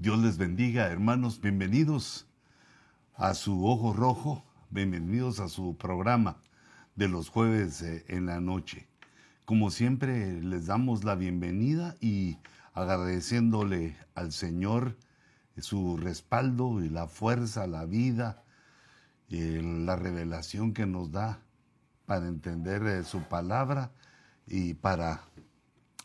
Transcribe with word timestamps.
Dios 0.00 0.18
les 0.18 0.38
bendiga, 0.38 0.86
hermanos. 0.86 1.42
Bienvenidos 1.42 2.26
a 3.16 3.34
su 3.34 3.66
Ojo 3.66 3.92
Rojo. 3.92 4.42
Bienvenidos 4.70 5.40
a 5.40 5.50
su 5.50 5.76
programa 5.76 6.38
de 6.96 7.06
los 7.06 7.28
jueves 7.28 7.82
eh, 7.82 8.06
en 8.08 8.24
la 8.24 8.40
noche. 8.40 8.88
Como 9.44 9.70
siempre, 9.70 10.40
les 10.40 10.64
damos 10.64 11.04
la 11.04 11.16
bienvenida 11.16 11.96
y 12.00 12.38
agradeciéndole 12.72 13.94
al 14.14 14.32
Señor 14.32 14.96
su 15.58 15.98
respaldo 15.98 16.82
y 16.82 16.88
la 16.88 17.06
fuerza, 17.06 17.66
la 17.66 17.84
vida, 17.84 18.42
y 19.28 19.60
la 19.60 19.96
revelación 19.96 20.72
que 20.72 20.86
nos 20.86 21.12
da 21.12 21.42
para 22.06 22.26
entender 22.26 22.86
eh, 22.86 23.04
su 23.04 23.20
palabra 23.24 23.92
y 24.46 24.72
para 24.72 25.20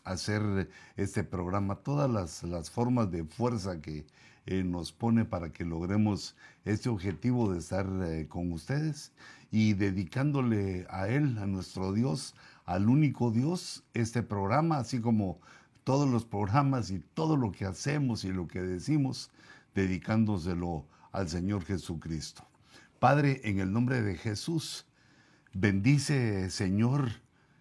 hacer 0.06 0.70
este 0.96 1.24
programa, 1.24 1.76
todas 1.76 2.42
las, 2.42 2.70
formas 2.70 3.10
de 3.10 3.24
fuerza 3.24 3.80
que 3.80 4.06
eh, 4.46 4.62
nos 4.62 4.92
pone 4.92 5.24
para 5.24 5.52
que 5.52 5.64
logremos 5.64 6.36
este 6.64 6.88
objetivo 6.88 7.52
de 7.52 7.58
estar 7.58 7.86
eh, 8.04 8.26
con 8.28 8.52
ustedes 8.52 9.12
y 9.50 9.74
dedicándole 9.74 10.86
a 10.90 11.08
Él, 11.08 11.36
a 11.38 11.46
nuestro 11.46 11.92
Dios, 11.92 12.34
al 12.64 12.88
único 12.88 13.32
Dios, 13.32 13.84
este 13.94 14.22
programa, 14.22 14.78
así 14.78 15.00
como 15.00 15.40
todos 15.82 16.08
los 16.08 16.24
programas 16.24 16.90
y 16.90 17.00
todo 17.00 17.36
lo 17.36 17.50
que 17.50 17.64
hacemos 17.64 18.24
y 18.24 18.32
lo 18.32 18.46
que 18.46 18.60
decimos, 18.60 19.30
dedicándoselo 19.74 20.86
al 21.10 21.28
Señor 21.28 21.64
Jesucristo. 21.64 22.46
Padre, 23.00 23.40
en 23.44 23.58
el 23.58 23.72
nombre 23.72 24.02
de 24.02 24.16
Jesús, 24.16 24.86
bendice, 25.52 26.48
Señor, 26.50 27.10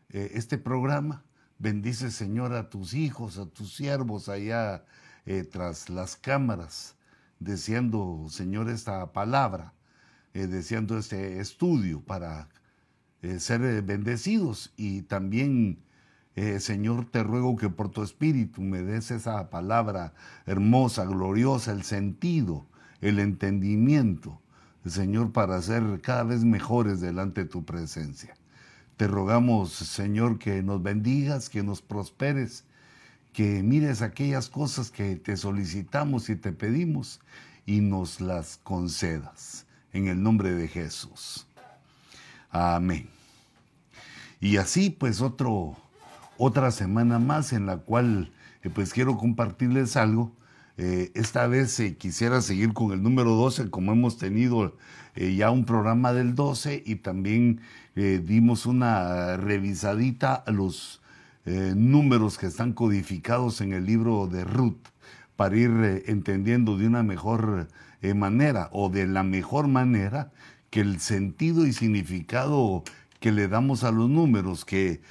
eh, 0.10 0.32
este 0.36 0.60
programa 0.60 1.24
Bendice, 1.58 2.12
Señor, 2.12 2.54
a 2.54 2.70
tus 2.70 2.94
hijos, 2.94 3.38
a 3.38 3.46
tus 3.46 3.74
siervos 3.74 4.28
allá 4.28 4.84
eh, 5.26 5.44
tras 5.44 5.90
las 5.90 6.18
cámaras, 6.18 6.96
deseando, 7.40 8.26
Señor, 8.30 8.70
esta 8.70 9.14
palabra, 9.14 9.74
eh, 10.34 10.48
deseando 10.48 10.98
este 10.98 11.40
estudio 11.40 12.02
para 12.02 12.50
eh, 13.22 13.40
ser 13.40 13.82
bendecidos. 13.84 14.74
Y 14.76 15.04
también, 15.04 15.80
Señor, 16.60 17.06
te 17.10 17.24
ruego 17.24 17.56
que 17.56 17.70
por 17.70 17.90
tu 17.90 18.04
espíritu 18.04 18.62
me 18.62 18.82
des 18.82 19.10
esa 19.12 19.50
palabra 19.50 20.14
hermosa, 20.46 21.06
gloriosa, 21.06 21.72
el 21.72 21.84
sentido, 21.84 22.66
el 23.00 23.20
entendimiento, 23.20 24.42
Señor, 24.86 25.32
para 25.32 25.62
ser 25.62 26.02
cada 26.02 26.24
vez 26.24 26.44
mejores 26.44 27.00
delante 27.00 27.44
de 27.44 27.50
tu 27.50 27.64
presencia. 27.64 28.36
Te 28.98 29.08
rogamos, 29.08 29.74
Señor, 29.74 30.40
que 30.40 30.64
nos 30.64 30.82
bendigas, 30.82 31.50
que 31.50 31.64
nos 31.64 31.82
prosperes, 31.82 32.64
que 33.34 33.62
mires 33.62 34.02
aquellas 34.02 34.48
cosas 34.48 34.90
que 34.90 35.18
te 35.18 35.36
solicitamos 35.36 36.30
y 36.30 36.38
te 36.38 36.54
pedimos 36.54 37.20
y 37.66 37.82
nos 37.82 38.22
las 38.22 38.58
concedas. 38.64 39.66
En 39.92 40.08
el 40.08 40.22
nombre 40.22 40.54
de 40.54 40.68
Jesús. 40.68 41.46
Amén. 42.50 43.10
Y 44.40 44.58
así 44.58 44.90
pues 44.90 45.22
otro, 45.22 45.76
otra 46.38 46.72
semana 46.72 47.20
más 47.20 47.52
en 47.52 47.66
la 47.66 47.78
cual 47.78 48.32
eh, 48.64 48.70
pues 48.70 48.94
quiero 48.94 49.18
compartirles 49.18 49.98
algo. 49.98 50.32
Eh, 50.78 51.12
esta 51.16 51.48
vez 51.48 51.80
eh, 51.80 51.96
quisiera 51.96 52.42
seguir 52.42 52.74
con 52.74 52.92
el 52.92 53.02
número 53.02 53.32
12 53.32 53.70
como 53.70 53.94
hemos 53.94 54.18
tenido 54.18 54.76
ya 55.16 55.50
un 55.50 55.64
programa 55.64 56.12
del 56.12 56.36
12 56.36 56.84
y 56.86 56.96
también 56.96 57.62
eh, 57.98 58.22
dimos 58.22 58.66
una 58.66 59.38
revisadita 59.38 60.34
a 60.36 60.52
los 60.52 61.02
eh, 61.46 61.74
números 61.78 62.38
que 62.38 62.48
están 62.48 62.74
codificados 62.74 63.62
en 63.62 63.72
el 63.72 63.86
libro 63.86 64.28
de 64.28 64.44
Ruth 64.44 64.90
para 65.38 65.56
ir 65.56 65.72
eh, 65.82 66.04
entendiendo 66.08 66.78
de 66.78 66.88
una 66.88 67.04
mejor 67.04 67.70
manera 68.16 68.70
o 68.72 68.90
de 68.90 69.08
la 69.08 69.24
mejor 69.24 69.68
manera 69.68 70.32
que 70.70 70.82
el 70.82 71.00
sentido 71.00 71.66
y 71.66 71.74
significado 71.74 72.84
que 73.20 73.32
le 73.32 73.48
damos 73.48 73.84
a 73.84 73.92
los 73.92 74.08
números, 74.10 74.64
que 74.64 75.02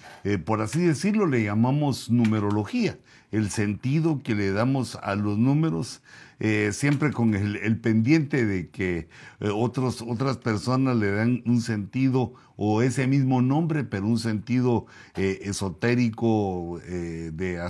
por 0.44 0.60
así 0.60 0.81
decirlo 0.81 1.27
le 1.27 1.43
llamamos 1.43 2.09
numerología, 2.09 2.97
el 3.34 3.50
sentido 3.50 4.22
que 4.22 4.34
le 4.34 4.53
damos 4.53 4.97
a 5.03 5.17
los 5.17 5.39
números 5.39 6.03
eh, 6.41 6.71
siempre 6.72 7.12
con 7.12 7.34
el, 7.34 7.81
pendiente 7.81 8.45
de 8.45 8.69
que 8.69 9.09
eh, 9.41 9.50
otros, 9.55 10.03
otras 10.03 10.37
personas 10.37 10.97
le 10.97 11.11
dan 11.12 11.43
un 11.47 11.61
sentido 11.61 12.34
o 12.56 12.83
ese 12.83 13.06
mismo 13.06 13.41
nombre, 13.41 13.84
pero 13.84 14.06
un 14.06 14.19
sentido 14.19 14.87
eh, 15.17 15.41
esotérico 15.43 16.81
de 16.87 17.61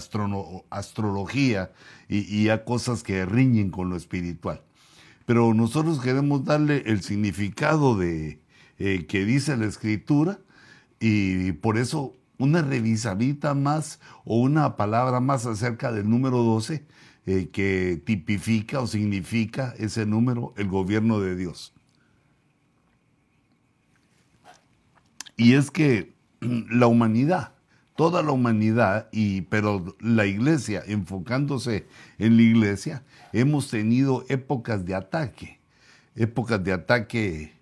astrología 0.71 1.73
y, 2.09 2.49
a 2.49 2.65
cosas 2.65 3.03
que 3.03 3.25
riñen 3.25 3.71
con 3.71 3.91
lo 3.91 3.97
espiritual. 3.97 4.63
Pero 5.27 5.55
nosotros 5.55 6.01
queremos 6.01 6.45
darle 6.45 6.83
el 6.87 7.03
significado 7.03 7.97
de 7.99 8.41
que 8.77 9.25
dice 9.25 9.57
la 9.57 9.67
escritura 9.67 10.39
y 11.01 11.53
por 11.53 11.79
eso 11.79 12.15
una 12.39 12.63
revisadita 12.63 13.55
más 13.55 14.01
o 14.25 14.41
una 14.41 14.77
palabra 14.77 15.21
más 15.21 15.47
acerca 15.47 15.93
del 15.93 16.09
número 16.09 16.39
12 16.39 16.85
eh, 17.27 17.49
que 17.53 18.03
tipifica 18.05 18.81
o 18.81 18.87
significa 18.87 19.75
ese 19.79 20.05
número 20.05 20.53
el 20.57 20.69
gobierno 20.69 21.21
de 21.21 21.37
Dios. 21.37 21.73
Y 25.37 25.55
es 25.55 25.71
que 25.71 26.15
la 26.41 26.87
humanidad, 26.87 27.55
toda 27.97 28.23
la 28.23 28.33
humanidad, 28.33 29.09
y, 29.13 29.43
pero 29.43 29.97
la 30.01 30.27
iglesia, 30.27 30.83
enfocándose 30.87 31.87
en 32.19 32.37
la 32.37 32.43
iglesia, 32.43 33.05
hemos 33.33 33.71
tenido 33.71 34.25
épocas 34.29 34.85
de 34.85 34.95
ataque, 34.95 35.61
épocas 36.17 36.63
de 36.63 36.73
ataque 36.73 37.55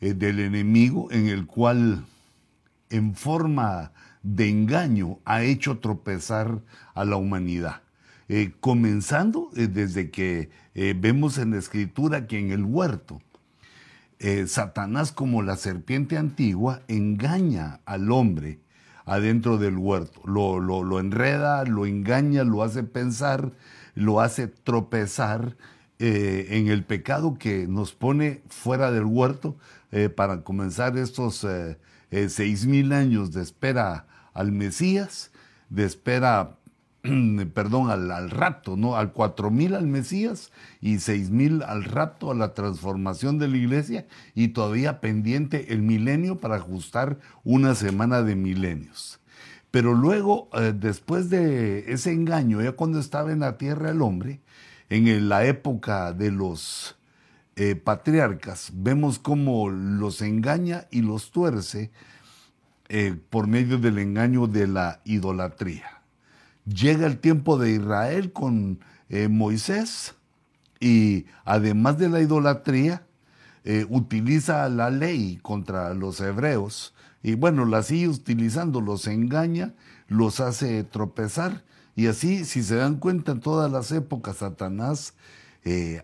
eh, 0.00 0.14
del 0.14 0.40
enemigo 0.40 1.10
en 1.10 1.28
el 1.28 1.46
cual 1.46 2.04
en 2.90 3.14
forma 3.14 3.92
de 4.34 4.48
engaño 4.48 5.20
ha 5.24 5.42
hecho 5.42 5.78
tropezar 5.78 6.60
a 6.94 7.04
la 7.04 7.16
humanidad. 7.16 7.80
Eh, 8.28 8.52
comenzando 8.60 9.50
eh, 9.56 9.68
desde 9.68 10.10
que 10.10 10.50
eh, 10.74 10.94
vemos 10.98 11.38
en 11.38 11.52
la 11.52 11.58
escritura 11.58 12.26
que 12.26 12.38
en 12.38 12.50
el 12.50 12.64
huerto, 12.64 13.20
Satanás 14.46 15.12
como 15.12 15.42
la 15.42 15.54
serpiente 15.54 16.18
antigua 16.18 16.82
engaña 16.88 17.78
al 17.84 18.10
hombre 18.10 18.58
adentro 19.04 19.58
del 19.58 19.78
huerto, 19.78 20.20
lo, 20.24 20.58
lo, 20.58 20.98
enreda, 20.98 21.64
lo 21.64 21.86
engaña, 21.86 22.42
lo 22.42 22.64
hace 22.64 22.82
pensar, 22.82 23.52
lo 23.94 24.20
hace 24.20 24.48
tropezar 24.48 25.56
en 26.00 26.66
el 26.66 26.82
pecado 26.82 27.38
que 27.38 27.68
nos 27.68 27.92
pone 27.92 28.42
fuera 28.48 28.90
del 28.90 29.04
huerto 29.04 29.56
para 30.16 30.42
comenzar 30.42 30.98
estos 30.98 31.46
seis 32.26 32.66
mil 32.66 32.92
años 32.92 33.30
de 33.30 33.42
espera 33.42 34.07
al 34.38 34.52
Mesías, 34.52 35.32
de 35.68 35.84
espera 35.84 36.58
perdón, 37.54 37.90
al, 37.90 38.10
al, 38.10 38.30
rapto, 38.30 38.76
¿no? 38.76 38.96
Al 38.96 39.12
cuatro 39.12 39.50
mil 39.50 39.74
al 39.74 39.86
Mesías 39.86 40.50
y 40.80 40.98
seis 40.98 41.30
mil 41.30 41.62
al 41.62 41.84
rapto, 41.84 42.30
a 42.30 42.34
la 42.34 42.54
transformación 42.54 43.38
de 43.38 43.48
la 43.48 43.56
iglesia 43.56 44.06
y 44.34 44.48
todavía 44.48 45.00
pendiente 45.00 45.72
el 45.72 45.82
milenio 45.82 46.38
para 46.38 46.56
ajustar 46.56 47.18
una 47.44 47.74
semana 47.74 48.22
de 48.22 48.36
milenios. 48.36 49.20
Pero 49.70 49.94
luego, 49.94 50.48
eh, 50.54 50.72
después 50.74 51.30
de 51.30 51.92
ese 51.92 52.12
engaño, 52.12 52.62
ya 52.62 52.72
cuando 52.72 53.00
estaba 53.00 53.32
en 53.32 53.40
la 53.40 53.58
tierra 53.58 53.90
el 53.90 54.02
hombre, 54.02 54.40
en 54.88 55.28
la 55.28 55.44
época 55.44 56.12
de 56.12 56.30
los 56.30 56.96
eh, 57.56 57.74
patriarcas, 57.74 58.70
vemos 58.72 59.18
cómo 59.18 59.68
los 59.68 60.22
engaña 60.22 60.86
y 60.90 61.02
los 61.02 61.30
tuerce 61.32 61.90
eh, 62.90 63.14
por 63.28 63.46
medio 63.48 63.76
del 63.76 63.98
engaño 63.98 64.46
de 64.46 64.66
la 64.66 65.02
idolatría. 65.04 66.00
Llega 66.64 67.06
el 67.06 67.18
tiempo 67.18 67.58
de 67.58 67.72
Israel 67.72 68.32
con 68.32 68.80
eh, 69.10 69.28
Moisés 69.28 70.14
y 70.80 71.26
además 71.44 71.98
de 71.98 72.08
la 72.08 72.22
idolatría, 72.22 73.02
eh, 73.64 73.84
utiliza 73.90 74.66
la 74.70 74.88
ley 74.88 75.38
contra 75.42 75.92
los 75.92 76.18
hebreos 76.20 76.94
y 77.22 77.34
bueno, 77.34 77.66
la 77.66 77.82
sigue 77.82 78.08
utilizando, 78.08 78.80
los 78.80 79.06
engaña, 79.06 79.74
los 80.06 80.40
hace 80.40 80.82
tropezar 80.82 81.64
y 81.94 82.06
así, 82.06 82.46
si 82.46 82.62
se 82.62 82.76
dan 82.76 82.96
cuenta, 82.96 83.32
en 83.32 83.40
todas 83.40 83.70
las 83.70 83.92
épocas 83.92 84.38
Satanás 84.38 85.12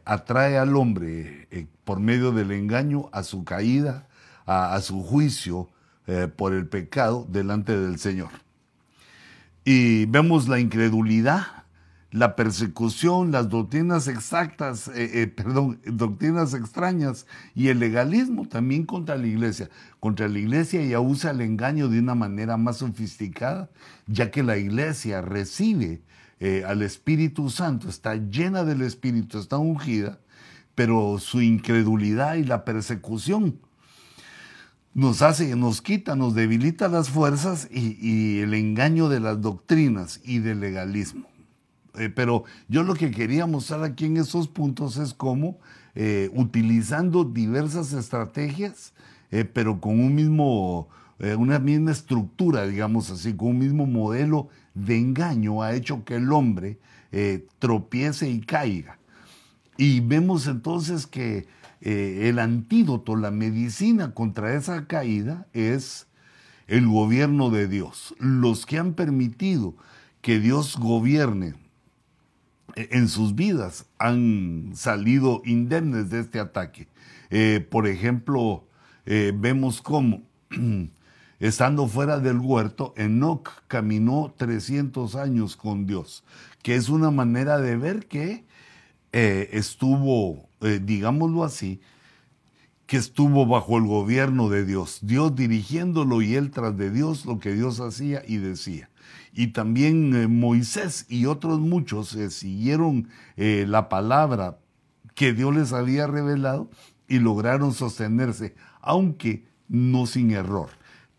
atrae 0.04 0.58
al 0.58 0.76
hombre 0.76 1.48
por 1.84 1.98
medio 1.98 2.32
del 2.32 2.50
engaño 2.50 3.08
a 3.12 3.22
su 3.22 3.44
caída, 3.44 4.06
a 4.44 4.78
su 4.82 5.02
juicio 5.02 5.70
por 6.36 6.52
el 6.52 6.66
pecado 6.66 7.26
delante 7.30 7.78
del 7.78 7.98
Señor. 7.98 8.30
Y 9.64 10.04
vemos 10.06 10.46
la 10.46 10.60
incredulidad, 10.60 11.64
la 12.14 12.36
persecución, 12.36 13.32
las 13.32 13.48
doctrinas 13.48 14.06
exactas, 14.06 14.86
eh, 14.88 15.22
eh, 15.22 15.26
perdón, 15.26 15.80
doctrinas 15.84 16.54
extrañas 16.54 17.26
y 17.56 17.68
el 17.68 17.80
legalismo 17.80 18.46
también 18.46 18.84
contra 18.86 19.16
la 19.16 19.26
iglesia. 19.26 19.70
Contra 19.98 20.28
la 20.28 20.38
iglesia 20.38 20.84
ya 20.84 21.00
usa 21.00 21.32
el 21.32 21.40
engaño 21.40 21.88
de 21.88 21.98
una 21.98 22.14
manera 22.14 22.56
más 22.56 22.76
sofisticada, 22.76 23.68
ya 24.06 24.30
que 24.30 24.44
la 24.44 24.58
iglesia 24.58 25.22
recibe 25.22 26.02
eh, 26.38 26.62
al 26.64 26.82
Espíritu 26.82 27.50
Santo, 27.50 27.88
está 27.88 28.14
llena 28.14 28.62
del 28.62 28.82
Espíritu, 28.82 29.38
está 29.38 29.58
ungida, 29.58 30.20
pero 30.76 31.18
su 31.18 31.42
incredulidad 31.42 32.34
y 32.34 32.44
la 32.44 32.64
persecución 32.64 33.58
nos 34.94 35.22
hace, 35.22 35.56
nos 35.56 35.82
quita, 35.82 36.14
nos 36.14 36.34
debilita 36.34 36.88
las 36.88 37.10
fuerzas 37.10 37.68
y, 37.70 38.38
el 38.38 38.54
engaño 38.54 39.08
de 39.08 39.20
las 39.20 39.40
doctrinas 39.40 40.20
y 40.24 40.38
del 40.38 40.60
legalismo. 40.60 41.26
Eh, 41.96 42.08
pero 42.08 42.44
yo 42.68 42.82
lo 42.84 42.94
que 42.94 43.10
quería 43.10 43.46
mostrar 43.46 43.82
aquí 43.82 44.06
en 44.06 44.16
esos 44.16 44.48
puntos 44.48 44.96
es 44.96 45.12
cómo, 45.12 45.58
eh, 45.96 46.30
utilizando 46.32 47.24
diversas 47.24 47.92
estrategias, 47.92 48.92
eh, 49.30 49.44
pero 49.44 49.80
con 49.80 49.98
un 50.00 50.14
mismo, 50.14 50.88
una 51.38 51.58
misma 51.58 51.92
estructura, 51.92 52.66
digamos 52.66 53.10
así, 53.10 53.34
con 53.34 53.48
un 53.48 53.58
mismo 53.58 53.86
modelo 53.86 54.48
de 54.74 54.98
engaño, 54.98 55.62
ha 55.62 55.72
hecho 55.72 56.04
que 56.04 56.16
el 56.16 56.30
hombre 56.32 56.78
tropiece 57.60 58.28
y 58.28 58.40
caiga. 58.40 58.98
Y 59.76 60.00
vemos 60.00 60.48
entonces 60.48 61.06
que 61.06 61.46
eh, 61.86 62.30
el 62.30 62.38
antídoto, 62.38 63.14
la 63.14 63.30
medicina 63.30 64.14
contra 64.14 64.54
esa 64.54 64.86
caída 64.86 65.46
es 65.52 66.06
el 66.66 66.86
gobierno 66.86 67.50
de 67.50 67.68
Dios. 67.68 68.14
Los 68.18 68.64
que 68.64 68.78
han 68.78 68.94
permitido 68.94 69.74
que 70.22 70.40
Dios 70.40 70.78
gobierne 70.78 71.56
eh, 72.74 72.88
en 72.92 73.08
sus 73.08 73.34
vidas 73.34 73.84
han 73.98 74.72
salido 74.74 75.42
indemnes 75.44 76.08
de 76.08 76.20
este 76.20 76.40
ataque. 76.40 76.88
Eh, 77.28 77.66
por 77.70 77.86
ejemplo, 77.86 78.64
vemos 79.04 79.82
cómo, 79.82 80.22
estando 81.38 81.86
fuera 81.86 82.18
del 82.18 82.38
huerto, 82.38 82.94
Enoch 82.96 83.50
caminó 83.68 84.32
300 84.38 85.16
años 85.16 85.54
con 85.54 85.84
Dios, 85.84 86.24
que 86.62 86.76
es 86.76 86.88
una 86.88 87.10
manera 87.10 87.58
de 87.58 87.76
ver 87.76 88.06
que 88.06 88.46
estuvo 89.14 90.48
eh, 90.64 90.80
digámoslo 90.82 91.44
así, 91.44 91.82
que 92.86 92.96
estuvo 92.96 93.46
bajo 93.46 93.76
el 93.76 93.84
gobierno 93.84 94.48
de 94.48 94.64
Dios, 94.64 95.00
Dios 95.02 95.36
dirigiéndolo 95.36 96.22
y 96.22 96.36
él 96.36 96.50
tras 96.50 96.76
de 96.76 96.90
Dios 96.90 97.26
lo 97.26 97.38
que 97.38 97.52
Dios 97.52 97.80
hacía 97.80 98.22
y 98.26 98.38
decía. 98.38 98.88
Y 99.34 99.48
también 99.48 100.14
eh, 100.14 100.26
Moisés 100.26 101.04
y 101.10 101.26
otros 101.26 101.60
muchos 101.60 102.14
eh, 102.14 102.30
siguieron 102.30 103.08
la 103.36 103.90
palabra 103.90 104.58
que 105.14 105.34
Dios 105.34 105.54
les 105.54 105.72
había 105.74 106.06
revelado 106.06 106.70
y 107.08 107.18
lograron 107.18 107.74
sostenerse, 107.74 108.54
aunque 108.80 109.44
no 109.68 110.06
sin 110.06 110.30
error. 110.30 110.70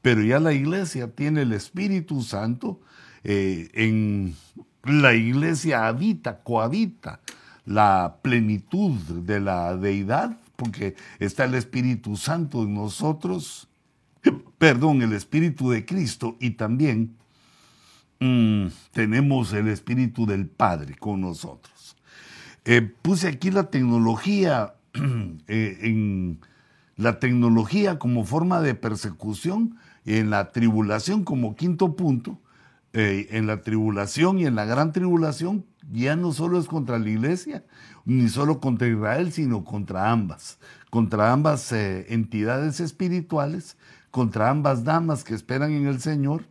Pero 0.02 0.24
ya 0.24 0.40
la 0.40 0.54
iglesia 0.54 1.12
tiene 1.14 1.44
el 1.44 1.54
Espíritu 1.54 2.24
Santo, 2.24 2.80
en 3.24 4.36
la 4.84 5.14
iglesia 5.14 5.88
habita, 5.88 6.42
cohabita 6.44 7.20
la 7.66 8.18
plenitud 8.22 8.92
de 8.92 9.40
la 9.40 9.76
deidad, 9.76 10.38
porque 10.56 10.96
está 11.20 11.46
el 11.46 11.56
Espíritu 11.56 12.16
Santo 12.16 12.64
en 12.64 12.74
nosotros, 12.74 13.68
perdón, 14.58 15.02
el 15.02 15.14
Espíritu 15.14 15.70
de 15.72 15.86
Cristo 15.86 16.38
y 16.40 16.52
también 16.52 17.16
mm, 18.20 18.68
tenemos 18.92 19.54
el 19.54 19.68
Espíritu 19.68 20.26
del 20.26 20.48
Padre 20.48 20.96
con 20.96 21.22
nosotros. 21.22 21.98
Eh, 22.66 22.82
puse 22.82 23.28
aquí 23.28 23.52
la 23.52 23.70
tecnología, 23.70 24.76
eh, 25.48 25.78
en 25.82 26.40
la 26.98 27.20
tecnología 27.20 28.00
como 28.00 28.26
forma 28.26 28.62
de 28.62 28.76
persecución, 28.76 29.78
en 30.06 30.30
la 30.30 30.52
tribulación 30.52 31.24
como 31.24 31.56
quinto 31.56 31.96
punto, 31.96 32.40
eh, 32.94 33.28
en 33.32 33.48
la 33.48 33.62
tribulación 33.62 34.40
y 34.40 34.46
en 34.46 34.56
la 34.56 34.66
gran 34.66 34.94
tribulación 34.94 35.66
ya 35.92 36.16
no 36.16 36.32
solo 36.32 36.60
es 36.60 36.68
contra 36.68 37.00
la 37.00 37.10
iglesia, 37.10 37.64
ni 38.06 38.30
solo 38.30 38.60
contra 38.60 38.88
Israel, 38.88 39.32
sino 39.32 39.64
contra 39.64 40.12
ambas, 40.12 40.60
contra 40.90 41.32
ambas 41.32 41.72
eh, 41.72 42.06
entidades 42.10 42.80
espirituales, 42.80 43.78
contra 44.12 44.50
ambas 44.50 44.84
damas 44.84 45.24
que 45.24 45.36
esperan 45.36 45.72
en 45.72 45.88
el 45.88 46.00
Señor, 46.00 46.46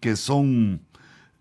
que 0.00 0.16
son 0.16 0.82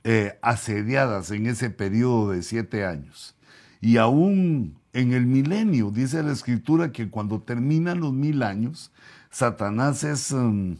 eh, 0.03 0.37
asediadas 0.41 1.31
en 1.31 1.45
ese 1.47 1.69
periodo 1.69 2.31
de 2.31 2.43
siete 2.43 2.85
años. 2.85 3.35
Y 3.81 3.97
aún 3.97 4.79
en 4.93 5.13
el 5.13 5.25
milenio, 5.25 5.91
dice 5.91 6.23
la 6.23 6.31
escritura 6.31 6.91
que 6.91 7.09
cuando 7.09 7.41
terminan 7.41 7.99
los 7.99 8.13
mil 8.13 8.43
años, 8.43 8.91
Satanás 9.29 10.03
es... 10.03 10.33
Mm, 10.33 10.73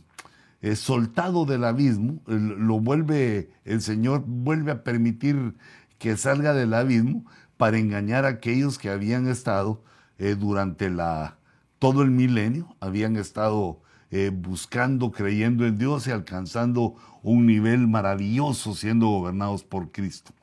soltado 0.76 1.46
del 1.46 1.64
abismo, 1.64 2.20
lo 2.26 2.80
vuelve, 2.80 3.52
el 3.64 3.82
Señor 3.82 4.24
vuelve 4.26 4.72
a 4.72 4.84
permitir 4.84 5.54
que 5.98 6.18
salga 6.18 6.54
del 6.54 6.74
abismo 6.74 7.26
para 7.58 7.78
engañar 7.78 8.26
a 8.26 8.30
aquellos 8.30 8.78
que 8.78 8.90
habían 8.90 9.28
estado 9.28 9.82
eh, 10.20 10.36
durante 10.40 10.90
la, 10.90 11.38
todo 11.80 12.04
el 12.04 12.12
milenio, 12.12 12.76
habían 12.80 13.18
estado 13.18 13.82
eh, 14.12 14.32
buscando, 14.34 15.12
creyendo 15.12 15.66
en 15.66 15.78
Dios 15.78 16.08
y 16.08 16.12
alcanzando 16.12 16.96
un 17.24 17.46
nivel 17.46 17.88
maravilloso 17.88 18.74
siendo 18.74 19.08
gobernados 19.08 19.64
por 19.64 19.92
Cristo. 19.92 20.34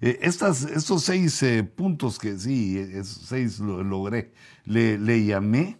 Eh, 0.00 0.18
estas, 0.22 0.62
estos 0.62 1.04
seis 1.04 1.44
puntos 1.76 2.18
que 2.18 2.38
sí, 2.38 2.78
esos 2.78 3.26
seis 3.26 3.58
lo, 3.58 3.82
logré, 3.82 4.32
le, 4.64 4.98
le 4.98 5.24
llamé, 5.24 5.78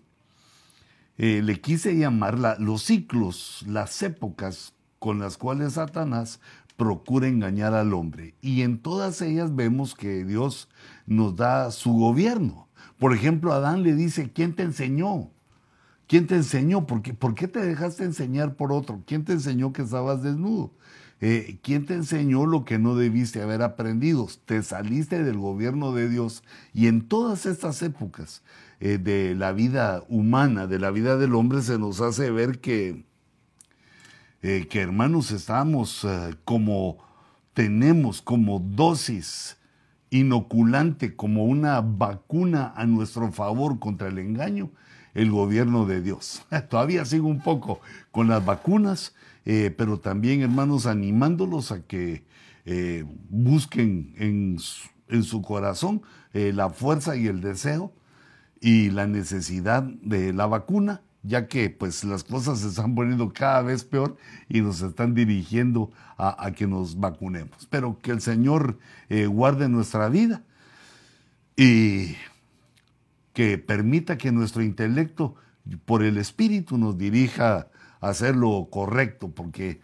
le 1.17 1.61
quise 1.61 1.95
llamar 1.95 2.39
los 2.61 2.83
ciclos, 2.85 3.63
las 3.67 4.03
épocas 4.03 4.73
con 5.01 5.19
las 5.19 5.37
cuales 5.37 5.73
Satanás 5.73 6.41
procura 6.81 7.29
engañar 7.29 7.75
al 7.75 7.93
hombre. 7.93 8.35
Y 8.41 8.63
en 8.63 8.79
todas 8.79 9.21
ellas 9.21 9.55
vemos 9.55 9.95
que 9.95 10.25
Dios 10.25 10.71
nos 11.07 11.37
da 11.37 11.71
su 11.73 11.93
gobierno. 11.93 12.69
Por 12.99 13.13
ejemplo, 13.13 13.53
Adán 13.53 13.83
le 13.83 13.95
dice, 13.95 14.33
¿quién 14.33 14.55
te 14.55 14.63
enseñó? 14.63 15.31
¿Quién 16.07 16.27
te 16.27 16.37
enseñó? 16.37 16.87
¿Por 16.87 17.03
qué, 17.03 17.13
¿Por 17.13 17.35
qué 17.35 17.49
te 17.49 17.61
dejaste 17.61 18.05
enseñar 18.05 18.55
por 18.55 18.73
otro? 18.73 19.03
¿Quién 19.07 19.27
te 19.27 19.35
enseñó 19.35 19.75
que 19.75 19.83
estabas 19.83 20.23
desnudo? 20.23 20.73
Eh, 21.21 21.59
¿Quién 21.63 21.85
te 21.85 21.93
enseñó 21.93 22.47
lo 22.47 22.65
que 22.65 22.79
no 22.79 22.97
debiste 22.97 23.43
haber 23.43 23.61
aprendido? 23.61 24.27
Te 24.47 24.63
saliste 24.63 25.23
del 25.23 25.37
gobierno 25.37 25.93
de 25.93 26.09
Dios 26.09 26.43
y 26.73 26.87
en 26.87 27.03
todas 27.03 27.45
estas 27.45 27.83
épocas 27.83 28.43
eh, 28.81 28.97
de 28.97 29.35
la 29.35 29.53
vida 29.53 30.03
humana, 30.09 30.67
de 30.67 30.79
la 30.79 30.91
vida 30.91 31.19
del 31.19 31.35
hombre, 31.35 31.61
se 31.61 31.79
nos 31.79 32.01
hace 32.01 32.31
ver 32.31 32.61
que 32.61 33.05
eh, 34.43 34.69
que 34.71 34.81
hermanos 34.81 35.33
estamos 35.33 36.05
eh, 36.05 36.35
como 36.45 36.97
tenemos 37.53 38.23
como 38.23 38.59
dosis 38.59 39.59
inoculante, 40.09 41.15
como 41.15 41.45
una 41.45 41.83
vacuna 41.83 42.73
a 42.75 42.87
nuestro 42.87 43.33
favor 43.33 43.79
contra 43.79 44.09
el 44.09 44.19
engaño, 44.19 44.71
el 45.13 45.31
gobierno 45.31 45.85
de 45.85 46.01
Dios. 46.01 46.43
Todavía 46.71 47.05
sigo 47.05 47.29
un 47.29 47.43
poco 47.43 47.81
con 48.11 48.29
las 48.29 48.45
vacunas, 48.45 49.15
eh, 49.45 49.75
pero 49.77 50.01
también 50.01 50.41
hermanos 50.41 50.87
animándolos 50.87 51.71
a 51.71 51.83
que 51.83 52.25
busquen 53.29 54.15
en 54.17 54.59
en 55.09 55.25
su 55.25 55.43
corazón 55.43 56.03
la 56.33 56.71
fuerza 56.71 57.17
y 57.17 57.27
el 57.27 57.41
deseo 57.41 57.93
y 58.61 58.91
la 58.91 59.09
necesidad 59.09 59.83
de 59.83 60.33
la 60.33 60.47
vacuna 60.47 61.03
ya 61.23 61.47
que 61.49 61.71
pues 61.71 62.05
las 62.05 62.25
cosas 62.25 62.61
se 62.61 62.69
están 62.69 62.95
poniendo 62.95 63.33
cada 63.33 63.63
vez 63.63 63.85
peor 63.85 64.17
y 64.49 64.61
nos 64.61 64.81
están 64.81 65.15
dirigiendo 65.15 65.91
a, 66.17 66.51
que 66.53 66.67
nos 66.67 66.99
vacunemos. 66.99 67.67
Pero 67.71 67.99
que 68.01 68.11
el 68.11 68.21
Señor 68.21 68.79
eh, 69.09 69.27
guarde 69.27 69.69
nuestra 69.69 70.09
vida 70.09 70.43
y 71.57 72.17
que 73.33 73.59
permita 73.59 74.19
que 74.19 74.33
nuestro 74.33 74.63
intelecto 74.63 75.35
por 75.85 76.03
el 76.03 76.19
Espíritu 76.19 76.79
nos 76.79 76.99
dirija 76.99 77.69
a 78.01 78.09
hacer 78.09 78.37
lo 78.37 78.69
correcto, 78.71 79.31
porque 79.31 79.81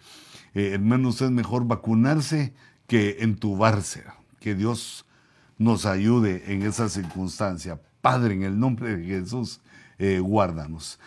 eh, 0.55 0.71
hermanos 0.73 1.21
es 1.23 1.31
mejor 1.31 1.67
vacunarse 1.67 2.55
que 2.87 3.19
entubarse. 3.21 4.05
Que 4.41 4.55
Dios 4.55 5.07
nos 5.59 5.87
ayude 5.87 6.53
en 6.53 6.63
esa 6.63 6.89
circunstancia. 6.89 7.81
Padre, 8.01 8.35
en 8.35 8.43
el 8.43 8.59
nombre 8.59 8.97
de 8.97 9.05
Jesús, 9.05 9.61
eh, 9.99 10.21
guárdanos. 10.21 11.01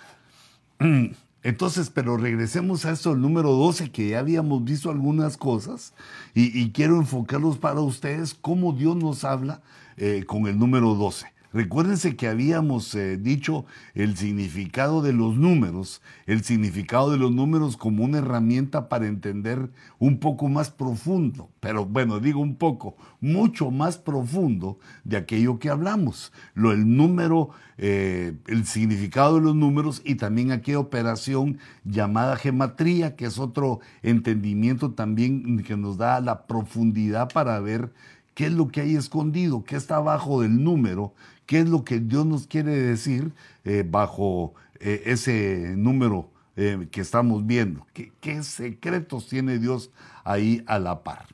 Entonces, 1.44 1.90
pero 1.90 2.18
regresemos 2.18 2.86
a 2.86 2.92
esto, 2.92 3.14
el 3.14 3.22
número 3.22 3.52
12, 3.52 3.92
que 3.92 4.10
ya 4.10 4.20
habíamos 4.20 4.64
visto 4.64 4.90
algunas 4.90 5.38
cosas, 5.38 5.94
y, 6.34 6.72
quiero 6.72 6.98
enfocarlos 6.98 7.58
para 7.58 7.80
ustedes 7.80 8.34
cómo 8.34 8.74
Dios 8.74 8.96
nos 8.96 9.24
habla 9.24 9.62
eh, 9.98 10.26
con 10.28 10.48
el 10.48 10.60
número 10.60 10.96
12. 10.96 11.28
Recuérdense 11.52 12.16
que 12.16 12.28
habíamos 12.28 12.94
eh, 12.94 13.18
dicho 13.18 13.66
el 13.96 14.16
significado 14.16 15.02
de 15.02 15.14
los 15.14 15.36
números, 15.36 16.00
el 16.28 16.44
significado 16.44 17.10
de 17.10 17.18
los 17.18 17.32
números 17.32 17.76
como 17.76 18.04
una 18.04 18.20
herramienta 18.20 18.88
para 18.88 19.08
entender 19.08 19.72
un 19.98 20.20
poco 20.20 20.48
más 20.48 20.70
profundo, 20.70 21.50
pero 21.60 21.86
bueno, 21.86 22.20
digo 22.20 22.40
un 22.40 22.56
poco, 22.56 22.96
mucho 23.20 23.72
más 23.72 23.98
profundo 23.98 24.78
de 25.04 25.18
aquello 25.18 25.58
que 25.58 25.70
hablamos. 25.70 26.32
Lo, 26.54 26.72
el 26.72 26.96
número, 26.96 27.50
eh, 27.80 28.38
el 28.46 28.68
significado 28.68 29.36
de 29.36 29.42
los 29.42 29.56
números 29.56 30.04
y 30.06 30.16
también 30.16 30.52
aquella 30.52 30.78
operación 30.78 31.58
llamada 31.84 32.36
gematría, 32.36 33.16
que 33.16 33.26
es 33.26 33.40
otro 33.40 33.80
entendimiento 34.04 34.92
también 34.92 35.64
que 35.64 35.76
nos 35.76 35.98
da 35.98 36.22
la 36.22 36.46
profundidad 36.46 37.34
para 37.34 37.60
ver 37.60 37.92
qué 38.40 38.46
es 38.46 38.54
lo 38.54 38.70
que 38.70 38.80
hay 38.80 38.96
escondido, 38.96 39.66
qué 39.66 39.76
está 39.76 39.98
abajo 39.98 40.42
del 40.42 40.64
número, 40.64 41.14
qué 41.46 41.60
es 41.60 41.68
lo 41.68 41.84
que 41.84 42.00
Dios 42.00 42.26
nos 42.26 42.48
quiere 42.48 42.72
decir 42.72 43.34
eh, 43.66 43.84
bajo 43.86 44.54
eh, 44.80 45.04
ese 45.08 45.74
número 45.76 46.32
eh, 46.56 46.88
que 46.90 47.02
estamos 47.02 47.46
viendo, 47.46 47.86
¿Qué, 47.92 48.14
qué 48.22 48.42
secretos 48.44 49.28
tiene 49.28 49.60
Dios 49.60 49.92
ahí 50.24 50.64
a 50.68 50.80
la 50.80 51.04
par. 51.04 51.26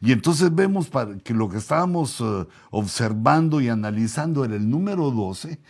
Y 0.00 0.10
entonces 0.10 0.52
vemos 0.52 0.90
que 1.22 1.34
lo 1.34 1.48
que 1.48 1.58
estábamos 1.58 2.20
observando 2.72 3.60
y 3.60 3.68
analizando 3.68 4.44
era 4.44 4.56
el 4.56 4.68
número 4.68 5.12
12 5.12 5.60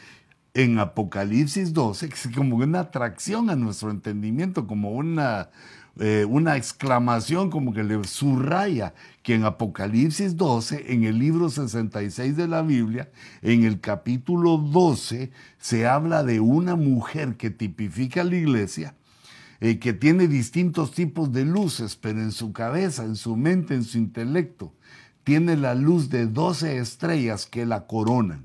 en 0.54 0.78
Apocalipsis 0.78 1.74
12, 1.74 2.08
que 2.08 2.14
es 2.14 2.28
como 2.34 2.56
una 2.56 2.80
atracción 2.80 3.50
a 3.50 3.54
nuestro 3.54 3.90
entendimiento, 3.90 4.66
como 4.66 4.92
una, 4.92 5.50
eh, 6.00 6.26
una 6.28 6.56
exclamación, 6.56 7.50
como 7.50 7.72
que 7.72 7.84
le 7.84 8.02
subraya 8.04 8.94
que 9.22 9.34
en 9.34 9.44
Apocalipsis 9.44 10.36
12, 10.36 10.92
en 10.92 11.04
el 11.04 11.18
libro 11.18 11.48
66 11.48 12.36
de 12.36 12.48
la 12.48 12.62
Biblia, 12.62 13.10
en 13.42 13.62
el 13.62 13.80
capítulo 13.80 14.58
12, 14.58 15.30
se 15.58 15.86
habla 15.86 16.24
de 16.24 16.40
una 16.40 16.74
mujer 16.74 17.36
que 17.36 17.50
tipifica 17.50 18.24
la 18.24 18.34
iglesia, 18.34 18.96
eh, 19.60 19.78
que 19.78 19.92
tiene 19.92 20.26
distintos 20.26 20.90
tipos 20.90 21.32
de 21.32 21.44
luces, 21.44 21.94
pero 21.94 22.20
en 22.20 22.32
su 22.32 22.52
cabeza, 22.52 23.04
en 23.04 23.14
su 23.14 23.36
mente, 23.36 23.74
en 23.74 23.84
su 23.84 23.98
intelecto, 23.98 24.74
tiene 25.22 25.56
la 25.56 25.74
luz 25.74 26.10
de 26.10 26.26
12 26.26 26.78
estrellas 26.78 27.46
que 27.46 27.66
la 27.66 27.86
coronan. 27.86 28.44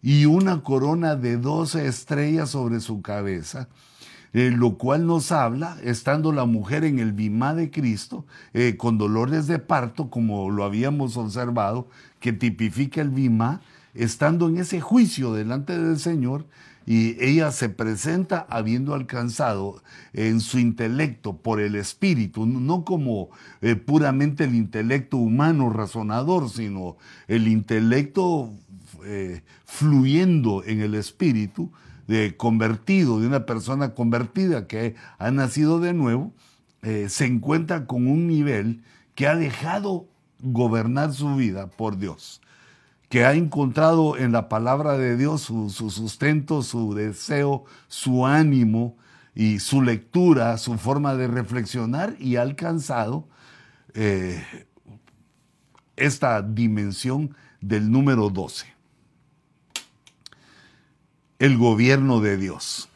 Y 0.00 0.26
una 0.26 0.62
corona 0.62 1.16
de 1.16 1.36
doce 1.36 1.86
estrellas 1.86 2.50
sobre 2.50 2.80
su 2.80 3.02
cabeza, 3.02 3.68
eh, 4.32 4.52
lo 4.54 4.76
cual 4.76 5.06
nos 5.06 5.32
habla, 5.32 5.76
estando 5.82 6.32
la 6.32 6.44
mujer 6.44 6.84
en 6.84 6.98
el 6.98 7.12
bimá 7.12 7.54
de 7.54 7.70
Cristo, 7.70 8.26
eh, 8.54 8.76
con 8.76 8.98
dolores 8.98 9.46
de 9.46 9.58
parto, 9.58 10.10
como 10.10 10.50
lo 10.50 10.64
habíamos 10.64 11.16
observado, 11.16 11.88
que 12.20 12.32
tipifica 12.32 13.00
el 13.00 13.10
bimá, 13.10 13.60
estando 13.94 14.48
en 14.48 14.58
ese 14.58 14.80
juicio 14.80 15.32
delante 15.32 15.78
del 15.78 15.98
Señor, 15.98 16.44
y 16.88 17.22
ella 17.22 17.52
se 17.52 17.68
presenta 17.68 18.46
habiendo 18.48 18.94
alcanzado 18.94 19.82
en 20.14 20.40
su 20.40 20.58
intelecto 20.58 21.36
por 21.36 21.60
el 21.60 21.74
espíritu, 21.74 22.46
no 22.46 22.82
como 22.82 23.28
eh, 23.60 23.76
puramente 23.76 24.44
el 24.44 24.54
intelecto 24.54 25.18
humano 25.18 25.68
razonador, 25.68 26.48
sino 26.48 26.96
el 27.26 27.46
intelecto 27.46 28.50
eh, 29.04 29.42
fluyendo 29.66 30.64
en 30.64 30.80
el 30.80 30.94
espíritu, 30.94 31.70
de 32.08 32.36
convertido, 32.36 33.20
de 33.20 33.26
una 33.26 33.46
persona 33.46 33.94
convertida 33.94 34.66
que 34.66 34.96
ha 35.18 35.30
nacido 35.30 35.78
de 35.78 35.92
nuevo, 35.92 36.32
eh, 36.82 37.08
se 37.08 37.26
encuentra 37.26 37.86
con 37.86 38.06
un 38.08 38.26
nivel 38.26 38.82
que 39.14 39.28
ha 39.28 39.36
dejado 39.36 40.08
gobernar 40.40 41.12
su 41.12 41.36
vida 41.36 41.68
por 41.68 41.98
Dios, 41.98 42.40
que 43.10 43.26
ha 43.26 43.34
encontrado 43.34 44.16
en 44.16 44.32
la 44.32 44.48
palabra 44.48 44.96
de 44.96 45.16
Dios 45.16 45.42
su, 45.42 45.68
sustento, 45.70 46.62
su 46.62 46.94
deseo, 46.94 47.64
su 47.88 48.26
ánimo 48.26 48.96
y 49.34 49.58
su 49.58 49.82
lectura, 49.82 50.56
su 50.56 50.78
forma 50.78 51.14
de 51.14 51.28
reflexionar 51.28 52.16
y 52.18 52.36
ha 52.36 52.42
alcanzado 52.42 53.28
eh, 53.92 54.42
esta 55.96 56.40
dimensión 56.40 57.34
del 57.60 57.90
número 57.90 58.30
12 58.30 58.77
el 61.38 61.56
gobierno 61.56 62.20
de 62.20 62.36
Dios. 62.36 62.88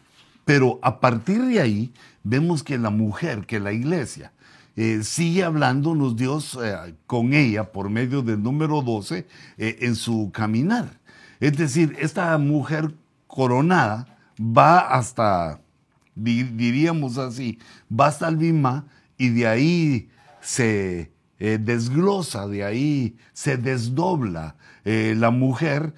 Pero 0.44 0.78
a 0.82 1.00
partir 1.00 1.42
de 1.42 1.60
ahí 1.60 1.92
vemos 2.24 2.62
que 2.62 2.78
la 2.78 2.90
mujer, 2.90 3.46
que 3.46 3.60
la 3.60 3.72
iglesia, 3.72 4.32
eh, 4.74 5.00
sigue 5.02 5.44
hablándonos 5.44 6.16
Dios 6.16 6.58
eh, 6.62 6.94
con 7.06 7.34
ella 7.34 7.72
por 7.72 7.90
medio 7.90 8.22
del 8.22 8.42
número 8.42 8.80
12 8.80 9.26
eh, 9.58 9.78
en 9.80 9.94
su 9.94 10.30
caminar. 10.32 10.98
Es 11.40 11.56
decir, 11.56 11.94
esta 12.00 12.36
mujer 12.38 12.94
coronada 13.26 14.18
va 14.38 14.78
hasta, 14.78 15.60
diríamos 16.14 17.18
así, 17.18 17.58
va 17.88 18.06
hasta 18.06 18.28
el 18.28 18.36
Bimá 18.36 18.86
y 19.18 19.28
de 19.28 19.46
ahí 19.46 20.08
se 20.40 21.12
desglosa, 21.38 22.46
de 22.46 22.64
ahí 22.64 23.16
se 23.32 23.56
desdobla 23.56 24.54
la 24.84 25.30
mujer 25.30 25.92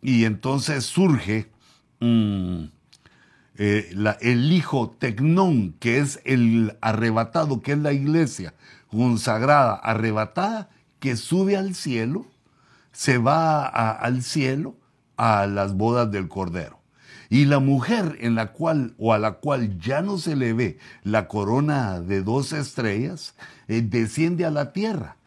y 0.00 0.24
entonces 0.24 0.86
surge 0.86 1.50
Mm, 2.00 2.64
eh, 3.56 3.92
el 4.20 4.52
hijo 4.52 4.94
Tecnón, 4.98 5.74
que 5.80 5.98
es 5.98 6.20
el 6.24 6.76
arrebatado, 6.80 7.60
que 7.60 7.72
es 7.72 7.78
la 7.78 7.92
iglesia 7.92 8.54
consagrada, 8.88 9.74
arrebatada, 9.74 10.70
que 11.00 11.16
sube 11.16 11.56
al 11.56 11.74
cielo, 11.74 12.26
se 12.92 13.18
va 13.18 13.66
al 13.66 14.22
cielo 14.22 14.76
a 15.16 15.46
las 15.46 15.74
bodas 15.74 16.10
del 16.10 16.28
Cordero. 16.28 16.78
Y 17.30 17.44
la 17.44 17.58
mujer 17.58 18.16
en 18.20 18.34
la 18.34 18.52
cual 18.52 18.94
o 18.98 19.12
a 19.12 19.18
la 19.18 19.32
cual 19.32 19.78
ya 19.78 20.00
no 20.00 20.16
se 20.18 20.34
le 20.34 20.54
ve 20.54 20.78
la 21.02 21.28
corona 21.28 22.00
de 22.00 22.22
dos 22.22 22.52
estrellas, 22.52 23.34
eh, 23.66 23.82
desciende 23.82 24.46
a 24.46 24.50
la 24.50 24.72
tierra 24.72 25.17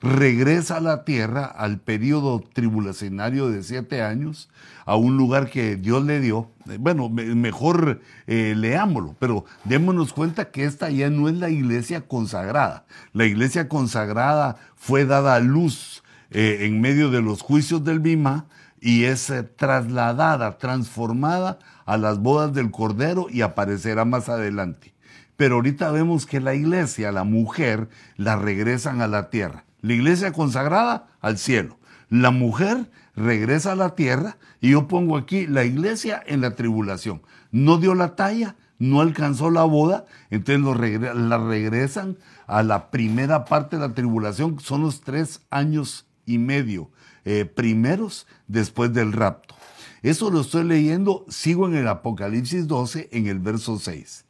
regresa 0.00 0.76
a 0.76 0.80
la 0.80 1.04
tierra 1.04 1.44
al 1.44 1.78
periodo 1.78 2.44
tribulacionario 2.52 3.48
de 3.48 3.62
siete 3.62 4.02
años, 4.02 4.48
a 4.84 4.96
un 4.96 5.16
lugar 5.16 5.50
que 5.50 5.76
Dios 5.76 6.04
le 6.04 6.20
dio. 6.20 6.50
Bueno, 6.78 7.08
mejor 7.08 8.00
eh, 8.26 8.54
leámoslo, 8.56 9.16
pero 9.18 9.44
démonos 9.64 10.12
cuenta 10.12 10.50
que 10.50 10.64
esta 10.64 10.90
ya 10.90 11.10
no 11.10 11.28
es 11.28 11.36
la 11.36 11.50
iglesia 11.50 12.02
consagrada. 12.02 12.84
La 13.12 13.24
iglesia 13.24 13.68
consagrada 13.68 14.56
fue 14.76 15.06
dada 15.06 15.34
a 15.34 15.40
luz 15.40 16.02
eh, 16.30 16.58
en 16.62 16.80
medio 16.80 17.10
de 17.10 17.22
los 17.22 17.42
juicios 17.42 17.84
del 17.84 18.00
Bima 18.00 18.46
y 18.80 19.04
es 19.04 19.30
eh, 19.30 19.42
trasladada, 19.42 20.58
transformada 20.58 21.58
a 21.86 21.96
las 21.96 22.18
bodas 22.18 22.52
del 22.52 22.70
Cordero 22.70 23.26
y 23.30 23.40
aparecerá 23.40 24.04
más 24.04 24.28
adelante. 24.28 24.94
Pero 25.36 25.56
ahorita 25.56 25.90
vemos 25.90 26.26
que 26.26 26.40
la 26.40 26.54
iglesia, 26.54 27.12
la 27.12 27.24
mujer, 27.24 27.88
la 28.16 28.36
regresan 28.36 29.00
a 29.02 29.06
la 29.06 29.28
tierra. 29.28 29.65
La 29.86 29.94
iglesia 29.94 30.32
consagrada 30.32 31.06
al 31.20 31.38
cielo. 31.38 31.78
La 32.08 32.32
mujer 32.32 32.90
regresa 33.14 33.70
a 33.70 33.76
la 33.76 33.94
tierra 33.94 34.36
y 34.60 34.70
yo 34.70 34.88
pongo 34.88 35.16
aquí 35.16 35.46
la 35.46 35.62
iglesia 35.62 36.20
en 36.26 36.40
la 36.40 36.56
tribulación. 36.56 37.22
No 37.52 37.78
dio 37.78 37.94
la 37.94 38.16
talla, 38.16 38.56
no 38.80 39.00
alcanzó 39.00 39.48
la 39.48 39.62
boda, 39.62 40.04
entonces 40.30 41.14
la 41.14 41.38
regresan 41.38 42.18
a 42.48 42.64
la 42.64 42.90
primera 42.90 43.44
parte 43.44 43.76
de 43.76 43.86
la 43.86 43.94
tribulación, 43.94 44.58
son 44.58 44.82
los 44.82 45.02
tres 45.02 45.42
años 45.50 46.08
y 46.24 46.38
medio 46.38 46.90
eh, 47.24 47.44
primeros 47.44 48.26
después 48.48 48.92
del 48.92 49.12
rapto. 49.12 49.54
Eso 50.02 50.32
lo 50.32 50.40
estoy 50.40 50.64
leyendo, 50.64 51.24
sigo 51.28 51.68
en 51.68 51.76
el 51.76 51.86
Apocalipsis 51.86 52.66
12, 52.66 53.10
en 53.12 53.28
el 53.28 53.38
verso 53.38 53.78
6. 53.78 54.24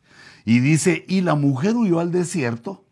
Y 0.45 0.61
dice, 0.61 1.07
y 1.09 1.23
la 1.23 1.35
mujer 1.35 1.77
huyó 1.77 1.99
al 1.99 2.13
desierto 2.13 2.86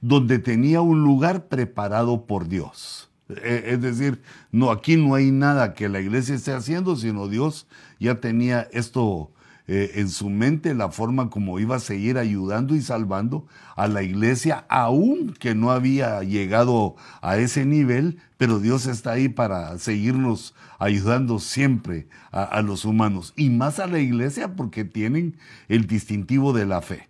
donde 0.00 0.38
tenía 0.38 0.80
un 0.80 1.02
lugar 1.02 1.48
preparado 1.48 2.26
por 2.26 2.48
Dios. 2.48 3.10
E, 3.28 3.64
es 3.66 3.80
decir, 3.80 4.22
no, 4.50 4.70
aquí 4.70 4.96
no 4.96 5.14
hay 5.14 5.30
nada 5.30 5.74
que 5.74 5.88
la 5.88 6.00
iglesia 6.00 6.34
esté 6.34 6.52
haciendo, 6.52 6.96
sino 6.96 7.28
Dios 7.28 7.66
ya 7.98 8.16
tenía 8.16 8.68
esto 8.72 9.30
eh, 9.72 10.00
en 10.00 10.08
su 10.08 10.30
mente, 10.30 10.74
la 10.74 10.90
forma 10.90 11.30
como 11.30 11.60
iba 11.60 11.76
a 11.76 11.80
seguir 11.80 12.18
ayudando 12.18 12.74
y 12.74 12.82
salvando 12.82 13.46
a 13.76 13.86
la 13.86 14.02
iglesia, 14.02 14.64
aún 14.68 15.32
que 15.38 15.54
no 15.54 15.70
había 15.70 16.24
llegado 16.24 16.96
a 17.20 17.36
ese 17.36 17.64
nivel, 17.64 18.18
pero 18.36 18.58
Dios 18.58 18.86
está 18.86 19.12
ahí 19.12 19.28
para 19.28 19.78
seguirnos 19.78 20.56
ayudando 20.80 21.38
siempre 21.38 22.08
a 22.32 22.62
los 22.62 22.84
humanos 22.84 23.32
y 23.36 23.50
más 23.50 23.78
a 23.78 23.86
la 23.86 24.00
iglesia 24.00 24.56
porque 24.56 24.84
tienen 24.84 25.36
el 25.68 25.86
distintivo 25.86 26.52
de 26.52 26.66
la 26.66 26.80
fe. 26.80 27.09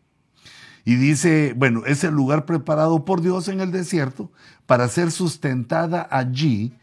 Y 0.84 0.96
dice, 0.96 1.54
bueno, 1.56 1.84
es 1.86 2.04
el 2.04 2.14
lugar 2.14 2.46
preparado 2.46 3.04
por 3.04 3.20
Dios 3.20 3.48
en 3.48 3.60
el 3.60 3.70
desierto 3.70 4.32
para 4.66 4.88
ser 4.88 5.10
sustentada 5.10 6.08
allí 6.10 6.74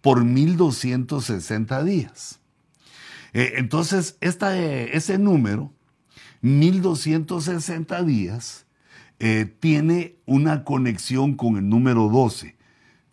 por 0.00 0.24
1260 0.24 1.84
días. 1.84 2.40
Eh, 3.32 3.54
entonces, 3.56 4.16
esta, 4.20 4.56
eh, 4.58 4.96
ese 4.96 5.18
número, 5.18 5.72
1260 6.42 8.02
días, 8.02 8.66
eh, 9.18 9.52
tiene 9.60 10.16
una 10.26 10.64
conexión 10.64 11.34
con 11.34 11.56
el 11.56 11.68
número 11.68 12.08
12, 12.08 12.54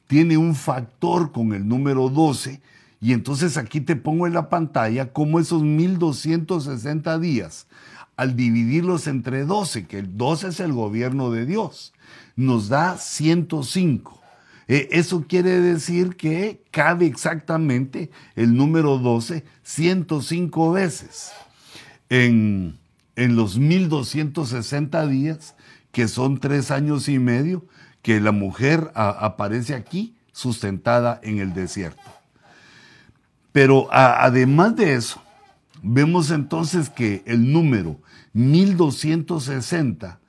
tiene 0.07 0.37
un 0.37 0.55
factor 0.55 1.31
con 1.31 1.53
el 1.53 1.67
número 1.67 2.09
12, 2.09 2.61
y 2.99 3.13
entonces 3.13 3.57
aquí 3.57 3.81
te 3.81 3.95
pongo 3.95 4.27
en 4.27 4.33
la 4.33 4.49
pantalla 4.49 5.11
cómo 5.11 5.39
esos 5.39 5.63
1260 5.63 7.19
días 7.19 7.67
al 8.15 8.35
dividirlos 8.35 9.07
entre 9.07 9.45
12, 9.45 9.87
que 9.87 9.99
el 9.99 10.17
12 10.17 10.49
es 10.49 10.59
el 10.59 10.73
gobierno 10.73 11.31
de 11.31 11.45
Dios, 11.45 11.93
nos 12.35 12.69
da 12.69 12.97
105. 12.97 14.21
Eh, 14.67 14.89
eso 14.91 15.25
quiere 15.27 15.59
decir 15.59 16.15
que 16.15 16.61
cabe 16.71 17.05
exactamente 17.05 18.11
el 18.35 18.55
número 18.55 18.97
12 18.97 19.43
105 19.63 20.71
veces. 20.71 21.31
En, 22.09 22.77
en 23.15 23.35
los 23.35 23.57
1260 23.57 25.07
días, 25.07 25.55
que 25.91 26.07
son 26.07 26.39
tres 26.39 26.71
años 26.71 27.09
y 27.09 27.19
medio, 27.19 27.65
que 28.01 28.19
la 28.19 28.31
mujer 28.31 28.91
aparece 28.95 29.75
aquí, 29.75 30.15
sustentada 30.31 31.19
en 31.23 31.39
el 31.39 31.53
desierto. 31.53 32.01
Pero 33.51 33.87
además 33.91 34.75
de 34.75 34.95
eso, 34.95 35.21
vemos 35.83 36.31
entonces 36.31 36.89
que 36.89 37.21
el 37.25 37.51
número 37.51 37.99
1260, 38.33 40.19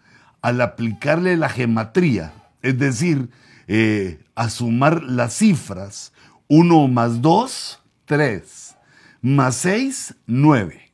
al 0.42 0.60
aplicarle 0.60 1.36
la 1.36 1.48
gematría, 1.48 2.34
es 2.60 2.78
decir, 2.78 3.30
eh, 3.68 4.20
a 4.34 4.50
sumar 4.50 5.02
las 5.04 5.38
cifras, 5.38 6.12
1 6.48 6.88
más 6.88 7.22
2, 7.22 7.82
3, 8.04 8.76
más 9.22 9.54
6, 9.56 10.16
9. 10.26 10.92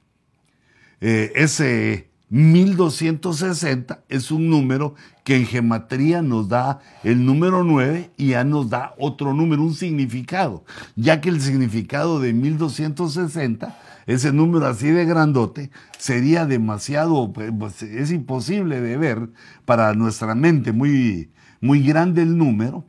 Eh, 1.00 1.32
ese 1.34 2.09
1260 2.30 4.04
es 4.08 4.30
un 4.30 4.48
número 4.48 4.94
que 5.24 5.34
en 5.36 5.46
gematría 5.46 6.22
nos 6.22 6.48
da 6.48 6.78
el 7.02 7.26
número 7.26 7.64
9 7.64 8.12
y 8.16 8.28
ya 8.28 8.44
nos 8.44 8.70
da 8.70 8.94
otro 8.98 9.34
número, 9.34 9.62
un 9.62 9.74
significado, 9.74 10.64
ya 10.94 11.20
que 11.20 11.28
el 11.28 11.40
significado 11.40 12.20
de 12.20 12.32
1260, 12.32 13.76
ese 14.06 14.32
número 14.32 14.66
así 14.66 14.90
de 14.90 15.04
grandote, 15.04 15.72
sería 15.98 16.46
demasiado, 16.46 17.32
pues, 17.32 17.82
es 17.82 18.12
imposible 18.12 18.80
de 18.80 18.96
ver 18.96 19.28
para 19.64 19.92
nuestra 19.94 20.36
mente, 20.36 20.70
muy, 20.70 21.32
muy 21.60 21.82
grande 21.82 22.22
el 22.22 22.38
número. 22.38 22.84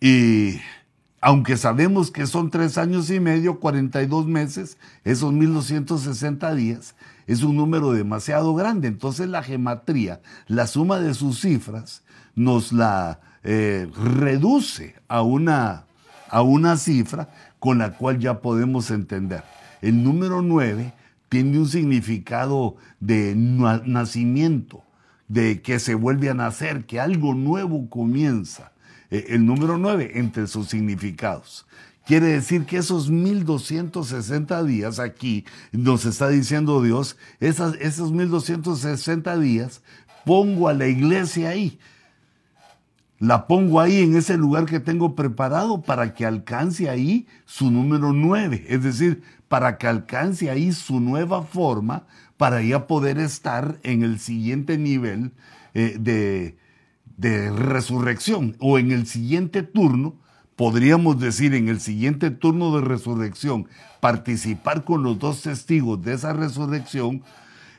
Y 0.00 0.56
aunque 1.20 1.56
sabemos 1.56 2.10
que 2.10 2.26
son 2.26 2.50
tres 2.50 2.78
años 2.78 3.10
y 3.10 3.20
medio, 3.20 3.60
42 3.60 4.26
meses, 4.26 4.76
esos 5.04 5.32
1260 5.32 6.54
días, 6.54 6.96
es 7.26 7.42
un 7.42 7.56
número 7.56 7.92
demasiado 7.92 8.54
grande. 8.54 8.88
Entonces 8.88 9.28
la 9.28 9.42
gematría, 9.42 10.20
la 10.46 10.66
suma 10.66 10.98
de 10.98 11.14
sus 11.14 11.40
cifras, 11.40 12.02
nos 12.34 12.72
la 12.72 13.20
eh, 13.42 13.88
reduce 13.94 14.94
a 15.08 15.22
una, 15.22 15.84
a 16.28 16.42
una 16.42 16.76
cifra 16.76 17.30
con 17.58 17.78
la 17.78 17.92
cual 17.92 18.18
ya 18.18 18.40
podemos 18.40 18.90
entender. 18.90 19.42
El 19.82 20.02
número 20.02 20.42
9 20.42 20.92
tiene 21.28 21.58
un 21.58 21.68
significado 21.68 22.76
de 23.00 23.34
nacimiento, 23.36 24.84
de 25.28 25.60
que 25.60 25.78
se 25.78 25.94
vuelve 25.94 26.30
a 26.30 26.34
nacer, 26.34 26.86
que 26.86 27.00
algo 27.00 27.34
nuevo 27.34 27.90
comienza. 27.90 28.72
Eh, 29.10 29.26
el 29.30 29.44
número 29.46 29.78
9 29.78 30.12
entre 30.14 30.46
sus 30.46 30.68
significados. 30.68 31.66
Quiere 32.06 32.28
decir 32.28 32.66
que 32.66 32.76
esos 32.76 33.10
1260 33.10 34.62
días 34.62 35.00
aquí, 35.00 35.44
nos 35.72 36.06
está 36.06 36.28
diciendo 36.28 36.80
Dios, 36.80 37.16
esas, 37.40 37.74
esos 37.80 38.12
1260 38.12 39.36
días, 39.38 39.82
pongo 40.24 40.68
a 40.68 40.72
la 40.72 40.86
iglesia 40.86 41.48
ahí. 41.48 41.80
La 43.18 43.48
pongo 43.48 43.80
ahí 43.80 44.02
en 44.02 44.14
ese 44.14 44.36
lugar 44.36 44.66
que 44.66 44.78
tengo 44.78 45.16
preparado 45.16 45.82
para 45.82 46.14
que 46.14 46.24
alcance 46.24 46.88
ahí 46.88 47.26
su 47.44 47.72
número 47.72 48.12
9. 48.12 48.66
Es 48.68 48.84
decir, 48.84 49.24
para 49.48 49.76
que 49.76 49.88
alcance 49.88 50.48
ahí 50.48 50.70
su 50.70 51.00
nueva 51.00 51.42
forma 51.42 52.06
para 52.36 52.62
ya 52.62 52.86
poder 52.86 53.18
estar 53.18 53.80
en 53.82 54.04
el 54.04 54.20
siguiente 54.20 54.78
nivel 54.78 55.32
eh, 55.74 55.96
de, 55.98 56.56
de 57.16 57.50
resurrección 57.50 58.54
o 58.60 58.78
en 58.78 58.92
el 58.92 59.08
siguiente 59.08 59.64
turno 59.64 60.14
podríamos 60.56 61.20
decir 61.20 61.54
en 61.54 61.68
el 61.68 61.80
siguiente 61.80 62.30
turno 62.30 62.74
de 62.74 62.84
resurrección, 62.84 63.68
participar 64.00 64.84
con 64.84 65.02
los 65.02 65.18
dos 65.18 65.42
testigos 65.42 66.02
de 66.02 66.14
esa 66.14 66.32
resurrección 66.32 67.22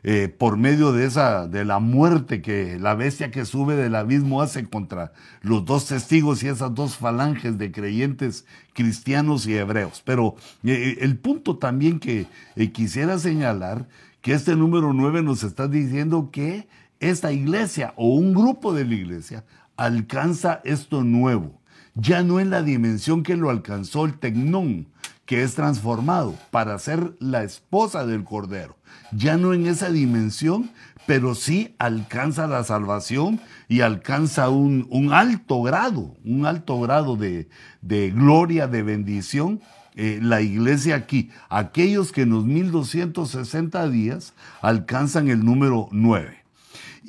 eh, 0.04 0.30
por 0.30 0.58
medio 0.58 0.94
de 0.94 1.06
esa 1.06 1.48
de 1.48 1.66
la 1.66 1.80
muerte 1.80 2.42
que 2.42 2.78
la 2.80 2.94
bestia 2.94 3.32
que 3.32 3.46
sube 3.46 3.76
del 3.76 3.96
abismo 3.96 4.42
hace 4.42 4.64
contra 4.64 5.12
los 5.42 5.66
dos 5.66 5.88
testigos 5.88 6.44
y 6.44 6.48
esas 6.48 6.74
dos 6.76 6.96
falanges 6.96 7.58
de 7.58 7.72
creyentes 7.72 8.46
cristianos 8.74 9.48
y 9.48 9.56
hebreos. 9.56 10.04
Pero 10.06 10.36
eh, 10.64 10.72
eh, 10.72 10.98
el 11.02 11.18
punto 11.18 11.58
también 11.58 12.00
que 12.00 12.28
quisiera 12.74 13.18
señalar 13.18 13.88
que 14.22 14.34
este 14.34 14.56
número 14.56 14.94
9 14.94 15.24
nos 15.24 15.44
está 15.44 15.68
diciendo 15.68 16.30
que 16.32 16.68
esta 17.00 17.32
iglesia 17.32 17.94
o 17.96 18.10
un 18.10 18.34
grupo 18.34 18.74
de 18.74 18.86
la 18.86 18.94
iglesia 18.94 19.46
alcanza 19.76 20.62
esto 20.64 21.04
nuevo 21.04 21.60
ya 21.96 22.24
no 22.24 22.40
en 22.40 22.50
la 22.50 22.62
dimensión 22.62 23.24
que 23.24 23.36
lo 23.36 23.50
alcanzó 23.50 24.06
el 24.06 24.18
tecnón, 24.18 24.88
que 25.26 25.44
es 25.44 25.56
transformado 25.56 26.36
para 26.52 26.78
ser 26.80 27.16
la 27.20 27.44
esposa 27.44 28.06
del 28.06 28.24
Cordero. 28.24 28.78
Ya 29.12 29.38
no 29.38 29.54
en 29.54 29.68
esa 29.68 29.90
dimensión, 29.90 30.72
pero 31.06 31.36
sí 31.36 31.76
alcanza 31.80 32.48
la 32.48 32.64
salvación 32.64 33.40
y 33.68 33.82
alcanza 33.82 34.50
un, 34.50 35.10
alto 35.12 35.62
grado, 35.64 36.16
un 36.24 36.46
alto 36.46 36.80
grado 36.80 37.16
de, 37.16 37.48
gloria, 37.82 38.68
de 38.68 38.84
bendición. 38.84 39.62
Eh, 39.96 40.20
la 40.22 40.42
iglesia 40.42 40.96
aquí, 40.96 41.32
aquellos 41.50 42.12
que 42.12 42.22
en 42.22 42.30
los 42.30 42.46
1260 42.46 43.90
días 43.90 44.34
alcanzan 44.62 45.28
el 45.28 45.44
número 45.44 45.90
9. 45.92 46.37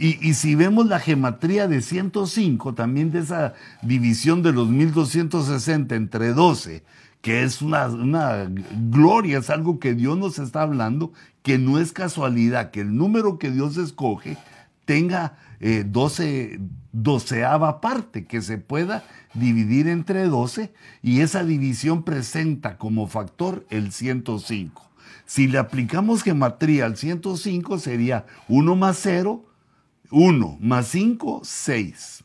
Y, 0.00 0.34
si 0.34 0.54
vemos 0.54 0.86
la 0.86 1.00
gematría 1.00 1.66
de 1.66 1.82
105, 1.82 2.72
también 2.74 3.10
de 3.10 3.18
esa 3.18 3.54
división 3.82 4.44
de 4.44 4.52
los 4.52 4.68
1260 4.68 5.96
entre 5.96 6.34
12, 6.34 6.84
que 7.20 7.42
es 7.42 7.62
una, 7.62 8.48
gloria, 8.90 9.38
es 9.38 9.50
algo 9.50 9.80
que 9.80 9.94
Dios 9.94 10.16
nos 10.16 10.38
está 10.38 10.62
hablando, 10.62 11.12
que 11.42 11.58
no 11.58 11.80
es 11.80 11.90
casualidad, 11.90 12.70
que 12.70 12.82
el 12.82 12.96
número 12.96 13.40
que 13.40 13.50
Dios 13.50 13.76
escoge 13.76 14.36
tenga 14.84 15.36
12, 15.58 16.44
eh, 16.44 16.60
doceava 16.92 17.80
parte, 17.80 18.24
que 18.24 18.40
se 18.40 18.56
pueda 18.56 19.02
dividir 19.34 19.88
entre 19.88 20.28
12 20.28 20.72
y 21.02 21.22
esa 21.22 21.42
división 21.42 22.04
presenta 22.04 22.78
como 22.78 23.08
factor 23.08 23.66
el 23.68 23.90
105. 23.90 24.88
Si 25.26 25.48
le 25.48 25.58
aplicamos 25.58 26.22
gematría 26.22 26.86
al 26.86 26.96
105 26.96 27.80
sería 27.80 28.26
1 28.46 28.76
más 28.76 28.96
0 29.02 29.47
1 30.10 30.58
más 30.60 30.88
5, 30.88 31.42
6. 31.44 32.24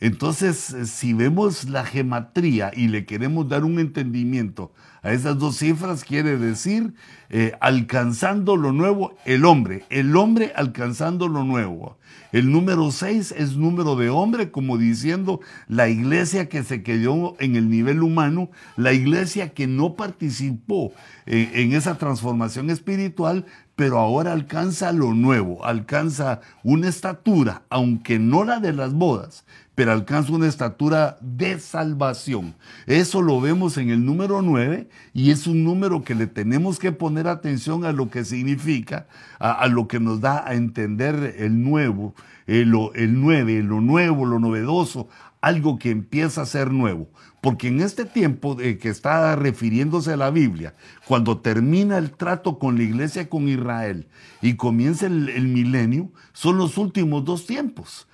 Entonces, 0.00 0.72
eh, 0.72 0.86
si 0.86 1.14
vemos 1.14 1.64
la 1.64 1.84
gematría 1.84 2.70
y 2.74 2.88
le 2.88 3.06
queremos 3.06 3.48
dar 3.48 3.64
un 3.64 3.78
entendimiento 3.78 4.72
a 5.06 5.12
esas 5.12 5.38
dos 5.38 5.58
cifras, 5.58 6.02
quiere 6.02 6.36
decir 6.36 6.92
eh, 7.30 7.52
alcanzando 7.60 8.56
lo 8.56 8.72
nuevo, 8.72 9.14
el 9.24 9.44
hombre, 9.44 9.84
el 9.88 10.16
hombre 10.16 10.52
alcanzando 10.56 11.28
lo 11.28 11.44
nuevo. 11.44 11.96
El 12.32 12.50
número 12.50 12.90
6 12.90 13.32
es 13.38 13.56
número 13.56 13.94
de 13.94 14.10
hombre, 14.10 14.50
como 14.50 14.78
diciendo 14.78 15.40
la 15.68 15.88
iglesia 15.88 16.48
que 16.48 16.64
se 16.64 16.82
quedó 16.82 17.36
en 17.38 17.54
el 17.54 17.70
nivel 17.70 18.02
humano, 18.02 18.50
la 18.76 18.92
iglesia 18.92 19.50
que 19.50 19.68
no 19.68 19.94
participó 19.94 20.92
eh, 21.26 21.52
en 21.54 21.72
esa 21.72 21.98
transformación 21.98 22.68
espiritual, 22.68 23.46
pero 23.76 23.98
ahora 23.98 24.32
alcanza 24.32 24.90
lo 24.90 25.14
nuevo, 25.14 25.64
alcanza 25.64 26.40
una 26.64 26.88
estatura, 26.88 27.62
aunque 27.68 28.18
no 28.18 28.42
la 28.42 28.58
de 28.58 28.72
las 28.72 28.92
bodas, 28.92 29.44
pero 29.76 29.92
alcanza 29.92 30.32
una 30.32 30.48
estatura 30.48 31.18
de 31.20 31.60
salvación. 31.60 32.56
Eso 32.86 33.22
lo 33.22 33.40
vemos 33.40 33.76
en 33.76 33.90
el 33.90 34.04
número 34.04 34.42
9 34.42 34.88
y 35.14 35.30
es 35.30 35.46
un 35.46 35.62
número 35.62 36.02
que 36.02 36.16
le 36.16 36.26
tenemos 36.26 36.80
que 36.80 36.90
poner 36.90 37.28
atención 37.28 37.84
a 37.84 37.92
lo 37.92 38.10
que 38.10 38.24
significa, 38.24 39.06
a, 39.38 39.68
lo 39.68 39.86
que 39.86 40.00
nos 40.00 40.20
da 40.20 40.44
a 40.44 40.54
entender 40.54 41.36
el 41.38 41.62
nuevo, 41.62 42.14
el, 42.48 42.74
el 42.94 43.20
9, 43.20 43.62
lo 43.62 43.80
nuevo, 43.80 44.24
lo 44.24 44.40
novedoso, 44.40 45.08
algo 45.40 45.78
que 45.78 45.90
empieza 45.90 46.42
a 46.42 46.46
ser 46.46 46.72
nuevo. 46.72 47.08
Porque 47.40 47.68
en 47.68 47.80
este 47.80 48.06
tiempo 48.06 48.54
de 48.54 48.78
que 48.78 48.88
está 48.88 49.36
refiriéndose 49.36 50.14
a 50.14 50.16
la 50.16 50.30
Biblia, 50.30 50.74
cuando 51.06 51.38
termina 51.38 51.98
el 51.98 52.10
trato 52.10 52.58
con 52.58 52.76
la 52.76 52.82
iglesia 52.82 53.28
con 53.28 53.48
Israel 53.48 54.08
y 54.42 54.54
comienza 54.54 55.06
el, 55.06 55.46
milenio, 55.46 56.10
son 56.32 56.56
los 56.56 56.78
últimos 56.78 57.24
dos 57.24 57.46
tiempos. 57.46 58.08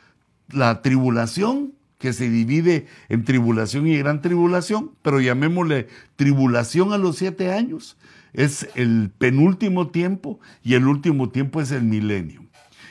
La 0.52 0.82
tribulación, 0.82 1.72
que 1.98 2.12
se 2.12 2.28
divide 2.28 2.86
en 3.08 3.24
tribulación 3.24 3.86
y 3.86 3.96
gran 3.96 4.22
tribulación, 4.22 4.90
pero 5.02 5.20
llamémosle 5.20 5.86
tribulación 6.16 6.92
a 6.92 6.98
los 6.98 7.16
siete 7.16 7.52
años, 7.52 7.96
es 8.32 8.68
el 8.74 9.10
penúltimo 9.16 9.88
tiempo 9.88 10.40
y 10.62 10.74
el 10.74 10.86
último 10.86 11.30
tiempo 11.30 11.60
es 11.60 11.70
el 11.70 11.84
milenio. 11.84 12.42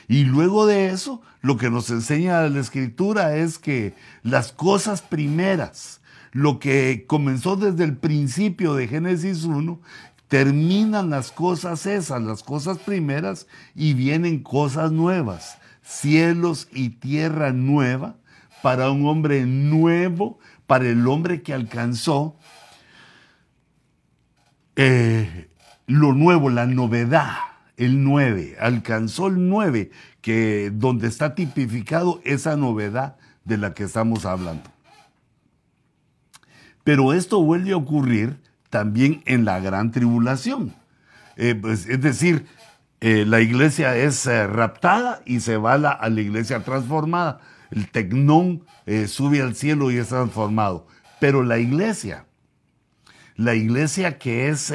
Y 0.08 0.24
luego 0.24 0.66
de 0.66 0.90
eso, 0.90 1.22
lo 1.40 1.56
que 1.56 1.70
nos 1.70 1.90
enseña 1.90 2.48
la 2.48 2.60
escritura 2.60 3.36
es 3.36 3.58
que 3.58 3.94
las 4.22 4.52
cosas 4.52 5.02
primeras, 5.02 6.00
lo 6.32 6.58
que 6.58 7.04
comenzó 7.06 7.56
desde 7.56 7.84
el 7.84 7.96
principio 7.96 8.74
de 8.74 8.88
Génesis 8.88 9.44
1, 9.44 9.80
terminan 10.28 11.10
las 11.10 11.32
cosas 11.32 11.84
esas, 11.86 12.22
las 12.22 12.42
cosas 12.42 12.78
primeras, 12.78 13.46
y 13.74 13.92
vienen 13.94 14.42
cosas 14.42 14.90
nuevas, 14.90 15.58
cielos 15.92 16.68
y 16.72 16.90
tierra 16.90 17.52
nueva, 17.52 18.16
para 18.62 18.90
un 18.90 19.06
hombre 19.06 19.44
nuevo, 19.44 20.38
para 20.66 20.88
el 20.88 21.06
hombre 21.06 21.42
que 21.42 21.52
alcanzó 21.52 22.36
eh, 24.76 25.50
lo 25.86 26.14
nuevo, 26.14 26.48
la 26.48 26.66
novedad, 26.66 27.36
el 27.76 28.02
9, 28.02 28.56
alcanzó 28.60 29.26
el 29.26 29.48
9, 29.48 29.90
que 30.20 30.70
donde 30.72 31.08
está 31.08 31.34
tipificado 31.34 32.20
esa 32.24 32.56
novedad 32.56 33.16
de 33.44 33.58
la 33.58 33.74
que 33.74 33.84
estamos 33.84 34.24
hablando. 34.24 34.70
Pero 36.84 37.12
esto 37.12 37.42
vuelve 37.42 37.72
a 37.72 37.76
ocurrir 37.76 38.40
también 38.70 39.22
en 39.26 39.44
la 39.44 39.60
gran 39.60 39.90
tribulación. 39.90 40.74
Eh, 41.36 41.54
pues, 41.54 41.86
es 41.86 42.00
decir, 42.00 42.46
eh, 43.02 43.26
la 43.26 43.40
iglesia 43.40 43.96
es 43.96 44.26
eh, 44.26 44.46
raptada 44.46 45.20
y 45.26 45.40
se 45.40 45.58
va 45.58 45.74
a 45.74 46.08
la, 46.08 46.20
iglesia 46.20 46.64
transformada. 46.64 47.40
El 47.70 47.90
tecnón 47.90 48.64
sube 49.06 49.40
al 49.40 49.54
cielo 49.54 49.90
y 49.90 49.96
es 49.96 50.08
transformado. 50.08 50.86
Pero 51.20 51.42
la 51.42 51.58
iglesia, 51.58 52.26
la 53.36 53.54
iglesia 53.54 54.18
que 54.18 54.48
es, 54.48 54.72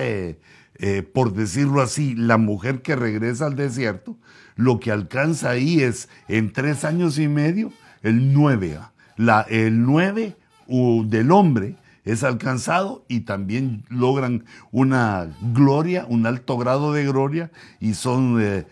por 1.14 1.34
decirlo 1.34 1.82
así, 1.82 2.16
la 2.16 2.38
mujer 2.38 2.82
que 2.82 2.96
regresa 2.96 3.46
al 3.46 3.56
desierto, 3.56 4.18
lo 4.56 4.80
que 4.80 4.92
alcanza 4.92 5.52
ahí 5.52 5.82
es 5.82 6.10
en 6.28 6.52
tres 6.52 6.84
años 6.84 7.20
y 7.20 7.28
medio 7.28 7.72
el 8.02 8.34
nueve. 8.34 8.78
¿ah? 8.80 8.92
La, 9.16 9.42
el 9.42 9.84
nueve 9.84 10.36
del 10.68 11.32
hombre 11.32 11.76
es 12.08 12.24
alcanzado 12.24 13.04
y 13.10 13.22
también 13.22 13.84
logran 13.90 14.46
una 14.72 15.28
gloria, 15.54 16.06
un 16.08 16.26
alto 16.26 16.58
grado 16.58 16.94
de 16.94 17.06
gloria 17.06 17.52
y 17.82 17.96
son 17.96 18.38
eh, 18.42 18.66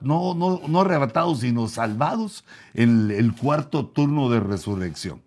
no, 0.00 0.34
no, 0.34 0.60
no, 0.66 0.80
arrebatados, 0.80 1.40
sino 1.40 1.68
salvados 1.68 2.44
en 2.74 3.10
el 3.12 3.32
cuarto 3.34 3.86
turno 3.86 4.28
de 4.30 4.40
resurrección. 4.40 5.22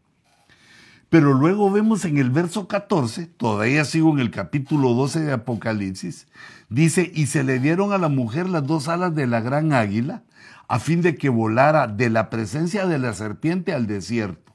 Pero 1.10 1.34
luego 1.34 1.72
vemos 1.72 2.04
en 2.04 2.18
el 2.18 2.30
verso 2.30 2.68
14, 2.68 3.28
todavía 3.28 3.86
sigo 3.86 4.12
en 4.12 4.20
el 4.20 4.30
capítulo 4.30 4.94
12 4.94 5.22
de 5.22 5.32
Apocalipsis, 5.32 6.28
dice, 6.70 7.10
y 7.14 7.28
se 7.28 7.44
le 7.44 7.60
dieron 7.60 7.94
a 7.94 7.98
la 7.98 8.10
mujer 8.10 8.50
las 8.50 8.68
dos 8.68 8.90
alas 8.90 9.16
de 9.16 9.28
la 9.28 9.40
gran 9.40 9.72
águila, 9.72 10.24
a 10.68 10.80
fin 10.80 11.02
de 11.02 11.16
que 11.16 11.30
volara 11.30 11.88
de 11.88 12.10
la 12.10 12.30
presencia 12.30 12.86
de 12.86 13.00
la 13.00 13.14
serpiente 13.14 13.74
al 13.74 13.88
desierto, 13.88 14.54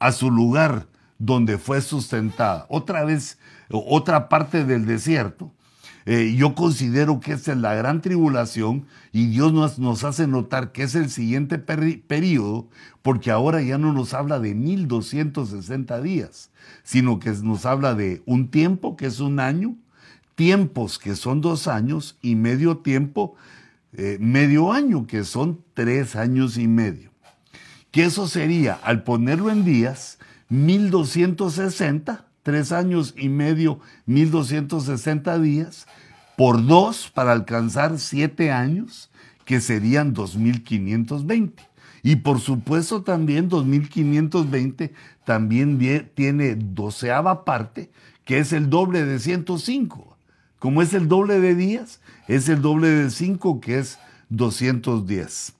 a 0.00 0.10
su 0.10 0.30
lugar 0.30 0.88
donde 1.24 1.56
fue 1.56 1.80
sustentada. 1.80 2.66
Otra 2.68 3.04
vez, 3.04 3.38
otra 3.70 4.28
parte 4.28 4.64
del 4.64 4.86
desierto. 4.86 5.52
Eh, 6.04 6.34
yo 6.36 6.56
considero 6.56 7.20
que 7.20 7.32
esta 7.32 7.52
es 7.52 7.58
la 7.58 7.76
gran 7.76 8.00
tribulación 8.00 8.86
y 9.12 9.26
Dios 9.26 9.52
nos, 9.52 9.78
nos 9.78 10.02
hace 10.02 10.26
notar 10.26 10.72
que 10.72 10.82
es 10.82 10.96
el 10.96 11.10
siguiente 11.10 11.58
periodo, 11.60 12.68
porque 13.02 13.30
ahora 13.30 13.62
ya 13.62 13.78
no 13.78 13.92
nos 13.92 14.14
habla 14.14 14.40
de 14.40 14.56
1260 14.56 16.02
días, 16.02 16.50
sino 16.82 17.20
que 17.20 17.30
nos 17.30 17.66
habla 17.66 17.94
de 17.94 18.20
un 18.26 18.48
tiempo 18.48 18.96
que 18.96 19.06
es 19.06 19.20
un 19.20 19.38
año, 19.38 19.76
tiempos 20.34 20.98
que 20.98 21.14
son 21.14 21.40
dos 21.40 21.68
años 21.68 22.18
y 22.20 22.34
medio 22.34 22.78
tiempo, 22.78 23.36
eh, 23.92 24.18
medio 24.20 24.72
año 24.72 25.06
que 25.06 25.22
son 25.22 25.62
tres 25.74 26.16
años 26.16 26.58
y 26.58 26.66
medio. 26.66 27.12
Que 27.92 28.06
eso 28.06 28.26
sería, 28.26 28.74
al 28.82 29.04
ponerlo 29.04 29.50
en 29.50 29.64
días, 29.64 30.18
1260, 30.52 32.26
tres 32.42 32.72
años 32.72 33.14
y 33.16 33.30
medio, 33.30 33.80
1260 34.04 35.38
días, 35.38 35.86
por 36.36 36.66
dos 36.66 37.10
para 37.10 37.32
alcanzar 37.32 37.98
siete 37.98 38.52
años, 38.52 39.10
que 39.46 39.62
serían 39.62 40.12
2520. 40.12 41.62
Y 42.02 42.16
por 42.16 42.38
supuesto 42.38 43.02
también 43.02 43.48
2520 43.48 44.92
también 45.24 45.78
tiene 46.14 46.54
doceava 46.56 47.46
parte, 47.46 47.90
que 48.26 48.38
es 48.38 48.52
el 48.52 48.68
doble 48.68 49.06
de 49.06 49.20
105. 49.20 50.18
Como 50.58 50.82
es 50.82 50.92
el 50.92 51.08
doble 51.08 51.40
de 51.40 51.54
días, 51.54 52.02
es 52.28 52.50
el 52.50 52.60
doble 52.60 52.88
de 52.88 53.10
5, 53.10 53.58
que 53.62 53.78
es 53.78 53.98
210. 54.28 55.54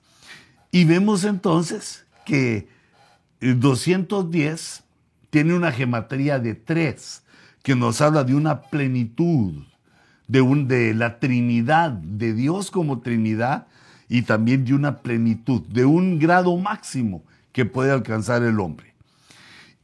Y 0.71 0.85
vemos 0.85 1.23
entonces 1.23 2.05
que 2.25 2.67
210 3.41 4.82
tiene 5.33 5.55
una 5.55 5.71
gematría 5.71 6.37
de 6.37 6.53
tres, 6.53 7.23
que 7.63 7.75
nos 7.75 8.01
habla 8.01 8.23
de 8.23 8.35
una 8.35 8.61
plenitud, 8.61 9.63
de, 10.27 10.41
un, 10.41 10.67
de 10.67 10.93
la 10.93 11.17
Trinidad, 11.17 11.89
de 11.89 12.35
Dios 12.35 12.69
como 12.69 12.99
Trinidad, 12.99 13.65
y 14.07 14.21
también 14.21 14.63
de 14.63 14.75
una 14.75 14.97
plenitud, 14.97 15.63
de 15.63 15.85
un 15.85 16.19
grado 16.19 16.55
máximo 16.57 17.23
que 17.51 17.65
puede 17.65 17.89
alcanzar 17.89 18.43
el 18.43 18.59
hombre. 18.59 18.93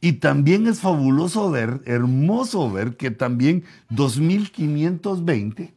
Y 0.00 0.12
también 0.12 0.68
es 0.68 0.78
fabuloso 0.78 1.50
ver, 1.50 1.80
hermoso 1.84 2.70
ver 2.70 2.96
que 2.96 3.10
también 3.10 3.64
2520, 3.88 5.74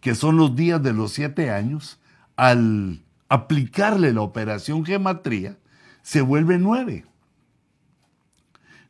que 0.00 0.14
son 0.14 0.36
los 0.36 0.54
días 0.54 0.80
de 0.80 0.92
los 0.92 1.10
siete 1.10 1.50
años, 1.50 1.98
al 2.36 3.02
aplicarle 3.28 4.12
la 4.12 4.20
operación 4.20 4.86
gematría, 4.86 5.56
se 6.02 6.20
vuelve 6.20 6.56
nueve. 6.58 7.07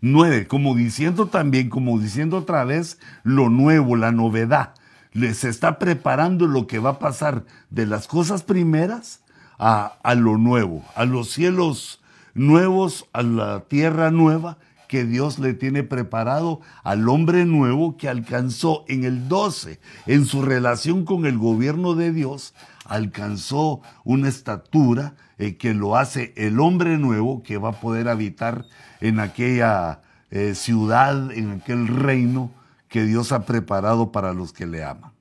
Nueve, 0.01 0.47
como 0.47 0.77
diciendo 0.77 1.27
también, 1.27 1.69
como 1.69 1.99
diciendo 1.99 2.39
otra 2.39 2.65
vez, 2.65 3.01
lo 3.25 3.51
nuevo, 3.51 3.97
la 3.97 4.13
novedad. 4.13 4.75
Les 5.13 5.43
está 5.43 5.79
preparando 5.79 6.47
lo 6.47 6.67
que 6.67 6.79
va 6.79 6.91
a 6.91 6.99
pasar 7.01 7.45
de 7.71 7.87
las 7.87 8.07
cosas 8.07 8.45
primeras 8.45 9.23
a, 9.59 9.99
a 10.05 10.15
lo 10.15 10.39
nuevo, 10.39 10.85
a 10.95 11.05
los 11.05 11.31
cielos 11.31 12.01
nuevos, 12.35 13.07
a 13.13 13.23
la 13.23 13.61
tierra 13.61 14.13
nueva 14.13 14.59
que 14.89 15.05
Dios 15.05 15.39
le 15.39 15.53
tiene 15.53 15.83
preparado 15.83 16.61
al 16.83 17.09
hombre 17.09 17.45
nuevo 17.45 17.97
que 17.97 18.09
alcanzó 18.09 18.85
en 18.89 19.05
el 19.05 19.29
12, 19.29 19.81
en 20.07 20.25
su 20.25 20.43
relación 20.43 21.05
con 21.05 21.27
el 21.27 21.39
gobierno 21.39 21.95
de 21.95 22.13
Dios, 22.13 22.55
alcanzó 22.89 23.83
una 24.05 24.29
estatura 24.29 25.15
eh, 25.37 25.57
que 25.57 25.75
lo 25.75 25.97
hace 25.97 26.33
el 26.37 26.59
hombre 26.59 26.99
nuevo 26.99 27.43
que 27.43 27.59
va 27.59 27.71
a 27.71 27.81
poder 27.81 28.09
habitar 28.09 28.65
en 29.01 29.21
aquella 29.21 30.01
eh, 30.31 30.55
ciudad, 30.55 31.31
en 31.31 31.53
aquel 31.53 31.87
reino 31.87 32.51
que 32.89 33.05
Dios 33.05 33.31
ha 33.33 33.45
preparado 33.45 34.11
para 34.11 34.33
los 34.33 34.53
que 34.53 34.67
le 34.67 34.83
aman. 34.83 35.13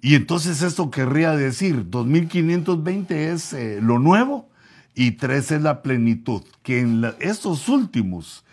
Y 0.00 0.14
entonces 0.14 0.62
esto 0.62 0.90
querría 0.90 1.32
decir, 1.32 1.88
2520 1.88 3.32
es 3.32 3.52
eh, 3.54 3.80
lo 3.82 3.98
nuevo 3.98 4.50
y 4.94 5.12
3 5.12 5.52
es 5.52 5.62
la 5.62 5.82
plenitud, 5.82 6.42
que 6.62 6.80
en 6.80 7.04
estos 7.18 7.68
últimos 7.68 8.44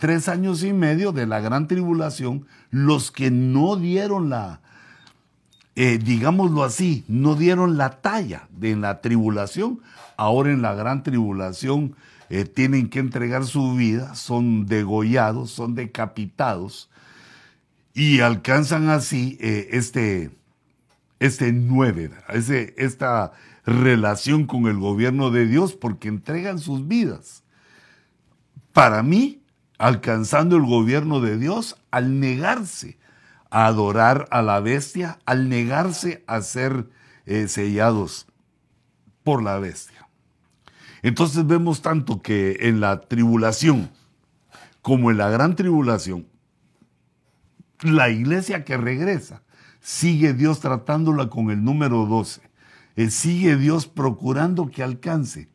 tres 0.00 0.28
años 0.28 0.64
y 0.64 0.72
medio 0.72 1.12
de 1.12 1.24
la 1.24 1.38
gran 1.38 1.68
tribulación, 1.68 2.48
los 2.70 3.12
que 3.12 3.30
no 3.30 3.76
dieron 3.76 4.28
la, 4.28 4.60
eh, 5.80 6.00
digámoslo 6.02 6.64
así, 6.64 7.04
no 7.06 7.36
dieron 7.36 7.76
la 7.76 8.00
talla 8.00 8.48
en 8.60 8.80
la 8.80 9.00
tribulación, 9.00 9.78
ahora 10.16 10.50
en 10.50 10.60
la 10.60 10.74
gran 10.74 11.04
tribulación 11.04 11.94
eh, 12.30 12.44
tienen 12.46 12.90
que 12.90 12.98
entregar 12.98 13.44
su 13.44 13.76
vida, 13.76 14.16
son 14.16 14.66
degollados, 14.66 15.52
son 15.52 15.76
decapitados 15.76 16.90
y 17.94 18.18
alcanzan 18.18 18.88
así 18.88 19.38
eh, 19.40 19.68
este, 19.70 20.32
este 21.20 21.52
nueve, 21.52 22.10
esta 22.76 23.30
relación 23.64 24.48
con 24.48 24.66
el 24.66 24.78
gobierno 24.78 25.30
de 25.30 25.46
Dios 25.46 25.74
porque 25.74 26.08
entregan 26.08 26.58
sus 26.58 26.88
vidas. 26.88 27.44
Para 28.72 29.04
mí, 29.04 29.42
alcanzando 29.78 30.56
el 30.56 30.64
gobierno 30.64 31.20
de 31.20 31.38
Dios 31.38 31.76
al 31.92 32.18
negarse 32.18 32.98
adorar 33.50 34.28
a 34.30 34.42
la 34.42 34.60
bestia 34.60 35.18
al 35.24 35.48
negarse 35.48 36.24
a 36.26 36.40
ser 36.42 36.88
eh, 37.26 37.48
sellados 37.48 38.26
por 39.24 39.42
la 39.42 39.58
bestia. 39.58 40.08
Entonces 41.02 41.46
vemos 41.46 41.82
tanto 41.82 42.22
que 42.22 42.56
en 42.60 42.80
la 42.80 43.00
tribulación 43.00 43.90
como 44.82 45.10
en 45.10 45.18
la 45.18 45.28
gran 45.28 45.54
tribulación, 45.54 46.26
la 47.82 48.08
iglesia 48.08 48.64
que 48.64 48.76
regresa, 48.76 49.42
sigue 49.80 50.32
Dios 50.32 50.60
tratándola 50.60 51.28
con 51.28 51.50
el 51.50 51.62
número 51.62 52.06
12. 52.06 52.40
Eh, 52.96 53.10
sigue 53.10 53.56
Dios 53.56 53.86
procurando 53.86 54.70
que 54.70 54.82
alcance 54.82 55.48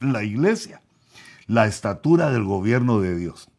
la 0.00 0.24
iglesia 0.24 0.80
la 1.46 1.66
estatura 1.66 2.30
del 2.30 2.44
gobierno 2.44 3.00
de 3.00 3.16
Dios. 3.16 3.50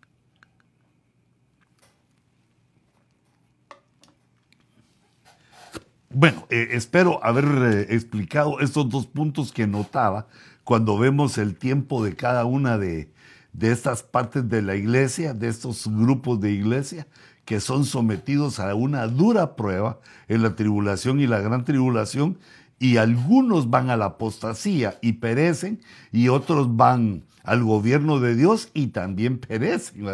Bueno, 6.17 6.47
eh, 6.49 6.69
espero 6.71 7.21
haber 7.25 7.43
eh, 7.43 7.88
explicado 7.93 8.62
estos 8.62 8.88
dos 8.89 9.06
puntos 9.06 9.51
que 9.51 9.67
notaba 9.67 10.28
cuando 10.63 10.97
vemos 10.97 11.38
el 11.38 11.58
tiempo 11.58 12.06
de 12.06 12.15
cada 12.15 12.45
una 12.45 12.78
de, 12.78 13.12
de 13.51 13.71
estas 13.73 14.01
partes 14.01 14.47
de 14.47 14.62
la 14.62 14.78
iglesia, 14.78 15.34
de 15.34 15.49
estos 15.49 15.89
grupos 15.89 16.39
de 16.39 16.54
iglesia 16.54 17.06
que 17.43 17.60
son 17.60 17.84
sometidos 17.84 18.62
a 18.62 18.73
una 18.75 19.08
dura 19.08 19.58
prueba 19.58 19.99
en 20.30 20.41
la 20.41 20.56
tribulación 20.56 21.19
y 21.19 21.28
la 21.28 21.41
gran 21.41 21.65
tribulación, 21.65 22.39
y 22.80 22.95
algunos 22.95 23.69
van 23.69 23.89
a 23.89 23.97
la 23.97 24.06
apostasía 24.06 24.97
y 25.01 25.13
perecen, 25.13 25.82
y 26.13 26.30
otros 26.30 26.78
van 26.78 27.25
al 27.43 27.62
gobierno 27.65 28.21
de 28.21 28.36
Dios 28.36 28.69
y 28.73 28.88
también 28.88 29.38
perecen. 29.38 30.06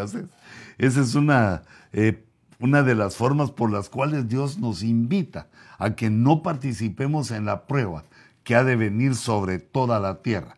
Esa 0.80 1.02
es 1.02 1.14
una, 1.14 1.62
eh, 1.94 2.26
una 2.60 2.82
de 2.82 2.96
las 2.96 3.16
formas 3.16 3.52
por 3.52 3.72
las 3.72 3.88
cuales 3.88 4.28
Dios 4.28 4.58
nos 4.58 4.82
invita 4.82 5.48
a 5.82 5.96
que 5.96 6.12
no 6.12 6.44
participemos 6.44 7.32
en 7.32 7.46
la 7.46 7.66
prueba 7.66 8.06
que 8.44 8.54
ha 8.54 8.64
de 8.64 8.76
venir 8.76 9.16
sobre 9.16 9.58
toda 9.58 10.00
la 10.00 10.22
tierra, 10.22 10.56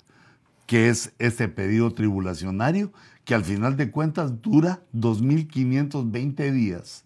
que 0.68 0.90
es 0.90 1.14
este 1.18 1.48
pedido 1.48 1.94
tribulacionario 1.94 2.92
que 3.24 3.34
al 3.34 3.46
final 3.46 3.78
de 3.78 3.90
cuentas 3.90 4.42
dura 4.42 4.82
2.520 4.94 6.52
días, 6.52 7.06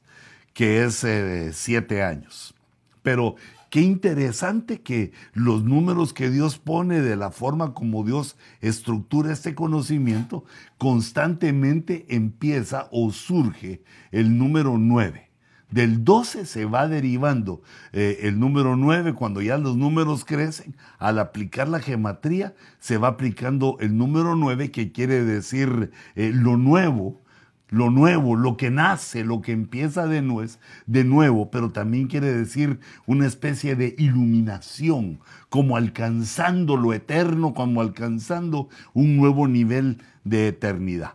que 0.55 0.83
es 0.83 1.03
eh, 1.03 1.51
siete 1.53 2.01
años. 2.01 2.55
Pero 3.03 3.35
qué 3.69 3.81
interesante 3.81 4.81
que 4.81 5.11
los 5.33 5.63
números 5.63 6.11
que 6.11 6.31
Dios 6.31 6.57
pone 6.57 7.01
de 7.01 7.17
la 7.17 7.29
forma 7.29 7.75
como 7.75 8.03
Dios 8.03 8.35
estructura 8.61 9.31
este 9.31 9.53
conocimiento, 9.53 10.43
constantemente 10.79 12.07
empieza 12.09 12.87
o 12.91 13.11
surge 13.11 13.83
el 14.11 14.39
número 14.39 14.79
9. 14.79 15.26
Del 15.69 16.05
12 16.05 16.45
se 16.45 16.65
va 16.65 16.87
derivando 16.87 17.61
eh, 17.91 18.19
el 18.21 18.39
número 18.39 18.77
9, 18.77 19.13
cuando 19.13 19.41
ya 19.41 19.57
los 19.57 19.75
números 19.75 20.23
crecen, 20.23 20.75
al 20.97 21.19
aplicar 21.19 21.67
la 21.67 21.79
gematría 21.79 22.55
se 22.79 22.97
va 22.97 23.09
aplicando 23.09 23.77
el 23.81 23.97
número 23.97 24.35
9 24.35 24.71
que 24.71 24.93
quiere 24.93 25.25
decir 25.25 25.91
eh, 26.15 26.31
lo 26.33 26.55
nuevo, 26.55 27.21
lo 27.69 27.89
nuevo, 27.89 28.37
lo 28.37 28.55
que 28.55 28.69
nace, 28.69 29.25
lo 29.25 29.41
que 29.41 29.51
empieza 29.51 30.07
de, 30.07 30.21
nuez, 30.21 30.59
de 30.85 31.03
nuevo, 31.03 31.51
pero 31.51 31.71
también 31.71 32.07
quiere 32.07 32.33
decir 32.33 32.79
una 33.05 33.27
especie 33.27 33.75
de 33.75 33.93
iluminación, 33.97 35.19
como 35.49 35.75
alcanzando 35.75 36.77
lo 36.77 36.93
eterno, 36.93 37.53
como 37.53 37.81
alcanzando 37.81 38.69
un 38.93 39.17
nuevo 39.17 39.49
nivel 39.49 40.01
de 40.23 40.47
eternidad. 40.47 41.13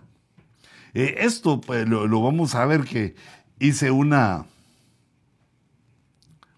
Eh, 0.94 1.16
esto 1.20 1.60
pues, 1.60 1.88
lo, 1.88 2.20
vamos 2.20 2.54
a 2.54 2.66
ver 2.66 2.84
que 2.84 3.14
hice 3.62 3.92
una, 3.92 4.46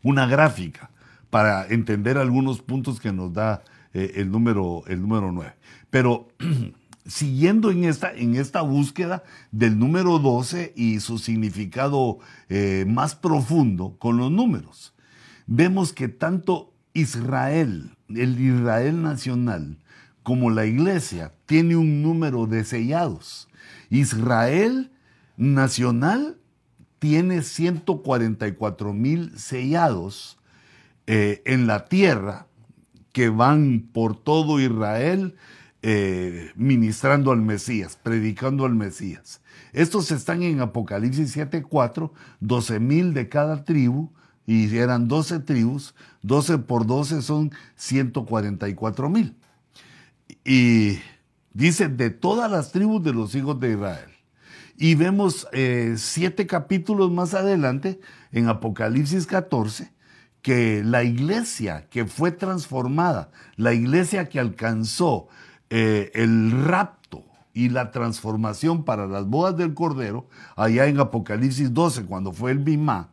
una 0.03 0.27
gráfica 0.27 0.91
para 1.29 1.67
entender 1.67 2.17
algunos 2.17 2.63
puntos 2.63 2.99
que 2.99 3.13
nos 3.13 3.33
da 3.35 3.63
eh, 3.93 4.13
el, 4.17 4.31
número, 4.31 4.85
el 4.87 5.03
número 5.03 5.31
9. 5.31 5.53
Pero 5.91 6.29
siguiendo 7.07 7.71
en 7.71 7.85
esta, 7.85 8.13
en 8.15 8.37
esta 8.37 8.63
búsqueda 8.63 9.23
del 9.53 9.79
número 9.79 10.19
12 10.19 10.73
y 10.77 11.01
su 11.01 11.19
significado 11.19 12.21
eh, 12.49 12.87
más 12.89 13.15
profundo 13.15 13.97
con 13.99 14.17
los 14.17 14.31
números, 14.31 14.95
vemos 15.47 15.93
que 15.93 16.09
tanto 16.09 16.73
Israel, 16.95 17.91
el 18.09 18.41
Israel 18.41 19.03
nacional, 19.03 19.77
como 20.23 20.49
la 20.49 20.65
iglesia, 20.65 21.35
tiene 21.45 21.77
un 21.77 22.03
número 22.03 22.47
de 22.47 22.65
sellados. 22.65 23.47
Israel 23.91 24.91
nacional 25.37 26.39
tiene 27.05 27.43
144 27.43 28.95
mil 28.95 29.39
sellados 29.39 30.39
eh, 31.07 31.43
en 31.45 31.67
la 31.67 31.85
tierra 31.85 32.47
que 33.13 33.29
van 33.29 33.91
por 33.93 34.17
todo 34.17 34.59
Israel 34.59 35.37
eh, 35.83 36.51
ministrando 36.57 37.31
al 37.31 37.43
Mesías, 37.43 37.99
predicando 38.03 38.65
al 38.65 38.75
Mesías. 38.75 39.43
Estos 39.75 40.11
están 40.13 40.43
en 40.43 40.63
Apocalipsis 40.63 41.37
7.4, 41.37 42.11
12 42.41 42.81
mil 42.81 43.13
de 43.13 43.29
cada 43.29 43.67
tribu, 43.67 44.11
y 44.47 44.75
eran 44.75 45.07
12 45.07 45.41
tribus, 45.41 45.95
12 46.23 46.57
por 46.57 46.87
12 46.87 47.21
son 47.21 47.53
144 47.77 49.11
mil. 49.11 49.37
Y 50.43 51.01
dice 51.53 51.89
de 51.89 52.09
todas 52.09 52.51
las 52.51 52.73
tribus 52.73 53.05
de 53.05 53.13
los 53.13 53.35
hijos 53.35 53.61
de 53.61 53.73
Israel. 53.73 54.14
Y 54.77 54.97
vemos 54.97 55.47
eh, 55.53 55.95
siete 55.97 56.47
capítulos 56.47 57.11
más 57.11 57.35
adelante, 57.35 58.01
en 58.33 58.49
Apocalipsis 58.49 59.27
14, 59.27 59.93
que 60.43 60.83
la 60.85 61.05
iglesia 61.05 61.87
que 61.89 62.07
fue 62.07 62.33
transformada, 62.33 63.31
la 63.57 63.73
iglesia 63.73 64.29
que 64.29 64.41
alcanzó 64.41 65.29
eh, 65.71 66.11
el 66.15 66.65
rapto 66.65 67.25
y 67.53 67.69
la 67.69 67.93
transformación 67.93 68.85
para 68.85 69.07
las 69.07 69.27
bodas 69.27 69.57
del 69.57 69.75
Cordero, 69.75 70.29
allá 70.57 70.87
en 70.87 70.99
Apocalipsis 70.99 71.73
12, 71.73 72.05
cuando 72.07 72.33
fue 72.33 72.51
el 72.51 72.59
Bimá, 72.59 73.11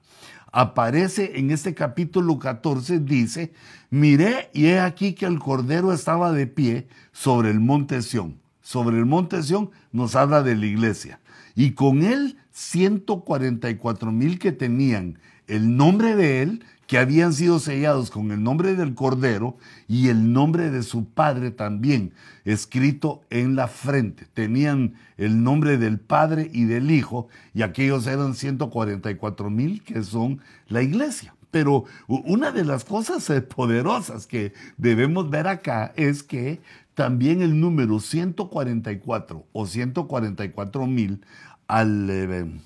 aparece 0.52 1.40
en 1.40 1.52
este 1.52 1.74
capítulo 1.74 2.40
14, 2.40 3.00
dice, 3.00 3.54
miré 3.90 4.50
y 4.54 4.66
he 4.66 4.80
aquí 4.80 5.14
que 5.14 5.28
el 5.28 5.40
Cordero 5.40 5.94
estaba 5.94 6.32
de 6.32 6.48
pie 6.48 6.88
sobre 7.12 7.52
el 7.52 7.60
monte 7.60 8.02
Sión. 8.02 8.40
Sobre 8.62 8.98
el 8.98 9.06
monte 9.06 9.42
Sión 9.44 9.72
nos 9.92 10.16
habla 10.16 10.44
de 10.44 10.56
la 10.56 10.66
iglesia. 10.66 11.20
Y 11.56 11.72
con 11.72 12.04
él 12.04 12.38
144 12.52 14.12
mil 14.12 14.40
que 14.40 14.52
tenían 14.52 15.20
el 15.48 15.76
nombre 15.76 16.16
de 16.16 16.42
él 16.42 16.64
que 16.92 16.98
habían 16.98 17.32
sido 17.32 17.60
sellados 17.60 18.12
con 18.12 18.32
el 18.32 18.44
nombre 18.44 18.76
del 18.76 18.96
Cordero 18.96 19.56
y 19.88 20.10
el 20.10 20.34
nombre 20.34 20.70
de 20.72 20.84
su 20.84 21.06
Padre 21.06 21.52
también 21.52 22.12
escrito 22.44 23.22
en 23.30 23.56
la 23.56 23.70
frente. 23.70 24.28
Tenían 24.34 24.96
el 25.16 25.42
nombre 25.42 25.78
del 25.78 26.00
Padre 26.00 26.50
y 26.52 26.66
del 26.66 26.92
Hijo 26.92 27.30
y 27.54 27.62
aquellos 27.62 28.08
eran 28.08 28.36
144 28.36 29.50
mil 29.50 29.84
que 29.84 30.04
son 30.04 30.42
la 30.68 30.82
iglesia. 30.82 31.34
Pero 31.50 31.86
una 32.08 32.52
de 32.52 32.66
las 32.66 32.84
cosas 32.84 33.30
eh, 33.30 33.42
poderosas 33.42 34.28
que 34.28 34.54
debemos 34.76 35.30
ver 35.30 35.48
acá 35.48 35.94
es 35.96 36.24
que 36.24 36.60
también 37.02 37.42
el 37.42 37.60
número 37.60 38.00
144 38.00 39.48
o 39.54 39.66
144 39.66 40.86
mil 40.86 41.26
al 41.66 42.08
eh, 42.12 42.62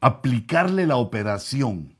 aplicarle 0.00 0.86
la 0.86 0.94
operación 0.94 1.96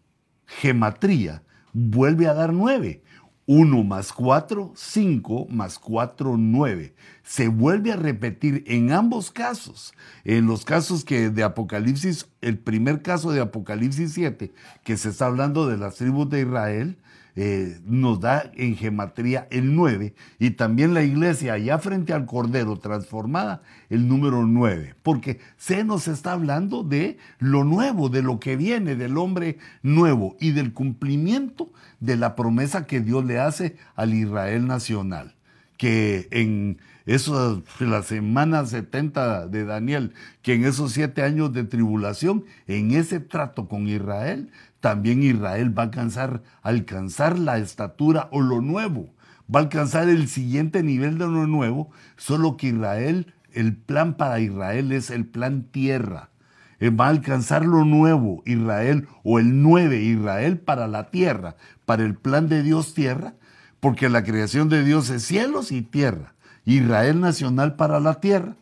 gematría, 0.47 1.43
vuelve 1.73 2.29
a 2.29 2.35
dar 2.35 2.53
9. 2.53 3.03
1 3.49 3.83
más 3.83 4.13
4, 4.13 4.73
5 4.77 5.47
más 5.51 5.81
4, 5.81 6.37
9. 6.37 6.95
Se 7.25 7.49
vuelve 7.49 7.91
a 7.91 7.97
repetir 7.97 8.63
en 8.69 8.93
ambos 8.93 9.33
casos. 9.33 9.95
En 10.23 10.47
los 10.47 10.65
casos 10.65 11.05
que 11.05 11.31
de 11.31 11.43
Apocalipsis, 11.43 12.29
el 12.41 12.57
primer 12.57 13.03
caso 13.03 13.33
de 13.33 13.41
Apocalipsis 13.41 14.13
7, 14.13 14.53
que 14.85 14.97
se 14.97 15.09
está 15.09 15.27
hablando 15.27 15.67
de 15.67 15.77
las 15.77 15.97
tribus 15.97 16.31
de 16.31 16.43
Israel, 16.43 16.99
eh, 17.39 17.79
nos 17.85 18.19
da 18.19 18.51
en 18.55 18.77
gematría 18.77 19.47
el 19.51 19.75
9 19.75 20.15
y 20.39 20.53
también 20.53 20.95
la 20.95 21.03
iglesia 21.03 21.53
allá 21.53 21.79
frente 21.79 22.15
al 22.15 22.25
Cordero 22.25 22.79
transformada 22.79 23.61
el 23.91 24.09
número 24.09 24.47
9, 24.47 24.95
porque 25.03 25.39
se 25.59 25.85
nos 25.85 26.09
está 26.09 26.33
hablando 26.33 26.83
de 26.83 27.19
lo 27.39 27.63
nuevo, 27.63 28.09
de 28.09 28.23
lo 28.23 28.41
que 28.41 28.57
viene, 28.57 28.97
del 28.97 29.19
hombre 29.19 29.59
nuevo 29.83 30.37
y 30.41 30.53
del 30.53 30.73
cumplimiento 30.73 31.71
de 32.01 32.17
la 32.17 32.37
promesa 32.37 32.87
que 32.87 33.01
Dios 33.01 33.25
le 33.27 33.39
hace 33.39 33.77
al 33.95 34.15
Israel 34.15 34.67
nacional, 34.67 35.35
que 35.77 36.29
en 36.31 36.79
esos, 37.05 37.63
la 37.79 38.03
semana 38.03 38.67
70 38.67 39.47
de 39.47 39.65
Daniel, 39.65 40.13
que 40.43 40.55
en 40.55 40.65
esos 40.65 40.93
siete 40.93 41.23
años 41.23 41.53
de 41.53 41.65
tribulación, 41.65 42.45
en 42.67 42.93
ese 42.93 43.21
trato 43.21 43.69
con 43.69 43.87
Israel, 43.89 44.51
también 44.87 45.21
Israel 45.25 45.77
va 45.77 45.83
a 45.83 45.87
alcanzar, 45.87 46.45
alcanzar 46.63 47.41
la 47.41 47.59
estatura 47.59 48.29
o 48.31 48.41
lo 48.41 48.61
nuevo, 48.61 49.13
va 49.53 49.59
a 49.59 49.63
alcanzar 49.65 50.09
el 50.09 50.29
siguiente 50.29 50.85
nivel 50.85 51.19
de 51.19 51.27
lo 51.27 51.49
nuevo, 51.49 51.91
solo 52.17 52.57
que 52.57 52.69
Israel, 52.69 53.35
el 53.51 53.75
plan 53.75 54.15
para 54.15 54.39
Israel 54.39 54.93
es 54.93 55.11
el 55.11 55.27
plan 55.27 55.65
tierra. 55.65 56.31
Eh, 56.79 56.91
va 56.91 57.07
a 57.07 57.09
alcanzar 57.09 57.67
lo 57.67 57.85
nuevo 57.85 58.45
Israel 58.47 59.09
o 59.25 59.41
el 59.41 59.61
nueve 59.61 60.03
Israel 60.03 60.57
para 60.59 60.87
la 60.87 61.11
tierra, 61.11 61.57
para 61.85 62.05
el 62.05 62.15
plan 62.15 62.49
de 62.49 62.63
Dios 62.63 62.95
tierra, 62.95 63.35
porque 63.81 64.09
la 64.09 64.23
creación 64.23 64.69
de 64.69 64.85
Dios 64.85 65.11
es 65.11 65.25
cielos 65.25 65.73
y 65.73 65.83
tierra. 65.83 66.35
Israel 66.65 67.19
nacional 67.19 67.75
para 67.75 67.99
la 67.99 68.21
tierra, 68.21 68.55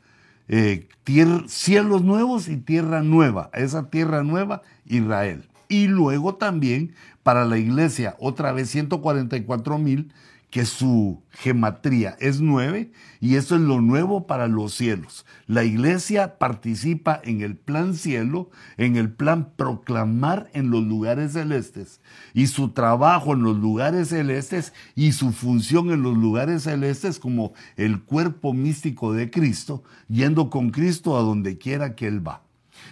eh, 0.49 0.89
cielos 1.49 2.03
nuevos 2.03 2.49
y 2.49 2.57
tierra 2.57 3.03
nueva. 3.03 3.51
Esa 3.53 3.91
tierra 3.91 4.23
nueva, 4.23 4.63
Israel 4.87 5.45
y 5.75 5.89
luego 5.89 6.37
también 6.37 6.95
para 7.25 7.45
la 7.45 7.59
iglesia, 7.59 8.15
otra 8.21 8.53
vez 8.53 8.71
144 8.71 9.77
mil, 9.79 10.13
que 10.49 10.67
su 10.67 11.21
gematría 11.31 12.17
es 12.21 12.41
nueve 12.41 12.93
y 13.21 13.35
eso 13.35 13.57
es 13.57 13.61
lo 13.61 13.81
nuevo 13.81 14.29
para 14.29 14.47
los 14.47 14.73
cielos. 14.73 15.27
La 15.49 15.65
iglesia 15.65 16.39
participa 16.39 17.21
en 17.25 17.41
el 17.41 17.57
plan 17.57 17.95
cielo, 17.95 18.51
en 18.77 18.95
el 18.95 19.11
plan 19.11 19.51
proclamar 19.57 20.49
en 20.53 20.71
los 20.71 20.85
lugares 20.85 21.33
celestes 21.33 22.01
y 22.35 22.47
su 22.47 22.69
trabajo 22.69 23.33
en 23.33 23.43
los 23.43 23.57
lugares 23.57 24.11
celestes 24.11 24.73
y 24.95 25.11
su 25.11 25.33
función 25.33 25.91
en 25.91 26.05
los 26.05 26.17
lugares 26.17 26.63
celestes 26.63 27.19
como 27.19 27.53
el 27.77 28.01
cuerpo 28.01 28.53
místico 28.53 29.13
de 29.13 29.33
Cristo, 29.33 29.83
yendo 30.07 30.51
con 30.51 30.71
Cristo 30.71 31.19
a 31.19 31.23
donde 31.23 31.59
quiera 31.59 31.97
que 31.97 32.07
Él 32.07 32.25
va. 32.25 32.44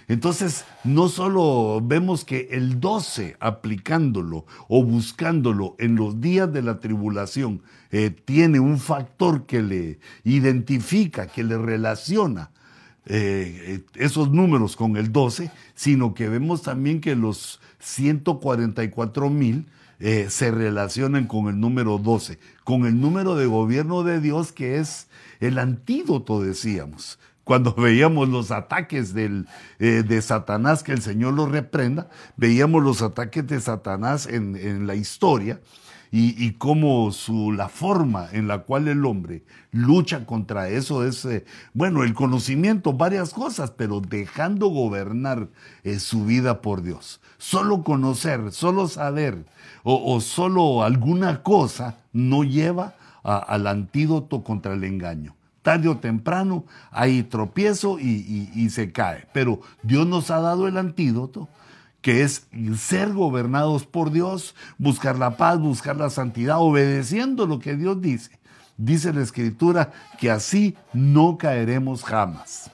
Entonces, 0.09 0.65
no 0.85 1.09
solo 1.09 1.81
vemos 1.83 2.25
que 2.25 2.49
el 2.51 2.81
12, 2.81 3.37
aplicándolo 3.41 4.47
o 4.69 4.85
buscándolo 4.85 5.77
en 5.79 5.97
los 5.97 6.21
días 6.21 6.53
de 6.53 6.63
la 6.63 6.81
tribulación, 6.81 7.63
eh, 7.91 8.11
tiene 8.11 8.61
un 8.61 8.79
factor 8.79 9.47
que 9.47 9.63
le 9.63 9.99
identifica, 10.25 11.27
que 11.27 11.45
le 11.45 11.59
relaciona 11.59 12.51
eh, 13.07 13.85
esos 13.95 14.31
números 14.31 14.77
con 14.77 14.97
el 14.97 15.13
12, 15.13 15.51
sino 15.75 16.15
que 16.15 16.29
vemos 16.29 16.63
también 16.63 17.01
que 17.01 17.17
los 17.17 17.61
144 17.81 19.29
mil 19.29 19.67
eh, 19.99 20.27
se 20.31 20.51
relacionan 20.51 21.27
con 21.27 21.49
el 21.49 21.59
número 21.61 21.99
12, 21.99 22.39
con 22.65 22.87
el 22.87 23.01
número 23.01 23.35
de 23.35 23.47
gobierno 23.47 24.03
de 24.03 24.21
Dios 24.21 24.53
que 24.53 24.79
es 24.79 25.09
el 25.41 25.59
antídoto, 25.59 26.41
decíamos, 26.43 27.19
cuando 27.45 27.75
veíamos 27.77 28.29
los 28.29 28.51
ataques 28.51 29.15
del, 29.15 29.47
eh, 29.79 30.03
de 30.07 30.23
Satanás, 30.23 30.83
que 30.83 30.93
el 30.93 31.03
Señor 31.03 31.35
lo 31.35 31.47
reprenda, 31.47 32.09
veíamos 32.37 32.83
los 32.83 33.03
ataques 33.03 33.47
de 33.47 33.61
Satanás 33.61 34.27
en, 34.27 34.57
en 34.57 34.87
la 34.87 34.95
historia 34.95 35.61
y, 36.11 36.45
y 36.45 36.53
cómo 36.53 37.11
su, 37.11 37.53
la 37.53 37.69
forma 37.69 38.29
en 38.33 38.47
la 38.47 38.59
cual 38.59 38.87
el 38.87 39.05
hombre 39.07 39.45
lucha 39.73 40.27
contra 40.27 40.69
eso 40.69 41.05
es, 41.05 41.25
eh, 41.25 41.45
bueno, 41.73 42.05
el 42.05 42.13
conocimiento, 42.13 42.93
varias 42.93 43.33
cosas, 43.33 43.71
pero 43.71 44.01
dejando 44.01 44.69
gobernar 44.69 45.49
eh, 45.85 45.99
su 45.99 46.27
vida 46.27 46.61
por 46.61 46.83
Dios. 46.83 47.21
Solo 47.39 47.83
conocer, 47.83 48.53
solo 48.53 48.87
saber 48.89 49.47
o, 49.83 50.15
o 50.15 50.21
solo 50.21 50.85
alguna 50.85 51.43
cosa 51.43 51.97
no 52.13 52.45
lleva 52.45 52.95
al 53.25 53.69
antídoto 53.69 54.43
contra 54.43 54.75
el 54.75 54.85
engaño 54.85 55.37
tarde 55.63 55.89
o 55.89 55.99
temprano 55.99 56.65
hay 56.91 57.23
tropiezo 57.23 57.99
y, 57.99 58.05
y, 58.05 58.51
y, 58.55 58.71
se 58.71 58.93
cae. 58.93 59.27
Pero 59.33 59.61
Dios 59.83 60.07
nos 60.07 60.31
ha 60.31 60.41
dado 60.41 60.69
el 60.69 60.77
antídoto, 60.77 61.49
que 62.01 62.23
es 62.23 62.49
ser 62.77 63.13
gobernados 63.13 63.87
por 63.87 64.11
Dios, 64.11 64.55
buscar 64.77 65.19
la 65.19 65.37
paz, 65.37 65.59
buscar 65.61 65.97
la 65.97 66.11
santidad, 66.11 66.57
obedeciendo 66.59 67.47
lo 67.47 67.61
que 67.61 67.77
Dios 67.77 68.01
dice. 68.03 68.39
Dice 68.77 69.13
la 69.13 69.23
escritura 69.23 69.93
que 70.19 70.31
así 70.31 70.77
no 70.93 71.39
caeremos 71.39 72.03
jamás. 72.03 72.71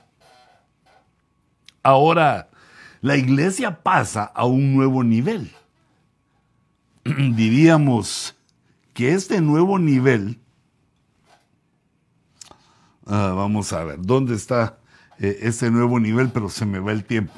Ahora, 1.83 2.48
la 3.01 3.16
iglesia 3.16 3.83
pasa 3.83 4.24
a 4.24 4.46
un 4.46 4.74
nuevo 4.74 5.05
nivel. 5.05 5.51
Diríamos 7.05 8.35
que 8.94 9.12
este 9.12 9.40
nuevo 9.40 9.79
nivel 9.79 10.40
Ah, 13.11 13.33
vamos 13.35 13.73
a 13.73 13.85
ver, 13.85 14.03
¿dónde 14.03 14.35
está 14.35 14.81
eh, 15.18 15.38
este 15.40 15.71
nuevo 15.71 15.99
nivel? 15.99 16.29
Pero 16.29 16.51
se 16.51 16.66
me 16.66 16.79
va 16.79 16.92
el 16.92 17.05
tiempo. 17.05 17.33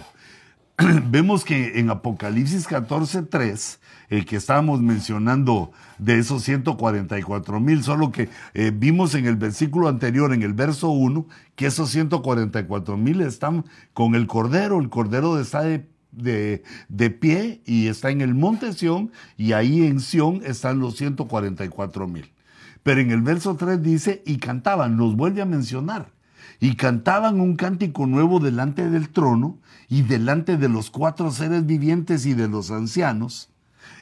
Vemos 1.08 1.44
que 1.44 1.78
en 1.78 1.90
Apocalipsis 1.90 2.68
14.3, 2.68 3.78
el 4.08 4.26
que 4.26 4.34
estábamos 4.34 4.82
mencionando 4.82 5.70
de 5.98 6.18
esos 6.18 6.42
144 6.42 7.60
mil, 7.60 7.84
solo 7.84 8.10
que 8.10 8.28
eh, 8.54 8.72
vimos 8.74 9.14
en 9.14 9.26
el 9.26 9.36
versículo 9.36 9.86
anterior, 9.86 10.34
en 10.34 10.42
el 10.42 10.54
verso 10.54 10.90
1, 10.90 11.28
que 11.54 11.66
esos 11.66 11.90
144 11.90 12.96
mil 12.96 13.20
están 13.20 13.64
con 13.92 14.16
el 14.16 14.26
Cordero, 14.26 14.80
el 14.80 14.88
Cordero 14.88 15.38
está 15.38 15.62
de 15.62 15.88
de, 16.12 16.64
de, 16.88 17.10
pie 17.10 17.62
y 17.64 17.86
está 17.86 18.10
en 18.10 18.20
el 18.20 18.34
monte 18.34 18.72
Sión 18.72 19.12
y 19.36 19.52
ahí 19.52 19.86
en 19.86 20.00
Sión 20.00 20.42
están 20.44 20.80
los 20.80 20.96
144 20.96 22.08
mil. 22.08 22.32
Pero 22.82 23.00
en 23.00 23.10
el 23.10 23.22
verso 23.22 23.56
3 23.56 23.82
dice, 23.82 24.22
y 24.24 24.38
cantaban, 24.38 24.96
nos 24.96 25.16
vuelve 25.16 25.42
a 25.42 25.46
mencionar, 25.46 26.12
y 26.60 26.76
cantaban 26.76 27.40
un 27.40 27.56
cántico 27.56 28.06
nuevo 28.06 28.40
delante 28.40 28.88
del 28.88 29.10
trono 29.10 29.58
y 29.88 30.02
delante 30.02 30.56
de 30.56 30.68
los 30.68 30.90
cuatro 30.90 31.30
seres 31.30 31.66
vivientes 31.66 32.26
y 32.26 32.34
de 32.34 32.48
los 32.48 32.70
ancianos, 32.70 33.50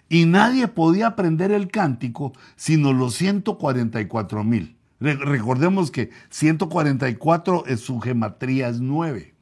y 0.09 0.25
nadie 0.25 0.69
podía 0.69 1.09
aprender 1.09 1.53
el 1.53 1.69
cántico 1.69 2.33
sino 2.57 2.93
los 2.93 3.15
144 3.15 4.45
mil. 4.45 4.77
Recordemos 5.01 5.91
que 5.91 6.11
144 6.31 7.67
es 7.67 7.81
su 7.81 8.01
gematría 8.01 8.69
es 8.69 8.81
9. 8.81 9.35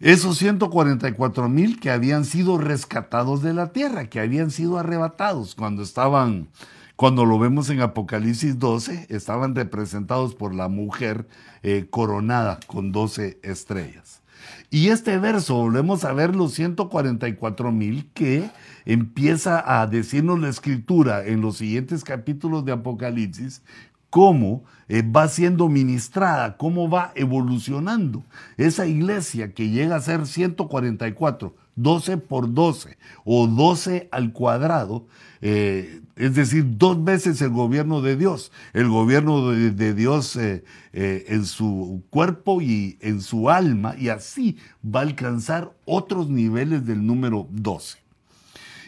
Esos 0.00 0.38
144 0.38 1.48
mil 1.48 1.78
que 1.78 1.90
habían 1.90 2.24
sido 2.24 2.58
rescatados 2.58 3.42
de 3.42 3.54
la 3.54 3.72
tierra, 3.72 4.06
que 4.06 4.20
habían 4.20 4.50
sido 4.50 4.78
arrebatados 4.78 5.54
cuando 5.54 5.82
estaban 5.82 6.48
cuando 6.96 7.24
lo 7.24 7.38
vemos 7.38 7.70
en 7.70 7.80
Apocalipsis 7.80 8.58
12, 8.58 9.06
estaban 9.08 9.54
representados 9.54 10.34
por 10.34 10.54
la 10.54 10.68
mujer 10.68 11.26
eh, 11.62 11.86
coronada 11.90 12.60
con 12.66 12.92
12 12.92 13.40
estrellas. 13.42 14.22
Y 14.70 14.88
este 14.88 15.18
verso, 15.18 15.56
volvemos 15.56 16.04
a 16.04 16.12
ver 16.12 16.36
los 16.36 16.52
144 16.54 17.72
mil 17.72 18.10
que 18.12 18.48
empieza 18.84 19.80
a 19.80 19.86
decirnos 19.86 20.40
la 20.40 20.48
escritura 20.48 21.24
en 21.26 21.40
los 21.40 21.56
siguientes 21.56 22.04
capítulos 22.04 22.64
de 22.64 22.72
Apocalipsis, 22.72 23.62
cómo 24.10 24.62
eh, 24.88 25.02
va 25.02 25.26
siendo 25.26 25.68
ministrada, 25.68 26.56
cómo 26.56 26.88
va 26.88 27.10
evolucionando 27.16 28.22
esa 28.56 28.86
iglesia 28.86 29.52
que 29.52 29.70
llega 29.70 29.96
a 29.96 30.00
ser 30.00 30.26
144, 30.26 31.56
12 31.76 32.18
por 32.18 32.52
12 32.52 32.96
o 33.24 33.46
12 33.46 34.08
al 34.12 34.32
cuadrado, 34.32 35.06
eh, 35.40 36.00
es 36.16 36.34
decir, 36.34 36.64
dos 36.78 37.02
veces 37.02 37.42
el 37.42 37.50
gobierno 37.50 38.00
de 38.00 38.16
Dios, 38.16 38.52
el 38.72 38.88
gobierno 38.88 39.50
de, 39.50 39.72
de 39.72 39.94
Dios 39.94 40.36
eh, 40.36 40.64
eh, 40.92 41.24
en 41.28 41.44
su 41.44 42.02
cuerpo 42.10 42.62
y 42.62 42.98
en 43.00 43.20
su 43.20 43.50
alma, 43.50 43.96
y 43.98 44.08
así 44.08 44.56
va 44.84 45.00
a 45.00 45.04
alcanzar 45.04 45.72
otros 45.84 46.28
niveles 46.28 46.86
del 46.86 47.04
número 47.04 47.48
12. 47.50 47.98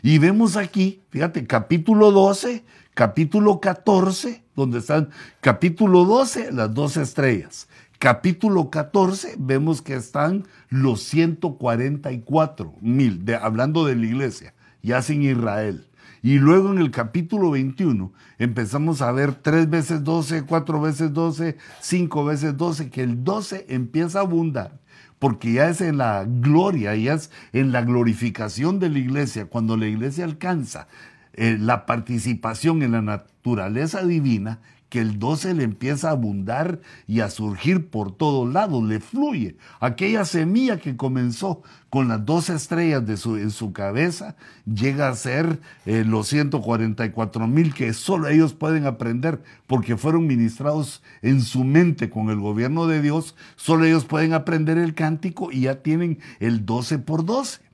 Y 0.03 0.19
vemos 0.19 0.57
aquí, 0.57 1.03
fíjate, 1.11 1.47
capítulo 1.47 2.13
12, 2.13 2.65
capítulo 2.95 3.61
14, 3.61 4.45
donde 4.55 4.79
están 4.79 5.11
capítulo 5.41 6.05
12, 6.05 6.53
las 6.53 6.73
12 6.73 7.03
estrellas. 7.03 7.69
Capítulo 7.99 8.69
14, 8.69 9.37
vemos 9.39 9.81
que 9.81 9.95
están 9.95 10.45
los 10.69 11.03
144 11.05 12.75
mil, 12.83 13.25
hablando 13.41 13.87
de 13.87 13.97
la 13.97 14.05
iglesia, 14.05 14.55
ya 14.83 15.01
sin 15.01 15.23
Israel. 15.23 15.89
Y 16.23 16.39
luego 16.39 16.73
en 16.73 16.79
el 16.79 16.91
capítulo 16.91 17.53
21 17.53 18.13
empezamos 18.39 19.01
a 19.01 19.13
ver 19.13 19.35
tres 19.35 19.71
veces 19.71 20.05
12, 20.05 20.43
cuatro 20.43 20.81
veces 20.81 21.15
12, 21.15 21.57
cinco 21.81 22.25
veces 22.27 22.57
12, 22.57 22.91
que 22.91 23.03
el 23.03 23.25
12 23.25 23.67
empieza 23.71 24.19
a 24.19 24.23
abundar 24.23 24.79
porque 25.19 25.53
ya 25.53 25.69
es 25.71 25.81
en 25.81 25.97
la 25.97 26.27
gloria, 26.29 26.95
ya 26.95 27.15
es 27.15 27.31
en 27.53 27.73
la 27.73 27.83
glorificación 27.83 28.79
de 28.79 28.91
la 28.91 28.99
iglesia, 28.99 29.47
cuando 29.47 29.77
la 29.77 29.87
iglesia 29.87 30.25
alcanza 30.25 30.89
eh, 31.33 31.57
la 31.59 31.87
participación 31.87 32.83
en 32.83 32.93
la 32.93 33.03
naturaleza 33.03 34.05
divina, 34.05 34.61
que 34.89 35.01
el 35.01 35.19
12 35.19 35.55
le 35.55 35.65
empieza 35.65 36.09
a 36.09 36.13
abundar 36.13 36.81
y 37.07 37.21
a 37.21 37.31
surgir 37.31 37.89
por 37.89 38.17
todos 38.17 38.53
lados, 38.53 38.85
le 38.85 39.01
fluye. 39.01 39.57
Aquella 39.81 40.25
semilla 40.25 40.79
que 40.79 40.97
comenzó 40.97 41.63
con 41.91 42.09
las 42.09 42.25
dos 42.25 42.51
estrellas 42.51 43.07
de 43.07 43.17
su, 43.17 43.37
en 43.37 43.51
su 43.51 43.73
cabeza 43.73 44.37
llega 44.65 45.09
a 45.09 45.15
ser 45.15 45.61
eh, 45.87 46.05
los 46.07 46.29
144 46.29 47.47
mil 47.47 47.75
que 47.75 47.93
solo 47.93 48.29
ellos 48.29 48.55
pueden 48.55 48.87
aprender 48.87 49.43
porque 49.67 49.97
fueron 49.97 50.27
ministrados 50.27 51.03
en 51.23 51.41
su 51.41 51.65
mente 51.65 52.11
con 52.11 52.31
el 52.31 52.39
gobierno 52.39 52.87
de 52.87 53.01
Dios, 53.01 53.35
solo 53.57 53.85
ellos 53.85 54.05
pueden 54.05 54.33
aprender 54.35 54.79
el 54.79 54.95
cántico 54.95 55.51
y 55.51 55.63
ya 55.63 55.83
tienen 55.83 56.19
el 56.41 56.67
12 56.67 56.99
por 56.99 57.25
12. 57.25 57.66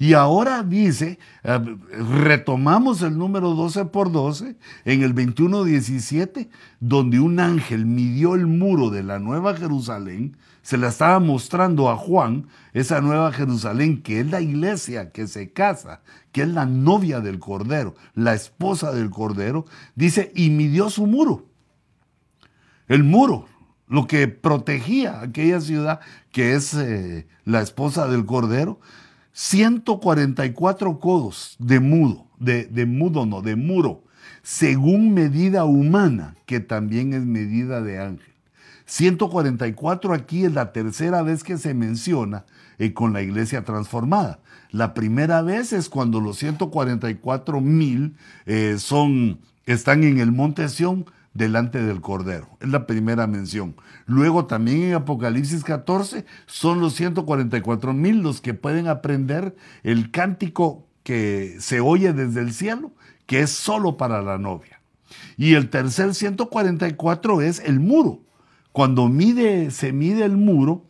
Y 0.00 0.14
ahora 0.14 0.62
dice, 0.62 1.18
eh, 1.42 1.76
retomamos 1.90 3.02
el 3.02 3.18
número 3.18 3.54
12 3.54 3.86
por 3.86 4.12
12 4.12 4.56
en 4.84 5.02
el 5.02 5.12
21.17, 5.12 6.48
donde 6.78 7.18
un 7.18 7.40
ángel 7.40 7.84
midió 7.84 8.36
el 8.36 8.46
muro 8.46 8.90
de 8.90 9.02
la 9.02 9.18
Nueva 9.18 9.56
Jerusalén, 9.56 10.36
se 10.62 10.76
la 10.76 10.88
estaba 10.88 11.18
mostrando 11.18 11.90
a 11.90 11.96
Juan, 11.96 12.46
esa 12.74 13.00
Nueva 13.00 13.32
Jerusalén, 13.32 14.02
que 14.02 14.20
es 14.20 14.30
la 14.30 14.40
iglesia 14.40 15.10
que 15.10 15.26
se 15.26 15.52
casa, 15.52 16.02
que 16.30 16.42
es 16.42 16.48
la 16.48 16.66
novia 16.66 17.20
del 17.20 17.40
Cordero, 17.40 17.96
la 18.14 18.34
esposa 18.34 18.92
del 18.92 19.10
Cordero, 19.10 19.64
dice, 19.96 20.30
y 20.36 20.50
midió 20.50 20.90
su 20.90 21.06
muro. 21.06 21.46
El 22.86 23.02
muro, 23.02 23.46
lo 23.88 24.06
que 24.06 24.28
protegía 24.28 25.22
aquella 25.22 25.60
ciudad, 25.60 26.00
que 26.30 26.54
es 26.54 26.72
eh, 26.74 27.26
la 27.44 27.62
esposa 27.62 28.06
del 28.06 28.26
Cordero, 28.26 28.78
144 29.32 30.98
codos 31.00 31.56
de 31.58 31.80
mudo, 31.80 32.26
de, 32.38 32.64
de 32.66 32.86
mudo 32.86 33.26
no, 33.26 33.42
de 33.42 33.56
muro, 33.56 34.02
según 34.42 35.14
medida 35.14 35.64
humana, 35.64 36.36
que 36.46 36.60
también 36.60 37.12
es 37.12 37.24
medida 37.24 37.80
de 37.82 37.98
ángel. 38.00 38.28
144 38.88 40.14
aquí 40.14 40.46
es 40.46 40.54
la 40.54 40.72
tercera 40.72 41.22
vez 41.22 41.44
que 41.44 41.58
se 41.58 41.74
menciona 41.74 42.46
eh, 42.78 42.94
con 42.94 43.12
la 43.12 43.20
iglesia 43.20 43.62
transformada. 43.62 44.40
La 44.70 44.94
primera 44.94 45.42
vez 45.42 45.74
es 45.74 45.90
cuando 45.90 46.20
los 46.20 46.38
144 46.38 47.60
mil 47.60 48.16
eh, 48.46 48.76
están 49.66 50.04
en 50.04 50.18
el 50.18 50.32
monte 50.32 50.68
Sión 50.70 51.04
delante 51.38 51.80
del 51.80 52.02
Cordero. 52.02 52.48
Es 52.60 52.68
la 52.68 52.86
primera 52.86 53.26
mención. 53.26 53.76
Luego 54.04 54.44
también 54.44 54.82
en 54.82 54.94
Apocalipsis 54.94 55.64
14 55.64 56.26
son 56.46 56.80
los 56.80 56.94
144 56.94 57.94
mil 57.94 58.20
los 58.20 58.42
que 58.42 58.52
pueden 58.52 58.88
aprender 58.88 59.56
el 59.84 60.10
cántico 60.10 60.86
que 61.02 61.56
se 61.60 61.80
oye 61.80 62.12
desde 62.12 62.40
el 62.40 62.52
cielo, 62.52 62.92
que 63.24 63.40
es 63.40 63.50
solo 63.50 63.96
para 63.96 64.20
la 64.20 64.36
novia. 64.36 64.80
Y 65.38 65.54
el 65.54 65.70
tercer 65.70 66.14
144 66.14 67.40
es 67.40 67.60
el 67.60 67.80
muro. 67.80 68.20
Cuando 68.72 69.08
mide, 69.08 69.70
se 69.70 69.92
mide 69.92 70.24
el 70.24 70.36
muro, 70.36 70.84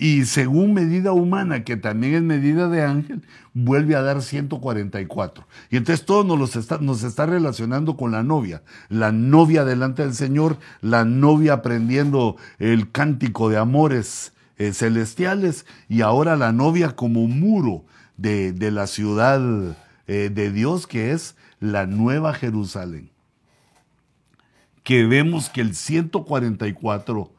Y 0.00 0.26
según 0.26 0.74
medida 0.74 1.12
humana, 1.12 1.64
que 1.64 1.76
también 1.76 2.14
es 2.14 2.22
medida 2.22 2.68
de 2.68 2.84
ángel, 2.84 3.22
vuelve 3.52 3.96
a 3.96 4.02
dar 4.02 4.22
144. 4.22 5.44
Y 5.70 5.76
entonces 5.76 6.06
todo 6.06 6.36
nos, 6.36 6.54
está, 6.54 6.78
nos 6.78 7.02
está 7.02 7.26
relacionando 7.26 7.96
con 7.96 8.12
la 8.12 8.22
novia. 8.22 8.62
La 8.88 9.10
novia 9.10 9.64
delante 9.64 10.02
del 10.02 10.14
Señor, 10.14 10.56
la 10.82 11.04
novia 11.04 11.54
aprendiendo 11.54 12.36
el 12.60 12.92
cántico 12.92 13.48
de 13.48 13.56
amores 13.56 14.32
eh, 14.56 14.72
celestiales 14.72 15.66
y 15.88 16.02
ahora 16.02 16.36
la 16.36 16.52
novia 16.52 16.94
como 16.94 17.26
muro 17.26 17.84
de, 18.16 18.54
la 18.70 18.86
ciudad 18.86 19.76
eh, 20.06 20.30
de 20.32 20.52
Dios 20.52 20.86
que 20.86 21.10
es 21.10 21.36
la 21.58 21.86
nueva 21.86 22.34
Jerusalén. 22.34 23.10
Que 24.84 25.06
vemos 25.06 25.48
que 25.48 25.60
el 25.60 25.74
144 25.74 27.32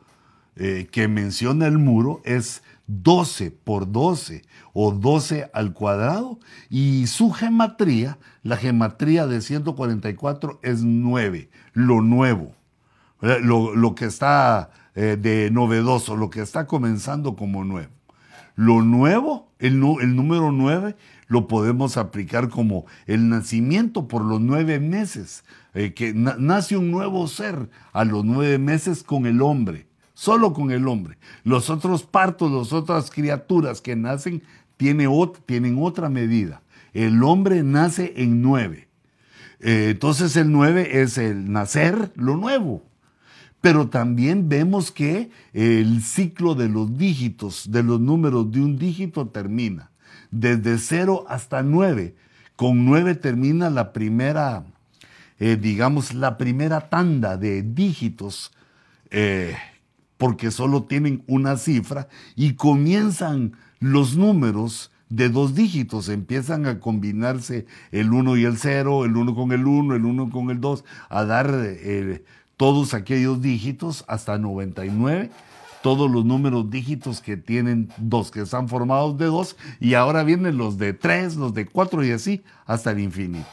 eh, 0.61 0.89
que 0.91 1.07
menciona 1.07 1.67
el 1.67 1.77
muro 1.77 2.21
es 2.25 2.63
12 2.87 3.51
por 3.51 3.89
12 3.93 4.41
o 4.73 4.91
12 4.91 5.49
al 5.53 5.71
cuadrado 5.71 6.37
y 6.69 7.07
su 7.07 7.31
gematría, 7.31 8.17
la 8.43 8.57
gematría 8.57 9.25
de 9.25 9.39
144 9.39 10.59
es 10.61 10.83
9, 10.83 11.49
lo 11.71 12.01
nuevo, 12.01 12.51
lo, 13.21 13.95
que 13.95 14.03
está 14.03 14.71
eh, 14.95 15.17
de 15.17 15.49
novedoso, 15.49 16.17
lo 16.17 16.29
que 16.29 16.41
está 16.41 16.67
comenzando 16.67 17.37
como 17.37 17.63
nuevo. 17.63 17.93
Lo 18.55 18.81
nuevo, 18.81 19.53
el, 19.59 19.75
el 20.01 20.15
número 20.17 20.51
9, 20.51 20.97
lo 21.27 21.47
podemos 21.47 21.95
aplicar 21.95 22.49
como 22.49 22.85
el 23.05 23.29
nacimiento 23.29 24.09
por 24.09 24.25
los 24.25 24.41
nueve 24.41 24.81
meses, 24.81 25.45
eh, 25.73 25.93
que 25.93 26.13
nace 26.13 26.75
un 26.75 26.91
nuevo 26.91 27.29
ser 27.29 27.69
a 27.93 28.03
los 28.03 28.25
nueve 28.25 28.57
meses 28.57 29.03
con 29.03 29.25
el 29.25 29.41
hombre 29.41 29.88
solo 30.19 30.51
con 30.51 30.69
el 30.69 30.85
hombre. 30.89 31.17
Los 31.45 31.69
otros 31.69 32.03
partos, 32.03 32.51
las 32.51 32.73
otras 32.73 33.09
criaturas 33.09 33.79
que 33.79 33.95
nacen 33.95 34.43
tienen 34.75 35.77
otra 35.79 36.09
medida. 36.09 36.61
El 36.93 37.23
hombre 37.23 37.63
nace 37.63 38.15
en 38.17 38.41
nueve. 38.41 38.89
Eh, 39.61 39.91
entonces 39.91 40.35
el 40.35 40.51
nueve 40.51 41.01
es 41.01 41.17
el 41.17 41.49
nacer, 41.49 42.11
lo 42.15 42.35
nuevo. 42.35 42.83
Pero 43.61 43.87
también 43.87 44.49
vemos 44.49 44.91
que 44.91 45.31
el 45.53 46.03
ciclo 46.03 46.53
de 46.53 46.67
los 46.67 46.97
dígitos, 46.97 47.71
de 47.71 47.83
los 47.83 48.01
números 48.01 48.51
de 48.51 48.59
un 48.59 48.77
dígito 48.77 49.25
termina. 49.29 49.89
Desde 50.31 50.79
cero 50.79 51.23
hasta 51.29 51.63
nueve. 51.63 52.15
Con 52.57 52.83
nueve 52.83 53.15
termina 53.15 53.69
la 53.69 53.93
primera, 53.93 54.65
eh, 55.39 55.55
digamos, 55.55 56.13
la 56.13 56.37
primera 56.37 56.89
tanda 56.89 57.37
de 57.37 57.61
dígitos 57.63 58.51
eh, 59.11 59.55
porque 60.19 60.51
solo 60.51 60.83
tienen 60.83 61.23
una 61.27 61.55
cifra 61.55 62.09
y 62.35 62.53
comienzan 62.53 63.53
los 63.79 64.17
números 64.17 64.91
de 65.07 65.29
dos 65.29 65.55
dígitos, 65.55 66.09
empiezan 66.09 66.67
a 66.67 66.79
combinarse 66.79 67.65
el 67.91 68.11
1 68.13 68.35
y 68.35 68.43
el 68.43 68.57
0, 68.57 69.05
el 69.05 69.15
1 69.15 69.33
con 69.33 69.53
el 69.53 69.65
1, 69.65 69.95
el 69.95 70.05
1 70.05 70.29
con 70.29 70.51
el 70.51 70.59
2, 70.59 70.83
a 71.07 71.23
dar 71.23 71.49
eh, 71.55 72.23
todos 72.57 72.93
aquellos 72.93 73.41
dígitos 73.41 74.03
hasta 74.07 74.37
99 74.37 75.31
todos 75.81 76.11
los 76.11 76.25
números 76.25 76.69
dígitos 76.69 77.21
que 77.21 77.37
tienen 77.37 77.87
dos, 77.95 78.31
que 78.31 78.41
están 78.41 78.67
formados 78.67 79.17
de 79.17 79.27
dos, 79.27 79.55
y 79.79 79.93
ahora 79.93 80.23
vienen 80.23 80.57
los 80.57 80.77
de 80.77 80.91
tres, 80.91 81.37
los 81.37 81.53
de 81.53 81.67
cuatro 81.67 82.03
y 82.03 82.11
así 82.11 82.43
hasta 82.65 82.91
el 82.91 82.99
infinito. 82.99 83.47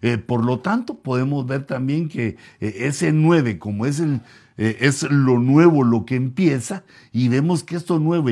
Eh, 0.00 0.18
por 0.18 0.44
lo 0.44 0.60
tanto, 0.60 0.94
podemos 0.94 1.44
ver 1.46 1.66
también 1.66 2.08
que 2.08 2.36
eh, 2.60 2.74
ese 2.82 3.10
9, 3.10 3.58
como 3.58 3.86
es 3.86 3.98
el, 3.98 4.20
eh, 4.58 4.76
es 4.80 5.04
lo 5.04 5.38
nuevo, 5.38 5.84
lo 5.84 6.04
que 6.04 6.16
empieza, 6.16 6.82
y 7.12 7.28
vemos 7.28 7.62
que 7.62 7.76
esto 7.76 7.98
nuevo, 7.98 8.28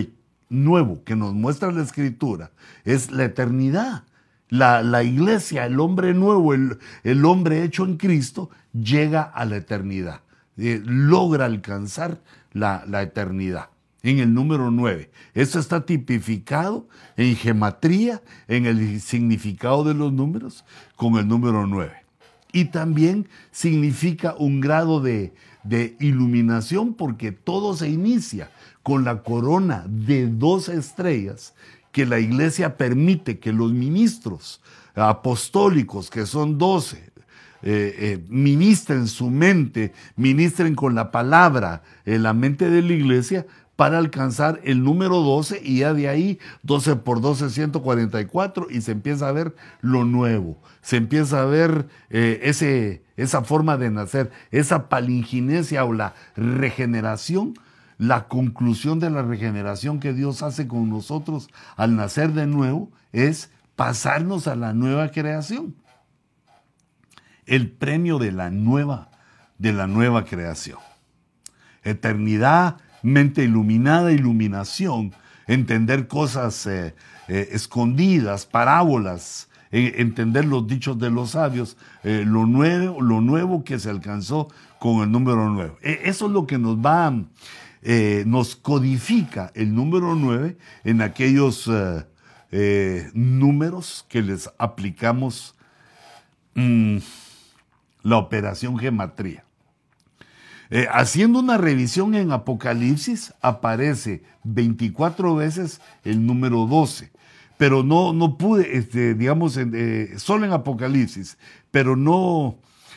nuevo 0.49 1.03
que 1.05 1.17
nos 1.17 1.33
muestra 1.35 1.73
la 1.73 1.83
escritura 1.83 2.51
es 2.85 3.11
la 3.11 3.25
eternidad. 3.25 4.05
La, 4.49 5.03
iglesia, 5.03 5.67
el 5.67 5.81
hombre 5.81 6.15
nuevo, 6.15 6.55
el, 6.55 6.79
el, 7.03 7.25
hombre 7.25 7.65
hecho 7.65 7.85
en 7.85 7.97
Cristo, 7.97 8.49
llega 8.73 9.23
a 9.23 9.45
la 9.45 9.57
eternidad, 9.57 10.21
eh, 10.57 10.81
logra 10.85 11.47
alcanzar 11.47 12.21
la, 12.53 12.85
la 12.87 13.03
eternidad 13.03 13.71
en 14.05 14.21
el 14.21 14.33
número 14.33 14.71
9. 14.71 15.11
Esto 15.35 15.59
está 15.59 15.85
tipificado 15.85 16.89
en 17.17 17.35
gematría, 17.35 18.23
en 18.47 18.67
el 18.67 19.01
significado 19.01 19.83
de 19.83 19.95
los 19.95 20.13
números, 20.13 20.65
con 20.95 21.17
el 21.17 21.27
número 21.27 21.67
9. 21.67 21.93
Y 22.53 22.67
también 22.67 23.29
significa 23.51 24.37
un 24.39 24.61
grado 24.61 25.01
de, 25.01 25.35
de 25.69 25.97
iluminación 26.01 26.95
porque 26.95 27.33
todo 27.33 27.77
se 27.77 27.89
inicia 27.89 28.51
con 28.83 29.05
la 29.05 29.23
corona 29.23 29.85
de 29.89 30.27
dos 30.27 30.69
estrellas 30.69 31.55
que 31.93 32.07
la 32.07 32.19
iglesia 32.19 32.77
permite 32.77 33.39
que 33.39 33.53
los 33.53 33.73
ministros 33.73 34.61
apostólicos, 34.95 36.11
que 36.11 36.27
son 36.27 36.59
doce, 36.59 37.11
eh, 37.63 37.95
eh, 37.99 38.25
ministren 38.29 39.09
su 39.09 39.31
mente, 39.31 39.93
ministren 40.15 40.75
con 40.75 40.95
la 40.95 41.11
palabra 41.11 41.83
en 42.05 42.23
la 42.23 42.33
mente 42.33 42.71
de 42.71 42.83
la 42.83 42.93
iglesia 42.93 43.47
para 43.77 43.99
alcanzar 43.99 44.61
el 44.65 44.83
número 44.83 45.21
12 45.21 45.61
y 45.63 45.81
ya 45.81 45.93
de 45.93 46.09
ahí 46.09 46.39
12 46.63 46.97
por 46.97 47.21
12, 47.21 47.51
144 47.51 48.69
y 48.71 48.81
se 48.81 48.93
empieza 48.93 49.29
a 49.29 49.33
ver 49.33 49.55
lo 49.83 50.05
nuevo, 50.05 50.59
se 50.81 50.97
empieza 50.97 51.43
a 51.43 51.45
ver 51.45 51.87
eh, 52.09 52.41
ese, 52.45 53.05
esa 53.17 53.43
forma 53.43 53.77
de 53.77 53.91
nacer, 53.91 54.33
esa 54.51 54.89
palinginesia 54.89 55.85
o 55.85 55.93
la 55.93 56.15
regeneración, 56.37 57.55
la 57.99 58.29
conclusión 58.29 58.99
de 58.99 59.11
la 59.11 59.23
regeneración 59.23 60.01
que 60.01 60.15
Dios 60.15 60.43
hace 60.43 60.67
con 60.67 60.89
nosotros 60.89 61.49
al 61.77 61.97
nacer 61.97 62.33
de 62.33 62.47
nuevo 62.47 62.91
es 63.13 63.51
pasarnos 63.77 64.49
a 64.49 64.57
la 64.57 64.73
nueva 64.73 65.11
creación. 65.11 65.77
El 67.45 67.71
premio 67.71 68.19
de 68.19 68.33
la 68.33 68.51
nueva, 68.51 69.11
de 69.59 69.73
la 69.73 69.87
nueva 69.87 70.25
creación. 70.25 70.79
Eternidad, 71.85 72.79
mente 73.03 73.45
iluminada, 73.45 74.13
iluminación, 74.13 75.13
entender 75.47 76.09
cosas 76.09 76.67
eh, 76.67 76.95
eh, 77.29 77.49
escondidas, 77.53 78.47
parábolas, 78.47 79.49
eh, 79.71 79.95
entender 79.99 80.45
los 80.45 80.67
dichos 80.67 80.99
de 80.99 81.11
los 81.11 81.31
sabios, 81.31 81.77
lo, 82.03 82.47
nuevo, 82.47 83.01
lo 83.01 83.21
nuevo 83.21 83.65
que 83.65 83.79
se 83.79 83.91
alcanzó 83.91 84.49
con 84.79 85.03
el 85.03 85.11
número 85.11 85.49
9. 85.51 85.75
E, 85.83 86.01
eso 86.05 86.27
es 86.27 86.33
lo 86.33 86.47
que 86.47 86.59
nos 86.59 86.77
va, 86.79 87.13
nos 88.27 88.57
codifica 88.57 89.53
el 89.55 89.75
número 89.75 90.15
9 90.15 90.57
en 90.85 91.03
aquellos 91.03 91.71
números 93.13 94.07
que 94.09 94.23
les 94.23 94.51
aplicamos 94.59 95.55
mm, 96.55 96.99
la 98.03 98.19
operación 98.19 98.79
gematría. 98.79 99.46
Eh, 100.71 100.89
haciendo 100.91 101.39
una 101.39 101.59
revisión 101.59 102.15
en 102.15 102.33
Apocalipsis 102.33 103.33
aparece 103.41 104.23
24 104.45 105.37
veces 105.37 105.81
el 106.05 106.27
número 106.27 106.67
12, 106.67 107.13
pero 107.57 107.83
no, 107.83 108.13
no 108.13 108.37
pude, 108.37 108.77
este, 108.77 109.15
digamos, 109.15 109.57
eh, 109.57 110.15
solo 110.17 110.45
en 110.45 110.53
Apocalipsis, 110.53 111.39
pero 111.71 111.95
no, 111.95 112.57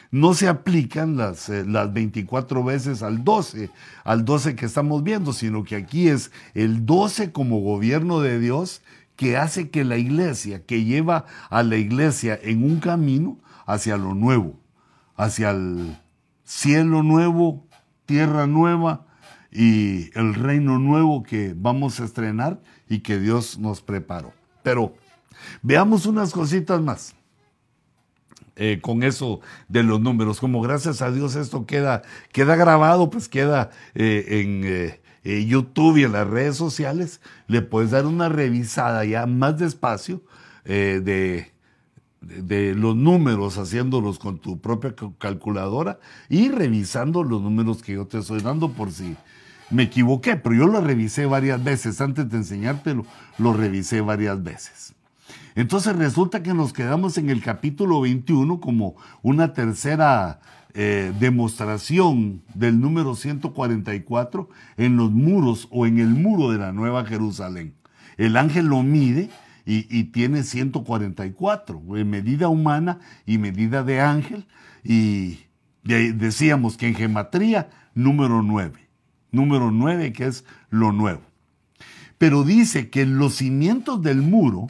no 0.10 0.34
se 0.34 0.48
aplican 0.48 1.16
las, 1.16 1.50
eh, 1.50 1.64
las 1.66 1.94
24 1.94 2.64
veces 2.64 3.04
al 3.04 3.24
12, 3.24 3.70
al 4.04 4.26
12 4.26 4.56
que 4.56 4.66
estamos 4.66 5.04
viendo, 5.04 5.32
sino 5.32 5.64
que 5.64 5.76
aquí 5.76 6.08
es 6.08 6.32
el 6.56 6.86
12 6.88 7.32
como 7.32 7.60
gobierno 7.60 8.20
de 8.20 8.40
Dios 8.40 8.82
que 9.16 9.38
hace 9.38 9.70
que 9.70 9.84
la 9.84 9.98
iglesia, 9.98 10.64
que 10.66 10.86
lleva 10.86 11.26
a 11.50 11.62
la 11.62 11.76
iglesia 11.76 12.40
en 12.42 12.64
un 12.64 12.80
camino 12.80 13.38
hacia 13.66 13.98
lo 13.98 14.16
nuevo, 14.16 14.58
hacia 15.18 15.52
el 15.52 15.98
cielo 16.50 17.04
nuevo, 17.04 17.68
tierra 18.08 18.48
nueva 18.48 19.06
y 19.52 20.10
el 20.18 20.34
reino 20.34 20.80
nuevo 20.80 21.22
que 21.22 21.54
vamos 21.56 22.00
a 22.00 22.06
estrenar 22.06 22.60
y 22.90 23.00
que 23.00 23.20
Dios 23.20 23.60
nos 23.60 23.82
preparó. 23.82 24.34
Pero 24.64 24.96
veamos 25.62 26.08
unas 26.08 26.32
cositas 26.34 26.82
más. 26.82 27.16
Eh, 28.56 28.80
con 28.82 29.04
eso 29.04 29.42
de 29.68 29.84
los 29.84 30.02
números, 30.02 30.40
como 30.40 30.60
gracias 30.60 31.04
a 31.04 31.12
Dios 31.12 31.36
esto 31.36 31.68
queda, 31.68 32.02
queda 32.34 32.56
grabado, 32.56 33.12
pues 33.12 33.30
queda 33.30 33.70
eh, 33.94 34.26
en 34.28 35.00
eh, 35.24 35.46
YouTube 35.46 35.98
y 35.98 36.04
en 36.04 36.14
las 36.14 36.28
redes 36.28 36.58
sociales, 36.58 37.22
le 37.48 37.62
puedes 37.62 37.92
dar 37.92 38.08
una 38.08 38.28
revisada 38.28 39.06
ya 39.06 39.28
más 39.28 39.60
despacio 39.60 40.24
de, 40.66 41.52
de 42.22 42.76
los 42.76 42.96
números, 42.96 43.58
haciéndolos 43.58 44.20
con 44.20 44.40
tu 44.40 44.60
propia 44.60 44.94
calculadora 45.18 46.00
y 46.28 46.50
revisando 46.50 47.24
los 47.24 47.42
números 47.42 47.82
que 47.82 47.94
yo 47.94 48.08
te 48.08 48.20
estoy 48.20 48.42
dando 48.42 48.72
por 48.72 48.92
si 48.92 49.16
me 49.70 49.84
equivoqué, 49.84 50.36
pero 50.36 50.56
yo 50.56 50.68
lo 50.68 50.82
revisé 50.82 51.26
varias 51.26 51.64
veces, 51.64 52.02
antes 52.02 52.30
de 52.30 52.38
enseñártelo, 52.38 53.06
lo 53.38 53.54
revisé 53.54 54.02
varias 54.02 54.44
veces. 54.44 54.94
Entonces 55.56 55.96
resulta 55.96 56.42
que 56.42 56.54
nos 56.54 56.74
quedamos 56.74 57.18
en 57.18 57.30
el 57.30 57.42
capítulo 57.42 58.02
21 58.02 58.60
como 58.60 58.96
una 59.22 59.54
tercera 59.54 60.40
eh, 60.74 61.12
demostración 61.20 62.42
del 62.54 62.80
número 62.80 63.16
144 63.16 64.50
en 64.78 64.98
los 64.98 65.12
muros 65.12 65.68
o 65.72 65.86
en 65.86 66.00
el 66.00 66.10
muro 66.10 66.52
de 66.52 66.60
la 66.60 66.72
Nueva 66.72 67.06
Jerusalén. 67.06 67.74
El 68.18 68.38
ángel 68.38 68.68
lo 68.68 68.84
mide 68.84 69.30
y, 69.66 70.06
tiene 70.06 70.44
144, 70.44 71.82
en 71.98 72.10
medida 72.10 72.50
humana 72.50 73.00
y 73.26 73.38
medida 73.38 73.84
de 73.84 74.02
ángel. 74.02 74.48
Y 74.84 75.40
decíamos 75.84 76.78
que 76.78 76.88
en 76.88 76.96
gematría, 76.96 77.70
número 77.94 78.42
9. 78.42 78.88
Número 79.32 79.72
9 79.72 80.14
que 80.14 80.26
es 80.26 80.46
lo 80.70 80.92
nuevo. 80.92 81.22
Pero 82.18 82.44
dice 82.44 82.90
que 82.90 83.06
los 83.06 83.36
cimientos 83.36 84.02
del 84.02 84.22
muro 84.22 84.68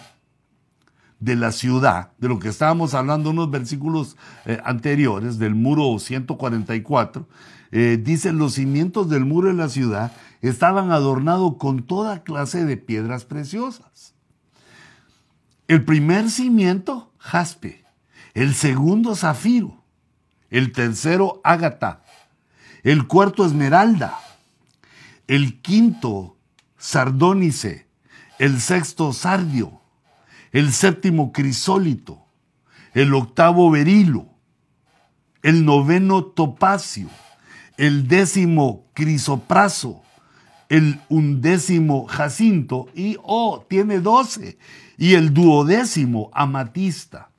de 1.20 1.36
la 1.36 1.52
ciudad, 1.52 2.12
de 2.18 2.30
lo 2.30 2.40
que 2.40 2.50
estábamos 2.50 2.94
hablando 2.94 3.30
en 3.30 3.38
unos 3.38 3.52
versículos 3.52 4.16
eh, 4.46 4.60
anteriores, 4.64 5.38
del 5.40 5.56
muro 5.56 5.98
144, 6.00 7.28
eh, 7.72 8.00
dice, 8.02 8.34
los 8.34 8.54
cimientos 8.54 9.10
del 9.10 9.26
muro 9.26 9.50
de 9.50 9.54
la 9.54 9.70
ciudad 9.70 10.12
estaban 10.42 10.92
adornados 10.92 11.56
con 11.58 11.84
toda 11.84 12.24
clase 12.24 12.66
de 12.66 12.78
piedras 12.78 13.26
preciosas. 13.26 14.16
El 15.70 15.86
primer 15.86 16.30
cimiento, 16.30 17.14
jaspe. 17.18 17.86
El 18.34 18.54
segundo, 18.54 19.16
zafiro. 19.16 19.82
El 20.50 20.74
tercero, 20.74 21.40
ágata. 21.46 22.04
El 22.84 23.08
cuarto, 23.08 23.46
esmeralda. 23.46 24.20
El 25.28 25.62
quinto, 25.62 26.36
sardónice. 26.78 27.88
El 28.38 28.60
sexto, 28.60 29.14
sardio 29.14 29.80
el 30.52 30.74
séptimo 30.74 31.32
crisólito, 31.32 32.26
el 32.94 33.14
octavo 33.14 33.70
berilo, 33.70 34.28
el 35.44 35.66
noveno 35.66 36.24
topacio, 36.24 37.08
el 37.78 38.08
décimo 38.08 38.88
crisopraso, 38.94 40.02
el 40.70 41.02
undécimo 41.10 42.06
jacinto 42.06 42.88
y, 42.96 43.18
oh, 43.24 43.66
tiene 43.68 44.00
doce, 44.00 44.58
y 44.98 45.16
el 45.16 45.34
duodécimo 45.34 46.30
amatista. 46.34 47.30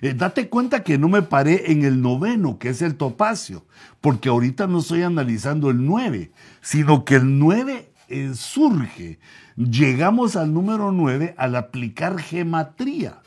Eh, 0.00 0.14
date 0.14 0.48
cuenta 0.48 0.82
que 0.82 0.98
no 0.98 1.08
me 1.08 1.22
paré 1.22 1.70
en 1.72 1.84
el 1.84 2.02
noveno, 2.02 2.58
que 2.58 2.70
es 2.70 2.82
el 2.82 2.96
topacio, 2.96 3.64
porque 4.00 4.28
ahorita 4.28 4.66
no 4.66 4.80
estoy 4.80 5.02
analizando 5.02 5.70
el 5.70 5.84
nueve, 5.84 6.32
sino 6.60 7.04
que 7.04 7.16
el 7.16 7.38
nueve 7.38 7.90
eh, 8.08 8.32
surge 8.34 9.18
llegamos 9.56 10.36
al 10.36 10.52
número 10.52 10.92
9 10.92 11.34
al 11.38 11.56
aplicar 11.56 12.18
gematría 12.18 13.20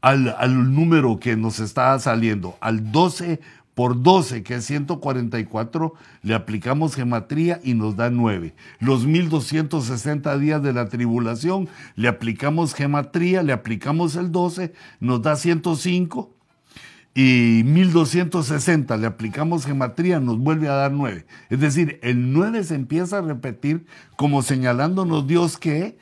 al, 0.00 0.34
al, 0.38 0.74
número 0.74 1.18
que 1.18 1.36
nos 1.36 1.58
está 1.58 1.98
saliendo, 1.98 2.56
al 2.60 2.92
12 2.92 3.40
por 3.78 4.02
12, 4.02 4.42
que 4.42 4.56
es 4.56 4.64
144, 4.64 5.94
le 6.22 6.34
aplicamos 6.34 6.96
gematría 6.96 7.60
y 7.62 7.74
nos 7.74 7.94
da 7.94 8.10
9. 8.10 8.52
Los 8.80 9.06
1260 9.06 10.36
días 10.38 10.60
de 10.64 10.72
la 10.72 10.88
tribulación, 10.88 11.68
le 11.94 12.08
aplicamos 12.08 12.74
gematría, 12.74 13.44
le 13.44 13.52
aplicamos 13.52 14.16
el 14.16 14.32
12, 14.32 14.72
nos 14.98 15.22
da 15.22 15.36
105 15.36 16.34
y 17.14 17.62
1260 17.66 18.96
le 18.96 19.06
aplicamos 19.06 19.64
gematría, 19.64 20.18
nos 20.18 20.38
vuelve 20.38 20.66
a 20.66 20.72
dar 20.72 20.90
9. 20.90 21.24
Es 21.48 21.60
decir, 21.60 22.00
el 22.02 22.32
9 22.32 22.64
se 22.64 22.74
empieza 22.74 23.18
a 23.18 23.22
repetir 23.22 23.86
como 24.16 24.42
señalándonos 24.42 25.28
Dios 25.28 25.56
que 25.56 25.96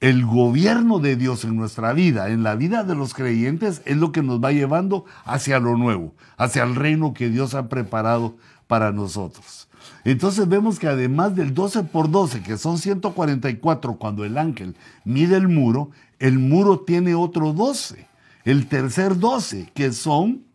el 0.00 0.24
gobierno 0.24 0.98
de 0.98 1.16
Dios 1.16 1.44
en 1.44 1.56
nuestra 1.56 1.92
vida, 1.92 2.30
en 2.30 2.42
la 2.42 2.54
vida 2.54 2.84
de 2.84 2.94
los 2.94 3.14
creyentes, 3.14 3.82
es 3.84 3.96
lo 3.96 4.12
que 4.12 4.22
nos 4.22 4.42
va 4.42 4.52
llevando 4.52 5.04
hacia 5.24 5.58
lo 5.58 5.76
nuevo, 5.76 6.14
hacia 6.36 6.62
el 6.62 6.76
reino 6.76 7.14
que 7.14 7.28
Dios 7.28 7.54
ha 7.54 7.68
preparado 7.68 8.36
para 8.66 8.92
nosotros. 8.92 9.68
Entonces 10.04 10.48
vemos 10.48 10.78
que 10.78 10.86
además 10.86 11.34
del 11.34 11.54
12 11.54 11.84
por 11.84 12.10
12, 12.10 12.42
que 12.42 12.58
son 12.58 12.78
144 12.78 13.96
cuando 13.96 14.24
el 14.24 14.38
ángel 14.38 14.76
mide 15.04 15.36
el 15.36 15.48
muro, 15.48 15.90
el 16.18 16.38
muro 16.38 16.80
tiene 16.80 17.14
otro 17.14 17.52
12 17.52 18.08
el 18.48 18.66
tercer 18.66 19.18
12, 19.18 19.70
que 19.74 19.92
son 19.92 20.46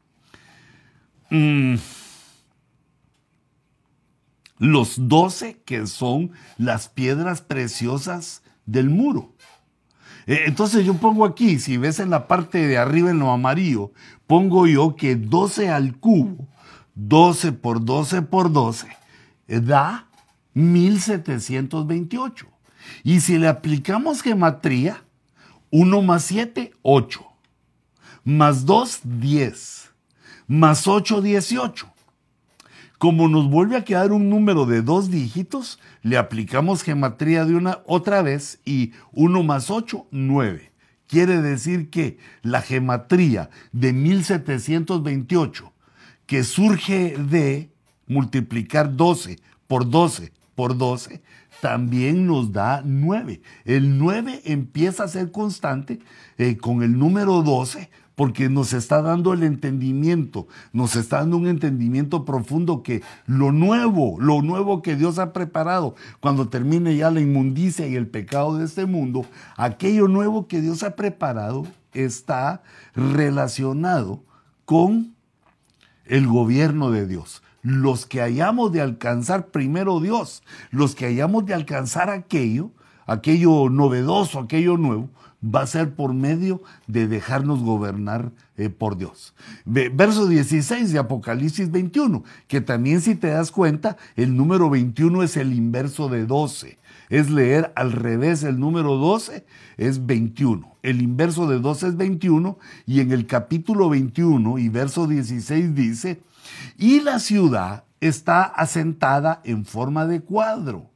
mm, 1.30 1.76
los 4.58 5.08
12 5.08 5.62
que 5.64 5.86
son 5.86 6.32
las 6.58 6.90
piedras 6.90 7.42
preciosas 7.42 8.42
del 8.66 8.90
muro. 8.90 9.33
Eh, 10.28 10.44
entonces 10.46 10.86
yo 10.86 10.94
pongo 10.96 11.26
aquí, 11.26 11.60
si 11.60 11.78
ves 11.78 12.00
en 12.00 12.10
la 12.10 12.28
parte 12.28 12.66
de 12.68 12.78
arriba 12.78 13.12
en 13.12 13.20
lo 13.20 13.32
amarillo, 13.32 13.92
pongo 14.28 14.68
yo 14.68 14.96
que 14.96 15.16
12 15.16 15.70
al 15.70 15.98
cubo, 16.00 16.48
12 16.96 17.52
por 17.54 17.84
12 17.84 18.22
por 18.24 18.52
12, 18.52 18.88
eh, 19.48 19.60
da 19.60 20.08
1728. 20.54 22.48
Y 23.04 23.22
si 23.22 23.38
le 23.38 23.48
aplicamos 23.48 24.22
gematría, 24.22 25.04
1 25.72 26.02
más 26.02 26.24
7, 26.24 26.74
8 26.82 27.34
más 28.24 28.66
2, 28.66 29.02
10, 29.04 29.92
más 30.48 30.88
8, 30.88 31.22
18. 31.22 31.93
Como 33.04 33.28
nos 33.28 33.50
vuelve 33.50 33.76
a 33.76 33.84
quedar 33.84 34.14
un 34.14 34.30
número 34.30 34.66
de 34.66 34.82
dos 34.82 35.12
dígitos, 35.12 35.78
le 36.04 36.16
aplicamos 36.16 36.84
gematría 36.84 37.44
de 37.44 37.54
una 37.54 37.80
otra 37.86 38.22
vez 38.22 38.62
y 38.64 38.94
1 39.12 39.44
más 39.44 39.70
8, 39.70 40.08
9. 40.10 40.72
Quiere 41.06 41.42
decir 41.42 41.90
que 41.90 42.18
la 42.44 42.62
gematría 42.62 43.50
de 43.74 43.92
1728, 43.92 45.74
que 46.26 46.46
surge 46.46 47.18
de 47.18 47.70
multiplicar 48.08 48.96
12 48.96 49.38
por 49.68 49.90
12 49.90 50.32
por 50.56 50.78
12, 50.78 51.22
también 51.60 52.26
nos 52.26 52.54
da 52.54 52.84
9. 52.86 53.42
El 53.66 53.98
9 53.98 54.44
empieza 54.46 55.04
a 55.04 55.10
ser 55.10 55.30
constante 55.30 56.00
eh, 56.38 56.56
con 56.56 56.84
el 56.84 56.98
número 56.98 57.42
12 57.42 57.90
porque 58.16 58.50
nos 58.50 58.74
está 58.74 59.02
dando 59.02 59.34
el 59.34 59.44
entendimiento, 59.44 60.48
nos 60.72 60.96
está 60.96 61.18
dando 61.20 61.38
un 61.38 61.48
entendimiento 61.48 62.26
profundo 62.26 62.84
que 62.84 63.02
lo 63.26 63.52
nuevo, 63.52 64.20
lo 64.20 64.42
nuevo 64.42 64.82
que 64.82 64.96
Dios 64.96 65.20
ha 65.20 65.34
preparado, 65.34 65.96
cuando 66.20 66.50
termine 66.50 66.96
ya 66.96 67.10
la 67.10 67.22
inmundicia 67.22 67.88
y 67.88 67.96
el 67.96 68.08
pecado 68.08 68.58
de 68.58 68.66
este 68.66 68.86
mundo, 68.86 69.26
aquello 69.58 70.08
nuevo 70.08 70.48
que 70.48 70.62
Dios 70.62 70.84
ha 70.84 70.96
preparado 70.96 71.66
está 71.94 72.64
relacionado 72.96 74.24
con 74.66 75.16
el 76.06 76.28
gobierno 76.28 76.92
de 76.92 77.08
Dios. 77.08 77.42
Los 77.62 78.06
que 78.06 78.22
hayamos 78.22 78.72
de 78.74 78.82
alcanzar 78.82 79.48
primero 79.48 80.00
Dios, 80.00 80.44
los 80.70 80.96
que 80.96 81.06
hayamos 81.06 81.46
de 81.46 81.54
alcanzar 81.54 82.10
aquello, 82.10 82.72
aquello 83.06 83.70
novedoso, 83.70 84.40
aquello 84.40 84.78
nuevo, 84.78 85.10
va 85.44 85.62
a 85.62 85.68
ser 85.68 85.96
por 85.96 86.14
medio 86.14 86.62
de 86.88 87.08
dejarnos 87.08 87.62
gobernar 87.62 88.32
eh, 88.58 88.70
por 88.70 88.98
Dios. 88.98 89.34
Verso 89.66 90.28
16 90.28 90.94
de 90.94 91.00
Apocalipsis 91.00 91.72
21, 91.72 92.24
que 92.48 92.62
también 92.62 93.02
si 93.02 93.16
te 93.16 93.28
das 93.28 93.52
cuenta, 93.52 93.98
el 94.16 94.36
número 94.36 94.70
21 94.70 95.24
es 95.24 95.38
el 95.38 95.54
inverso 95.54 96.10
de 96.10 96.26
12. 96.26 96.78
Es 97.10 97.30
leer 97.30 97.74
al 97.76 97.92
revés 97.92 98.44
el 98.44 98.60
número 98.60 98.96
12, 98.98 99.46
es 99.78 100.06
21. 100.06 100.78
El 100.82 101.02
inverso 101.02 101.48
de 101.48 101.60
12 101.60 101.90
es 101.90 101.98
21 101.98 102.58
y 102.86 103.02
en 103.02 103.12
el 103.12 103.28
capítulo 103.28 103.90
21 103.90 104.58
y 104.60 104.70
verso 104.70 105.08
16 105.08 105.76
dice, 105.76 106.22
y 106.78 107.02
la 107.02 107.20
ciudad 107.20 107.84
está 108.00 108.44
asentada 108.44 109.42
en 109.44 109.66
forma 109.66 110.06
de 110.06 110.22
cuadro 110.22 110.94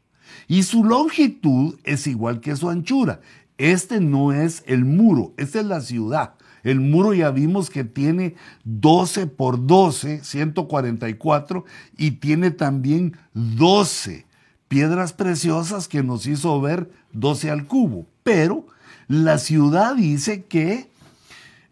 y 0.48 0.64
su 0.64 0.84
longitud 0.84 1.76
es 1.84 2.08
igual 2.08 2.40
que 2.40 2.56
su 2.56 2.70
anchura. 2.70 3.22
Este 3.58 4.00
no 4.00 4.34
es 4.34 4.64
el 4.68 4.86
muro, 4.86 5.34
esta 5.38 5.60
es 5.60 5.66
la 5.66 5.82
ciudad. 5.82 6.36
El 6.64 6.80
muro 6.80 7.14
ya 7.14 7.32
vimos 7.32 7.70
que 7.70 7.84
tiene 7.84 8.36
12 8.66 9.28
por 9.28 9.66
12, 9.66 10.24
144, 10.24 11.66
y 11.98 12.12
tiene 12.12 12.52
también 12.52 13.18
12 13.34 14.26
piedras 14.68 15.14
preciosas 15.14 15.88
que 15.88 16.04
nos 16.04 16.28
hizo 16.28 16.60
ver 16.62 16.92
12 17.14 17.52
al 17.52 17.68
cubo. 17.68 18.06
Pero 18.24 18.68
la 19.08 19.38
ciudad 19.38 19.96
dice 19.96 20.44
que 20.46 20.90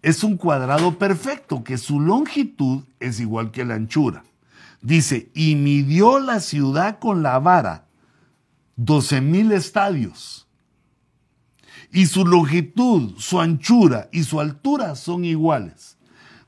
es 0.01 0.23
un 0.23 0.37
cuadrado 0.37 0.97
perfecto, 0.97 1.63
que 1.63 1.77
su 1.77 1.99
longitud 1.99 2.83
es 2.99 3.19
igual 3.19 3.51
que 3.51 3.65
la 3.65 3.75
anchura. 3.75 4.23
Dice, 4.81 5.29
y 5.33 5.55
midió 5.55 6.19
la 6.19 6.39
ciudad 6.39 6.99
con 6.99 7.23
la 7.23 7.39
vara 7.39 7.85
12 8.77 9.21
mil 9.21 9.51
estadios 9.51 10.44
y 11.95 12.07
su 12.07 12.25
longitud, 12.25 13.13
su 13.17 13.39
anchura 13.39 14.09
y 14.11 14.23
su 14.23 14.41
altura 14.41 14.95
son 14.95 15.23
iguales. 15.23 15.95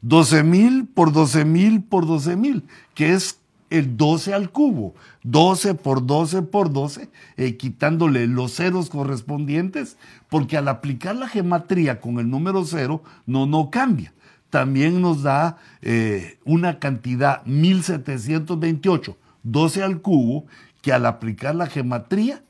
12 0.02 0.44
mil 0.44 0.88
por 0.88 1.14
12 1.14 1.46
mil 1.46 1.82
por 1.82 2.06
12 2.06 2.36
mil, 2.36 2.66
que 2.94 3.14
es 3.14 3.40
el 3.70 3.96
12 3.96 4.34
al 4.34 4.52
cubo. 4.52 4.94
12 5.24 5.74
por 5.76 6.06
12 6.06 6.42
por 6.42 6.74
12, 6.74 7.10
eh, 7.38 7.56
quitándole 7.56 8.28
los 8.28 8.58
ceros 8.58 8.90
correspondientes, 8.90 9.96
porque 10.28 10.58
al 10.58 10.68
aplicar 10.68 11.16
la 11.16 11.30
geometría 11.30 12.02
con 12.02 12.20
el 12.20 12.30
número 12.30 12.66
cero, 12.66 13.02
no, 13.26 13.46
no 13.46 13.72
cambia. 13.72 14.14
también 14.50 15.02
nos 15.02 15.24
da 15.24 15.58
eh, 15.82 16.40
una 16.44 16.80
cantidad 16.80 17.46
1728, 17.46 19.18
12 19.44 19.84
al 19.84 20.02
cubo, 20.02 20.46
que 20.82 20.92
al 20.92 21.06
aplicar 21.06 21.56
la 21.56 21.68
gematría, 21.68 22.44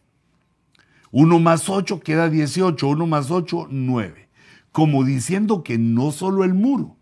1 1.11 1.39
más 1.39 1.69
8 1.69 1.99
queda 2.01 2.29
18, 2.29 2.87
1 2.87 3.07
más 3.07 3.31
8, 3.31 3.67
9. 3.69 4.29
Como 4.71 5.03
diciendo 5.03 5.63
que 5.63 5.77
no 5.77 6.11
solo 6.11 6.43
el 6.43 6.53
muro, 6.53 6.97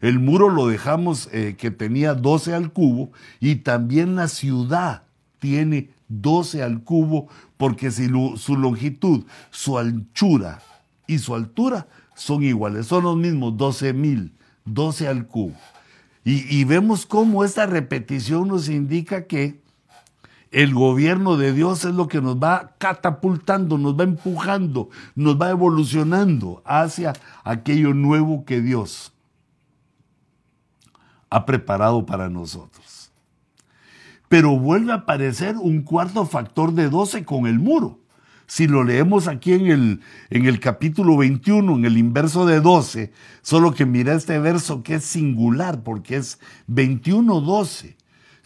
el 0.00 0.18
muro 0.18 0.48
lo 0.48 0.68
dejamos 0.68 1.28
eh, 1.32 1.56
que 1.58 1.70
tenía 1.70 2.14
12 2.14 2.54
al 2.54 2.72
cubo 2.72 3.10
y 3.40 3.56
también 3.56 4.14
la 4.16 4.28
ciudad 4.28 5.02
tiene 5.38 5.90
12 6.08 6.62
al 6.62 6.82
cubo 6.82 7.28
porque 7.56 7.90
si 7.90 8.08
su 8.36 8.56
longitud, 8.56 9.24
su 9.50 9.78
anchura 9.78 10.62
y 11.06 11.18
su 11.18 11.34
altura 11.34 11.88
son 12.14 12.42
iguales, 12.42 12.86
son 12.86 13.04
los 13.04 13.16
mismos, 13.16 13.56
12 13.56 13.92
mil, 13.92 14.32
12 14.64 15.08
al 15.08 15.26
cubo. 15.26 15.54
Y, 16.24 16.64
vemos 16.64 17.06
cómo 17.06 17.42
esta 17.42 17.64
repetición 17.64 18.48
nos 18.48 18.68
indica 18.68 19.26
que 19.26 19.62
el 20.50 20.74
gobierno 20.74 21.36
de 21.36 21.52
Dios 21.52 21.84
es 21.84 21.94
lo 21.94 22.08
que 22.08 22.20
nos 22.20 22.36
va 22.36 22.74
catapultando, 22.78 23.76
nos 23.76 23.98
va 23.98 24.04
empujando, 24.04 24.88
nos 25.14 25.40
va 25.40 25.50
evolucionando 25.50 26.62
hacia 26.64 27.12
aquello 27.44 27.92
nuevo 27.92 28.44
que 28.44 28.60
Dios 28.60 29.12
ha 31.30 31.44
preparado 31.44 32.06
para 32.06 32.30
nosotros. 32.30 33.12
Pero 34.28 34.58
vuelve 34.58 34.92
a 34.92 34.96
aparecer 34.96 35.56
un 35.56 35.82
cuarto 35.82 36.26
factor 36.26 36.72
de 36.72 36.88
12 36.88 37.24
con 37.24 37.46
el 37.46 37.58
muro. 37.58 38.00
Si 38.46 38.66
lo 38.66 38.82
leemos 38.82 39.28
aquí 39.28 39.52
en 39.52 39.66
el, 39.66 40.00
en 40.30 40.46
el 40.46 40.58
capítulo 40.58 41.18
21, 41.18 41.76
en 41.76 41.84
el 41.84 41.98
inverso 41.98 42.46
de 42.46 42.60
12, 42.62 43.12
solo 43.42 43.74
que 43.74 43.84
mira 43.84 44.14
este 44.14 44.38
verso 44.38 44.82
que 44.82 44.94
es 44.94 45.04
singular 45.04 45.82
porque 45.82 46.16
es 46.16 46.40
21-12. 46.70 47.97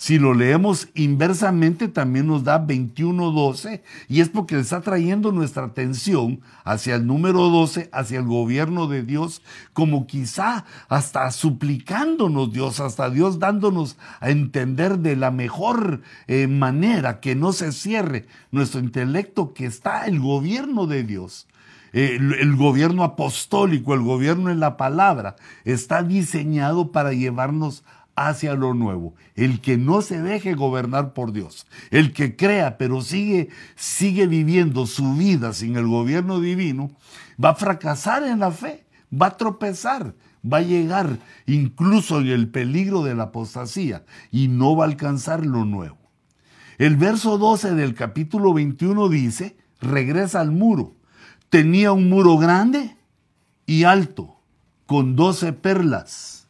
Si 0.02 0.18
lo 0.18 0.34
leemos 0.34 0.88
inversamente 0.96 1.86
también 1.86 2.26
nos 2.26 2.42
da 2.42 2.66
21-12 2.66 3.82
y 4.08 4.20
es 4.20 4.30
porque 4.30 4.58
está 4.58 4.80
trayendo 4.80 5.30
nuestra 5.30 5.62
atención 5.66 6.40
hacia 6.64 6.96
el 6.96 7.06
número 7.06 7.50
12, 7.50 7.88
hacia 7.92 8.18
el 8.18 8.24
gobierno 8.26 8.88
de 8.88 9.04
Dios, 9.04 9.42
como 9.72 10.08
quizá 10.08 10.64
hasta 10.88 11.30
suplicándonos 11.30 12.52
Dios, 12.52 12.80
hasta 12.80 13.10
Dios 13.10 13.38
dándonos 13.38 13.96
a 14.18 14.30
entender 14.30 14.98
de 14.98 15.14
la 15.14 15.30
mejor 15.30 16.00
eh, 16.26 16.48
manera 16.48 17.20
que 17.20 17.36
no 17.36 17.52
se 17.52 17.70
cierre 17.70 18.26
nuestro 18.50 18.80
intelecto, 18.80 19.54
que 19.54 19.66
está 19.66 20.06
el 20.06 20.18
gobierno 20.18 20.88
de 20.88 21.04
Dios. 21.04 21.46
el 21.92 22.56
gobierno 22.56 23.04
apostólico, 23.04 23.94
el 23.94 24.00
gobierno 24.00 24.50
en 24.50 24.58
la 24.58 24.76
palabra, 24.76 25.36
está 25.64 26.02
diseñado 26.02 26.90
para 26.90 27.12
llevarnos 27.12 27.84
hacia 28.16 28.54
lo 28.54 28.74
nuevo. 28.74 29.14
El 29.34 29.60
que 29.60 29.76
no 29.76 30.02
se 30.02 30.20
deje 30.20 30.54
gobernar 30.54 31.12
por 31.12 31.32
Dios, 31.32 31.66
el 31.90 32.12
que 32.12 32.36
crea 32.36 32.78
pero 32.78 33.00
sigue, 33.02 33.48
sigue 33.76 34.26
viviendo 34.26 34.86
su 34.86 35.14
vida 35.14 35.52
sin 35.52 35.76
el 35.76 35.86
gobierno 35.86 36.40
divino, 36.40 36.90
va 37.42 37.50
a 37.50 37.54
fracasar 37.54 38.24
en 38.24 38.40
la 38.40 38.50
fe, 38.50 38.84
va 39.12 39.28
a 39.28 39.36
tropezar, 39.36 40.14
va 40.50 40.58
a 40.58 40.62
llegar 40.62 41.18
incluso 41.46 42.20
en 42.20 42.28
el 42.28 42.48
peligro 42.48 43.02
de 43.02 43.14
la 43.14 43.24
apostasía 43.24 44.04
y 44.30 44.48
no 44.48 44.76
va 44.76 44.84
a 44.84 44.88
alcanzar 44.88 45.44
lo 45.46 45.64
nuevo. 45.64 45.98
El 46.78 46.96
verso 46.96 47.38
12 47.38 47.74
del 47.74 47.94
capítulo 47.94 48.52
21 48.54 49.08
dice, 49.08 49.56
regresa 49.80 50.40
al 50.40 50.50
muro. 50.50 50.94
Tenía 51.48 51.92
un 51.92 52.08
muro 52.08 52.38
grande 52.38 52.96
y 53.66 53.84
alto, 53.84 54.40
con 54.86 55.16
doce 55.16 55.52
perlas 55.52 56.41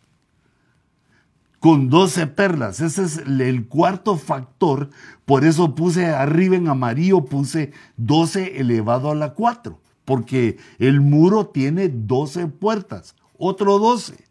con 1.63 1.91
12 1.91 2.27
perlas. 2.27 2.81
Ese 2.81 3.05
es 3.05 3.19
el 3.19 3.69
cuarto 3.69 4.17
factor. 4.17 4.91
Por 5.25 5.45
eso 5.45 5.77
puse 5.77 6.07
arriba 6.07 6.57
en 6.57 6.67
amarillo, 6.67 7.25
puse 7.25 7.73
12 7.99 8.59
elevado 8.59 9.13
a 9.13 9.15
la 9.15 9.35
4. 9.35 9.81
Porque 10.05 10.59
el 10.81 11.01
muro 11.01 11.47
tiene 11.47 11.89
12 11.89 12.49
puertas. 12.49 13.15
Otro 13.39 13.79
12. 13.79 14.25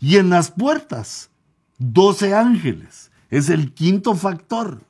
Y 0.00 0.16
en 0.16 0.30
las 0.30 0.50
puertas, 0.50 1.28
12 1.76 2.34
ángeles. 2.34 3.10
Es 3.28 3.50
el 3.50 3.74
quinto 3.74 4.14
factor. 4.14 4.80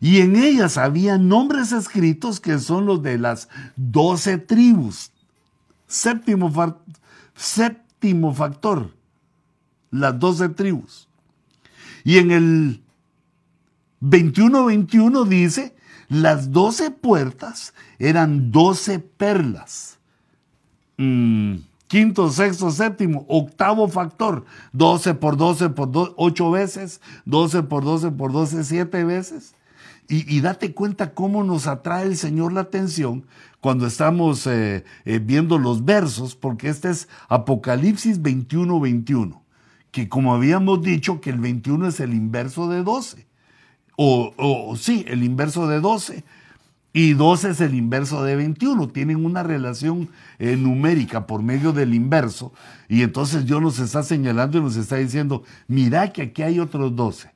Y 0.00 0.20
en 0.20 0.36
ellas 0.36 0.78
había 0.78 1.18
nombres 1.18 1.72
escritos 1.72 2.38
que 2.38 2.60
son 2.60 2.86
los 2.86 3.02
de 3.02 3.18
las 3.18 3.48
12 3.74 4.38
tribus. 4.38 5.10
Séptimo, 5.88 6.52
séptimo 7.34 8.32
factor 8.32 8.99
las 9.90 10.18
doce 10.18 10.48
tribus. 10.48 11.08
Y 12.04 12.18
en 12.18 12.30
el 12.30 12.82
21-21 14.00 15.26
dice, 15.26 15.74
las 16.08 16.50
doce 16.50 16.90
puertas 16.90 17.74
eran 17.98 18.50
doce 18.50 18.98
perlas. 18.98 19.98
Mm, 20.96 21.56
quinto, 21.86 22.30
sexto, 22.30 22.70
séptimo, 22.70 23.24
octavo 23.28 23.88
factor, 23.88 24.44
12 24.72 25.14
por 25.14 25.36
12 25.36 25.70
por 25.70 25.90
8 26.16 26.50
veces, 26.50 27.00
12 27.26 27.62
por 27.64 27.84
12 27.84 28.10
por 28.12 28.32
12, 28.32 28.64
7 28.64 29.04
veces. 29.04 29.54
Y, 30.12 30.40
date 30.40 30.74
cuenta 30.74 31.14
cómo 31.14 31.44
nos 31.44 31.68
atrae 31.68 32.04
el 32.04 32.16
Señor 32.16 32.52
la 32.52 32.62
atención 32.62 33.26
cuando 33.60 33.86
estamos 33.86 34.44
eh, 34.48 34.84
eh, 35.04 35.20
viendo 35.20 35.56
los 35.56 35.84
versos, 35.84 36.34
porque 36.34 36.68
este 36.68 36.90
es 36.90 37.08
Apocalipsis 37.28 38.20
21, 38.20 38.80
21 38.80 39.39
que 39.90 40.08
como 40.08 40.34
habíamos 40.34 40.82
dicho 40.82 41.20
que 41.20 41.30
el 41.30 41.38
21 41.38 41.88
es 41.88 42.00
el 42.00 42.14
inverso 42.14 42.68
de 42.68 42.82
12. 42.82 43.26
O, 44.02 44.74
sí, 44.78 45.04
el 45.08 45.22
inverso 45.22 45.68
de 45.68 45.80
12. 45.80 46.24
Y 46.92 47.12
12 47.12 47.50
es 47.50 47.60
el 47.60 47.74
inverso 47.74 48.24
de 48.24 48.34
21. 48.34 48.88
Tienen 48.88 49.24
una 49.24 49.42
relación 49.42 50.08
eh, 50.38 50.56
numérica 50.56 51.26
por 51.26 51.42
medio 51.42 51.72
del 51.72 51.92
inverso. 51.94 52.52
Y 52.88 53.02
entonces 53.02 53.44
Dios 53.44 53.60
nos 53.60 53.78
está 53.78 54.02
señalando 54.02 54.58
y 54.58 54.62
nos 54.62 54.76
está 54.76 54.96
diciendo, 54.96 55.44
mira 55.68 56.12
que 56.12 56.22
aquí 56.22 56.42
hay 56.42 56.60
otros 56.60 56.96
12. 56.96 57.30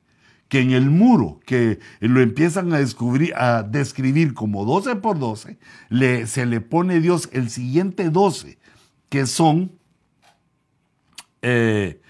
Que 0.47 0.59
en 0.59 0.71
el 0.71 0.89
muro, 0.89 1.39
que 1.45 1.79
lo 1.99 2.21
empiezan 2.21 2.73
a, 2.73 2.79
descubrir, 2.79 3.33
a 3.35 3.63
describir 3.63 4.33
como 4.33 4.65
12 4.65 4.95
por 4.97 5.19
12, 5.19 5.57
le, 5.89 6.27
se 6.27 6.45
le 6.45 6.61
pone 6.61 6.99
Dios 6.99 7.29
el 7.31 7.49
siguiente 7.49 8.09
12, 8.09 8.57
que 9.09 9.25
son 9.25 9.71
eh, 11.41 12.01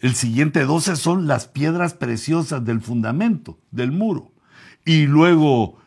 el 0.00 0.14
siguiente 0.14 0.64
12 0.64 0.96
son 0.96 1.26
las 1.26 1.46
piedras 1.46 1.94
preciosas 1.94 2.64
del 2.64 2.80
fundamento, 2.80 3.58
del 3.70 3.92
muro. 3.92 4.32
Y 4.84 5.06
luego 5.06 5.78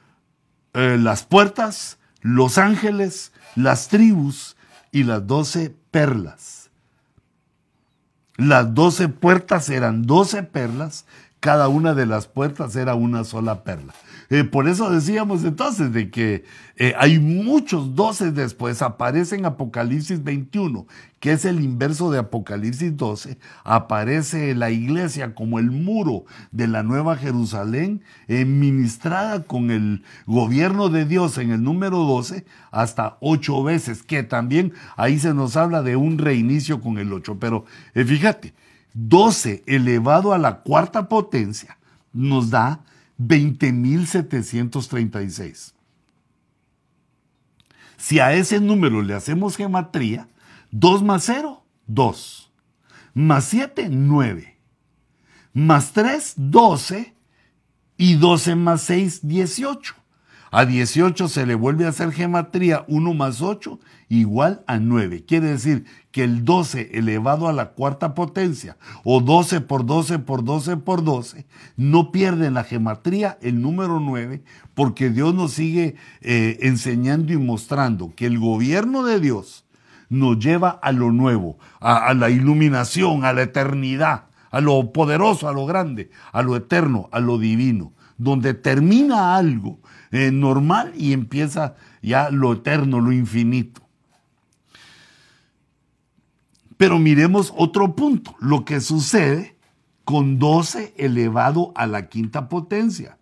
eh, 0.73 0.97
las 0.99 1.23
puertas, 1.23 1.97
los 2.21 2.57
ángeles, 2.57 3.31
las 3.55 3.87
tribus 3.87 4.55
y 4.91 5.03
las 5.03 5.25
doce 5.25 5.75
perlas. 5.91 6.69
Las 8.37 8.73
doce 8.73 9.09
puertas 9.09 9.69
eran 9.69 10.03
doce 10.03 10.43
perlas, 10.43 11.05
cada 11.39 11.67
una 11.67 11.93
de 11.93 12.05
las 12.05 12.27
puertas 12.27 12.75
era 12.75 12.95
una 12.95 13.23
sola 13.23 13.63
perla. 13.63 13.93
Eh, 14.33 14.43
por 14.43 14.67
eso 14.67 14.89
decíamos 14.89 15.43
entonces 15.43 15.93
de 15.93 16.09
que 16.09 16.43
eh, 16.75 16.95
hay 16.97 17.19
muchos 17.19 17.93
doces 17.93 18.33
después, 18.33 18.81
aparece 18.81 19.35
en 19.35 19.45
Apocalipsis 19.45 20.23
21, 20.23 20.87
que 21.19 21.33
es 21.33 21.45
el 21.45 21.61
inverso 21.61 22.09
de 22.09 22.17
Apocalipsis 22.17 22.97
12, 22.97 23.37
aparece 23.63 24.55
la 24.55 24.71
iglesia 24.71 25.35
como 25.35 25.59
el 25.59 25.69
muro 25.69 26.25
de 26.51 26.67
la 26.67 26.81
Nueva 26.81 27.15
Jerusalén, 27.15 28.01
ministrada 28.27 29.43
con 29.43 29.69
el 29.69 30.03
gobierno 30.25 30.89
de 30.89 31.05
Dios 31.05 31.37
en 31.37 31.51
el 31.51 31.61
número 31.61 31.99
12 31.99 32.43
hasta 32.71 33.17
ocho 33.21 33.61
veces, 33.61 34.01
que 34.01 34.23
también 34.23 34.73
ahí 34.97 35.19
se 35.19 35.35
nos 35.35 35.55
habla 35.57 35.83
de 35.83 35.95
un 35.95 36.17
reinicio 36.17 36.81
con 36.81 36.97
el 36.97 37.13
8. 37.13 37.37
Pero 37.39 37.65
eh, 37.93 38.03
fíjate, 38.03 38.55
12 38.95 39.61
elevado 39.67 40.33
a 40.33 40.39
la 40.39 40.61
cuarta 40.61 41.07
potencia 41.07 41.77
nos 42.13 42.49
da 42.49 42.79
20.736. 43.27 45.73
Si 47.97 48.19
a 48.19 48.33
ese 48.33 48.59
número 48.59 49.01
le 49.01 49.13
hacemos 49.13 49.55
gematría, 49.55 50.27
2 50.71 51.03
más 51.03 51.23
0, 51.23 51.63
2. 51.87 52.51
Más 53.13 53.45
7, 53.45 53.87
9. 53.89 54.59
Más 55.53 55.93
3, 55.93 56.33
12. 56.35 57.13
Y 57.95 58.15
12 58.15 58.55
más 58.55 58.81
6, 58.81 59.27
18. 59.27 60.02
A 60.55 60.65
18 60.65 61.29
se 61.29 61.47
le 61.47 61.55
vuelve 61.55 61.85
a 61.85 61.89
hacer 61.89 62.11
gematría 62.11 62.85
1 62.87 63.13
más 63.15 63.41
8 63.41 63.79
igual 64.07 64.63
a 64.67 64.77
9. 64.77 65.25
Quiere 65.25 65.47
decir 65.47 65.85
que 66.11 66.23
el 66.23 66.45
12 66.45 66.91
elevado 66.93 67.47
a 67.47 67.53
la 67.53 67.71
cuarta 67.71 68.13
potencia 68.13 68.77
o 69.03 69.19
12 69.19 69.61
por 69.61 69.83
12 69.83 70.19
por 70.19 70.43
12 70.43 70.77
por 70.77 71.03
12 71.03 71.47
no 71.75 72.11
pierde 72.11 72.45
en 72.45 72.53
la 72.53 72.65
gematría 72.65 73.39
el 73.41 73.63
número 73.63 73.99
9 73.99 74.43
porque 74.75 75.09
Dios 75.09 75.33
nos 75.33 75.53
sigue 75.53 75.95
eh, 76.21 76.59
enseñando 76.61 77.33
y 77.33 77.37
mostrando 77.37 78.13
que 78.15 78.27
el 78.27 78.37
gobierno 78.37 79.03
de 79.03 79.19
Dios 79.19 79.65
nos 80.09 80.37
lleva 80.37 80.69
a 80.69 80.91
lo 80.91 81.11
nuevo, 81.11 81.57
a, 81.79 82.13
la 82.13 82.29
iluminación, 82.29 83.25
a 83.25 83.33
la 83.33 83.41
eternidad, 83.41 84.25
a 84.51 84.61
lo 84.61 84.93
poderoso, 84.93 85.49
a 85.49 85.53
lo 85.53 85.65
grande, 85.65 86.11
a 86.31 86.43
lo 86.43 86.55
eterno, 86.55 87.09
a 87.11 87.19
lo 87.19 87.39
divino, 87.39 87.91
donde 88.19 88.53
termina 88.53 89.35
algo 89.35 89.79
eh, 90.13 90.31
normal 90.31 90.93
y 90.95 91.11
empieza 91.11 91.75
ya 92.03 92.29
lo 92.29 92.53
eterno, 92.53 93.01
lo 93.01 93.11
infinito. 93.11 93.81
Pero 96.77 96.99
miremos 96.99 97.51
otro 97.57 97.95
punto, 97.95 98.35
lo 98.39 98.63
que 98.63 98.79
sucede 98.79 99.57
con 100.03 100.37
12 100.37 100.93
elevado 100.97 101.71
a 101.75 101.87
la 101.87 102.09
quinta 102.09 102.47
potencia. 102.47 103.17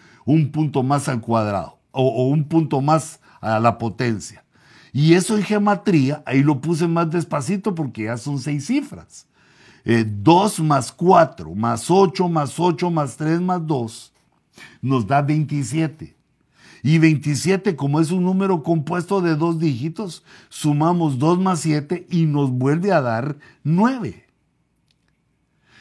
punto 0.52 0.82
más 0.82 1.08
al 1.08 1.20
cuadrado 1.20 1.78
o, 1.90 2.06
o 2.06 2.28
un 2.28 2.44
punto 2.44 2.80
más 2.80 3.20
a 3.40 3.58
la 3.58 3.78
potencia. 3.78 4.44
Y 4.92 5.14
eso 5.14 5.36
en 5.36 5.44
geometría, 5.44 6.22
ahí 6.26 6.42
lo 6.42 6.60
puse 6.60 6.88
más 6.88 7.10
despacito 7.10 7.74
porque 7.74 8.04
ya 8.04 8.16
son 8.16 8.38
seis 8.38 8.66
cifras. 8.66 9.26
2 9.84 10.58
eh, 10.58 10.62
más 10.62 10.92
4 10.92 11.54
más 11.54 11.90
8 11.90 12.28
más 12.28 12.60
8 12.60 12.90
más 12.90 13.16
3 13.16 13.40
más 13.40 13.66
2 13.66 14.12
nos 14.82 15.06
da 15.06 15.22
27. 15.22 16.19
Y 16.82 16.98
27, 16.98 17.76
como 17.76 18.00
es 18.00 18.10
un 18.10 18.24
número 18.24 18.62
compuesto 18.62 19.20
de 19.20 19.36
dos 19.36 19.58
dígitos, 19.58 20.24
sumamos 20.48 21.18
2 21.18 21.38
más 21.38 21.60
7 21.60 22.06
y 22.10 22.26
nos 22.26 22.50
vuelve 22.50 22.92
a 22.92 23.00
dar 23.00 23.36
9. 23.64 24.26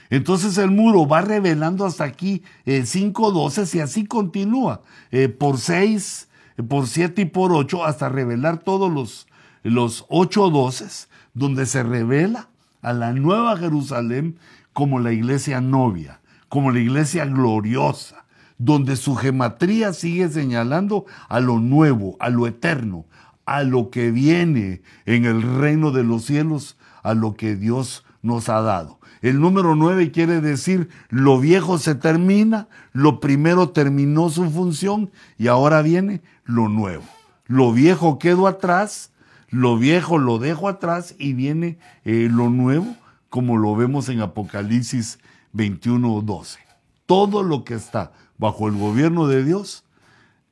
Entonces 0.10 0.58
el 0.58 0.72
muro 0.72 1.08
va 1.08 1.22
revelando 1.22 1.86
hasta 1.86 2.04
aquí 2.04 2.44
5 2.66 3.30
eh, 3.30 3.34
doces 3.34 3.76
y 3.76 3.80
así 3.80 4.06
continúa. 4.06 4.82
Eh, 5.12 5.30
por 5.30 5.60
6, 5.60 6.28
por 6.68 6.88
7 6.88 7.22
y 7.22 7.26
por 7.26 7.54
8 7.54 7.86
hasta 7.86 8.10
revelar 8.10 8.60
todos 8.60 8.92
los, 8.92 9.28
los 9.64 10.06
8 10.10 10.50
doces, 10.50 11.10
donde 11.34 11.66
se 11.66 11.84
revela 11.84 12.50
a 12.82 12.94
la 12.94 13.14
nueva 13.14 13.56
Jerusalén 13.58 14.38
como 14.74 15.00
la 15.00 15.12
iglesia 15.12 15.62
novia, 15.62 16.22
como 16.48 16.72
la 16.72 16.80
iglesia 16.80 17.26
gloriosa, 17.26 18.26
donde 18.60 18.96
su 18.96 19.16
gematría 19.16 19.94
sigue 19.94 20.30
señalando 20.30 21.06
a 21.28 21.40
lo 21.40 21.58
nuevo, 21.60 22.16
a 22.20 22.30
lo 22.30 22.46
eterno, 22.46 23.06
a 23.46 23.64
lo 23.64 23.90
que 23.90 24.12
viene 24.12 24.84
en 25.08 25.26
el 25.26 25.42
reino 25.42 25.90
de 25.90 26.04
los 26.04 26.26
cielos, 26.26 26.78
a 27.02 27.16
lo 27.16 27.34
que 27.34 27.56
Dios 27.56 28.06
nos 28.22 28.48
ha 28.50 28.62
dado. 28.62 29.00
El 29.24 29.40
número 29.40 29.76
nueve 29.76 30.12
quiere 30.12 30.42
decir 30.42 30.90
lo 31.10 31.40
viejo 31.40 31.80
se 31.80 31.96
termina, 31.96 32.68
lo 32.94 33.20
primero 33.20 33.70
terminó 33.70 34.30
su 34.30 34.48
función 34.52 35.10
y 35.40 35.48
ahora 35.48 35.82
viene 35.82 36.22
lo 36.44 36.70
nuevo. 36.70 37.04
Lo 37.48 37.74
viejo 37.74 38.20
quedó 38.20 38.46
atrás 38.46 39.10
lo 39.52 39.78
viejo 39.78 40.20
lo 40.20 40.38
dejo 40.38 40.68
atrás 40.68 41.16
y 41.18 41.34
viene 41.34 41.80
eh, 42.06 42.28
lo 42.32 42.50
nuevo, 42.50 42.96
como 43.30 43.58
lo 43.58 43.76
vemos 43.76 44.08
en 44.10 44.22
Apocalipsis 44.22 45.20
21, 45.54 46.22
12. 46.22 46.60
Todo 47.08 47.42
lo 47.42 47.64
que 47.64 47.74
está 47.74 48.12
bajo 48.40 48.68
el 48.68 48.76
gobierno 48.76 49.28
de 49.28 49.44
Dios 49.44 49.84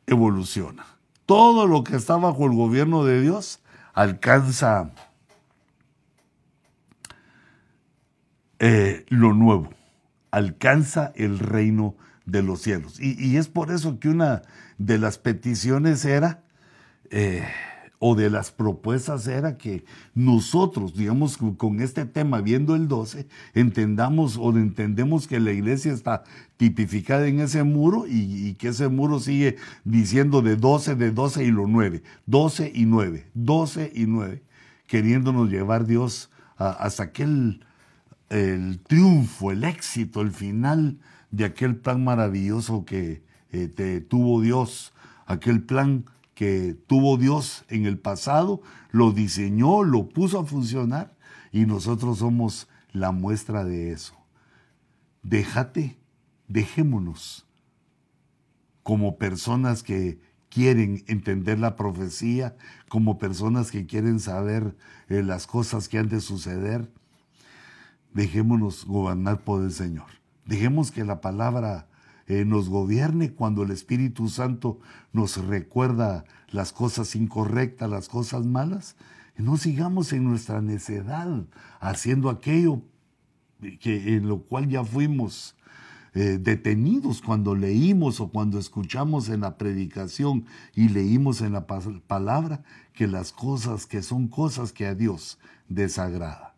evoluciona. 0.05 0.85
Todo 1.25 1.65
lo 1.65 1.83
que 1.83 1.95
está 1.95 2.17
bajo 2.17 2.45
el 2.45 2.53
gobierno 2.53 3.03
de 3.03 3.21
Dios 3.21 3.61
alcanza 3.93 4.91
eh, 8.59 9.05
lo 9.09 9.33
nuevo, 9.33 9.69
alcanza 10.31 11.11
el 11.15 11.39
reino 11.39 11.95
de 12.25 12.43
los 12.43 12.61
cielos. 12.61 12.99
Y, 12.99 13.37
es 13.37 13.47
por 13.47 13.71
eso 13.71 13.99
que 13.99 14.09
una 14.09 14.43
de 14.77 14.97
las 14.97 15.17
peticiones 15.17 16.05
era 16.05 16.43
eh, 17.09 17.47
o 17.99 18.15
de 18.15 18.29
las 18.29 18.51
propuestas 18.51 19.27
era 19.27 19.57
que 19.57 19.83
nosotros, 20.13 20.93
digamos, 20.93 21.37
con 21.57 21.81
este 21.81 22.05
tema, 22.05 22.41
viendo 22.41 22.75
el 22.75 22.87
12, 22.87 23.27
entendamos 23.55 24.37
o 24.37 24.51
entendemos 24.51 25.27
que 25.27 25.39
la 25.39 25.51
iglesia 25.51 25.91
está 25.91 26.23
tipificada 26.57 27.27
en 27.27 27.39
ese 27.39 27.63
muro 27.63 28.05
y, 28.07 28.53
que 28.55 28.69
ese 28.69 28.87
muro 28.87 29.19
sigue 29.19 29.57
diciendo 29.83 30.41
de 30.41 30.55
12, 30.55 30.95
de 30.95 31.11
12 31.11 31.43
y 31.43 31.51
lo 31.51 31.67
9, 31.67 32.03
12 32.27 32.71
y 32.73 32.85
9, 32.85 33.27
12 33.33 33.91
y 33.95 34.05
9, 34.05 34.43
queriéndonos 34.85 35.49
llevar 35.49 35.85
Dios 35.85 36.29
hasta 36.57 37.03
aquel 37.03 37.61
el 38.29 38.79
triunfo, 38.79 39.51
el 39.51 39.63
éxito, 39.63 40.21
el 40.21 40.31
final 40.31 40.99
de 41.31 41.45
aquel 41.45 41.77
plan 41.77 42.03
maravilloso 42.03 42.85
que 42.85 43.23
eh, 43.51 43.67
te 43.67 44.01
tuvo 44.01 44.41
Dios, 44.41 44.93
aquel 45.25 45.63
plan 45.63 46.05
que 46.37 46.77
tuvo 46.85 47.17
Dios 47.17 47.65
en 47.67 47.87
el 47.87 47.97
pasado, 47.97 48.61
lo 48.91 49.11
diseñó, 49.11 49.81
lo 49.81 50.07
puso 50.07 50.39
a 50.39 50.45
funcionar 50.45 51.17
y 51.51 51.65
nosotros 51.65 52.19
somos 52.19 52.67
la 52.91 53.11
muestra 53.11 53.63
de 53.63 53.91
eso. 53.91 54.13
Déjate, 55.23 55.97
dejémonos 56.47 57.47
como 58.83 59.17
personas 59.17 59.81
que 59.81 60.19
quieren 60.49 61.03
entender 61.07 61.57
la 61.57 61.75
profecía, 61.75 62.55
como 62.87 63.17
personas 63.17 63.71
que 63.71 63.87
quieren 63.87 64.19
saber 64.19 64.77
eh, 65.09 65.23
las 65.23 65.47
cosas 65.47 65.89
que 65.89 65.97
han 65.97 66.07
de 66.07 66.21
suceder. 66.21 66.93
Dejémonos 68.13 68.85
gobernar 68.85 69.43
por 69.43 69.63
el 69.63 69.71
Señor. 69.71 70.05
Dejemos 70.45 70.91
que 70.91 71.03
la 71.03 71.19
palabra 71.19 71.89
eh, 72.27 72.43
nos 72.43 72.67
gobierne 72.67 73.31
cuando 73.31 73.63
el 73.63 73.71
Espíritu 73.71 74.27
Santo 74.27 74.79
nos 75.13 75.37
recuerda 75.37 76.25
las 76.49 76.73
cosas 76.73 77.15
incorrectas, 77.15 77.89
las 77.89 78.09
cosas 78.09 78.45
malas. 78.45 78.97
No 79.37 79.55
sigamos 79.55 80.11
en 80.11 80.25
nuestra 80.25 80.61
necedad 80.61 81.45
haciendo 81.79 82.29
aquello 82.29 82.81
que, 83.79 84.15
en 84.15 84.27
lo 84.27 84.39
cual 84.39 84.67
ya 84.67 84.83
fuimos 84.83 85.55
eh, 86.13 86.37
detenidos 86.41 87.21
cuando 87.21 87.55
leímos 87.55 88.19
o 88.19 88.29
cuando 88.29 88.59
escuchamos 88.59 89.29
en 89.29 89.41
la 89.41 89.57
predicación 89.57 90.45
y 90.75 90.89
leímos 90.89 91.41
en 91.41 91.53
la 91.53 91.65
palabra 91.65 92.63
que 92.93 93.07
las 93.07 93.31
cosas 93.31 93.85
que 93.85 94.01
son 94.01 94.27
cosas 94.27 94.73
que 94.73 94.85
a 94.85 94.95
Dios 94.95 95.39
desagrada. 95.69 96.55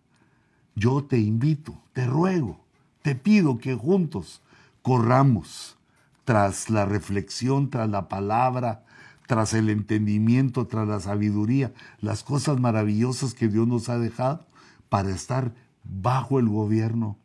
Yo 0.76 1.04
te 1.04 1.20
invito, 1.20 1.80
te 1.94 2.08
ruego, 2.08 2.60
te 3.02 3.16
pido 3.16 3.58
que 3.58 3.76
juntos 3.76 4.42
corramos 4.82 5.78
tras 6.26 6.70
la 6.70 6.86
reflexión, 6.86 7.70
tras 7.70 7.90
la 7.90 8.08
palabra, 8.08 8.84
tras 9.28 9.54
el 9.54 9.70
entendimiento, 9.70 10.68
tras 10.68 10.88
la 10.88 11.00
sabiduría, 11.00 11.72
las 12.02 12.24
cosas 12.24 12.60
maravillosas 12.60 13.34
que 13.34 13.48
Dios 13.48 13.68
nos 13.68 13.90
ha 13.90 13.98
dejado 13.98 14.46
para 14.90 15.10
estar 15.10 15.54
bajo 15.84 16.40
el 16.40 16.48
gobierno 16.48 17.18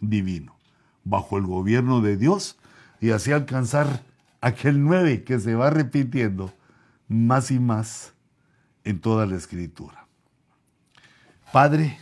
divino, 0.00 0.56
bajo 1.04 1.38
el 1.38 1.46
gobierno 1.46 2.00
de 2.00 2.16
Dios 2.16 2.56
y 3.00 3.10
así 3.10 3.32
alcanzar 3.32 4.02
aquel 4.40 4.82
nueve 4.82 5.24
que 5.24 5.38
se 5.38 5.54
va 5.54 5.70
repitiendo 5.70 6.52
más 7.08 7.50
y 7.50 7.58
más 7.58 8.12
en 8.84 9.00
toda 9.00 9.26
la 9.26 9.36
escritura. 9.36 10.06
Padre, 11.52 11.98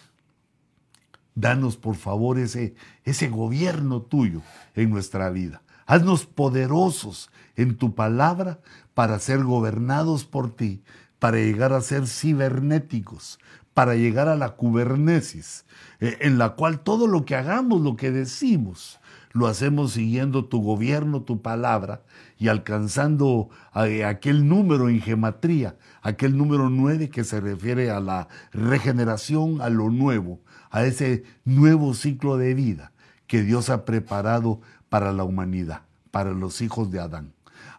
Danos 1.35 1.77
por 1.77 1.97
favor 1.97 2.39
ese, 2.39 2.75
ese 3.05 3.29
gobierno 3.29 4.03
tuyo 4.03 4.43
en 4.75 4.91
nuestra 4.91 5.31
vida. 5.31 5.63
Haznos 5.87 6.27
poderosos 6.27 7.31
en 7.57 7.77
tu 7.77 7.95
palabra 7.95 8.61
para 8.95 9.19
ser 9.19 9.43
gobernados 9.43 10.25
por 10.25 10.55
ti, 10.55 10.83
para 11.19 11.39
llegar 11.39 11.73
a 11.73 11.81
ser 11.81 12.07
cibernéticos, 12.07 13.39
para 13.75 13.95
llegar 13.95 14.29
a 14.29 14.37
la 14.37 14.51
cubernesis, 14.51 15.65
eh, 16.01 16.19
en 16.21 16.39
la 16.39 16.51
cual 16.51 16.81
todo 16.81 17.07
lo 17.07 17.25
que 17.25 17.37
hagamos, 17.37 17.81
lo 17.81 17.97
que 17.97 18.11
decimos, 18.11 19.01
lo 19.33 19.47
hacemos 19.47 19.93
siguiendo 19.93 20.47
tu 20.47 20.61
gobierno, 20.63 21.23
tu 21.23 21.41
palabra, 21.41 22.03
y 22.37 22.49
alcanzando 22.49 23.49
eh, 23.75 24.05
aquel 24.05 24.49
número 24.49 24.89
en 24.89 25.01
gematría, 25.01 25.77
aquel 26.03 26.37
número 26.37 26.69
nueve 26.69 27.11
que 27.11 27.23
se 27.23 27.41
refiere 27.41 27.91
a 27.91 28.01
la 28.01 28.29
regeneración, 28.53 29.61
a 29.61 29.71
lo 29.71 29.91
nuevo, 29.91 30.41
a 30.71 30.85
ese 30.85 31.25
nuevo 31.45 31.95
ciclo 31.95 32.37
de 32.37 32.55
vida 32.55 32.93
que 33.27 33.43
Dios 33.43 33.71
ha 33.71 33.85
preparado 33.85 34.61
para 34.89 35.13
la 35.13 35.25
humanidad, 35.25 35.83
para 36.11 36.33
los 36.33 36.61
hijos 36.61 36.91
de 36.91 37.01
Adán. 37.01 37.33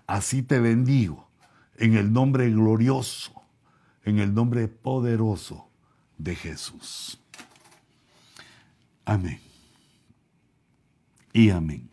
Así 0.08 0.44
te 0.44 0.60
bendigo 0.60 1.28
en 1.78 1.96
el 1.96 2.14
nombre 2.14 2.50
glorioso, 2.50 3.34
en 4.04 4.20
el 4.20 4.34
nombre 4.34 4.68
poderoso 4.68 5.68
de 6.18 6.36
Jesús. 6.36 7.20
Amén. 9.06 9.40
Y 11.34 11.50
amén. 11.50 11.90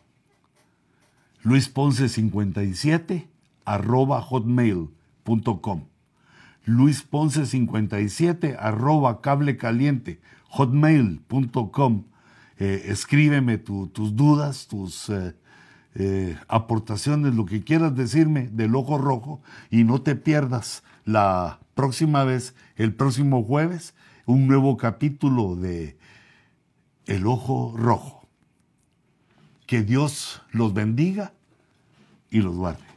Luis 1.42 1.68
Ponce 1.68 2.08
57 2.08 3.28
arroba 3.64 4.20
hotmail.com 4.20 5.86
luisponce57 6.68 8.56
arroba 8.58 9.20
cablecaliente 9.22 10.20
hotmail.com. 10.48 12.04
Eh, 12.58 12.82
escríbeme 12.86 13.58
tus 13.58 14.16
dudas, 14.16 14.66
tus 14.66 15.08
eh, 15.10 15.34
eh, 15.94 16.36
aportaciones, 16.48 17.34
lo 17.34 17.46
que 17.46 17.62
quieras 17.62 17.94
decirme 17.94 18.48
del 18.48 18.74
ojo 18.74 18.98
rojo 18.98 19.40
y 19.70 19.84
no 19.84 20.02
te 20.02 20.16
pierdas 20.16 20.82
la 21.04 21.60
próxima 21.74 22.24
vez, 22.24 22.54
el 22.76 22.94
próximo 22.94 23.44
jueves, 23.44 23.94
un 24.26 24.46
nuevo 24.46 24.76
capítulo 24.76 25.56
de 25.56 25.96
El 27.06 27.26
ojo 27.26 27.74
rojo. 27.76 28.28
Que 29.66 29.82
Dios 29.82 30.42
los 30.50 30.74
bendiga 30.74 31.32
y 32.30 32.40
los 32.40 32.56
guarde. 32.56 32.87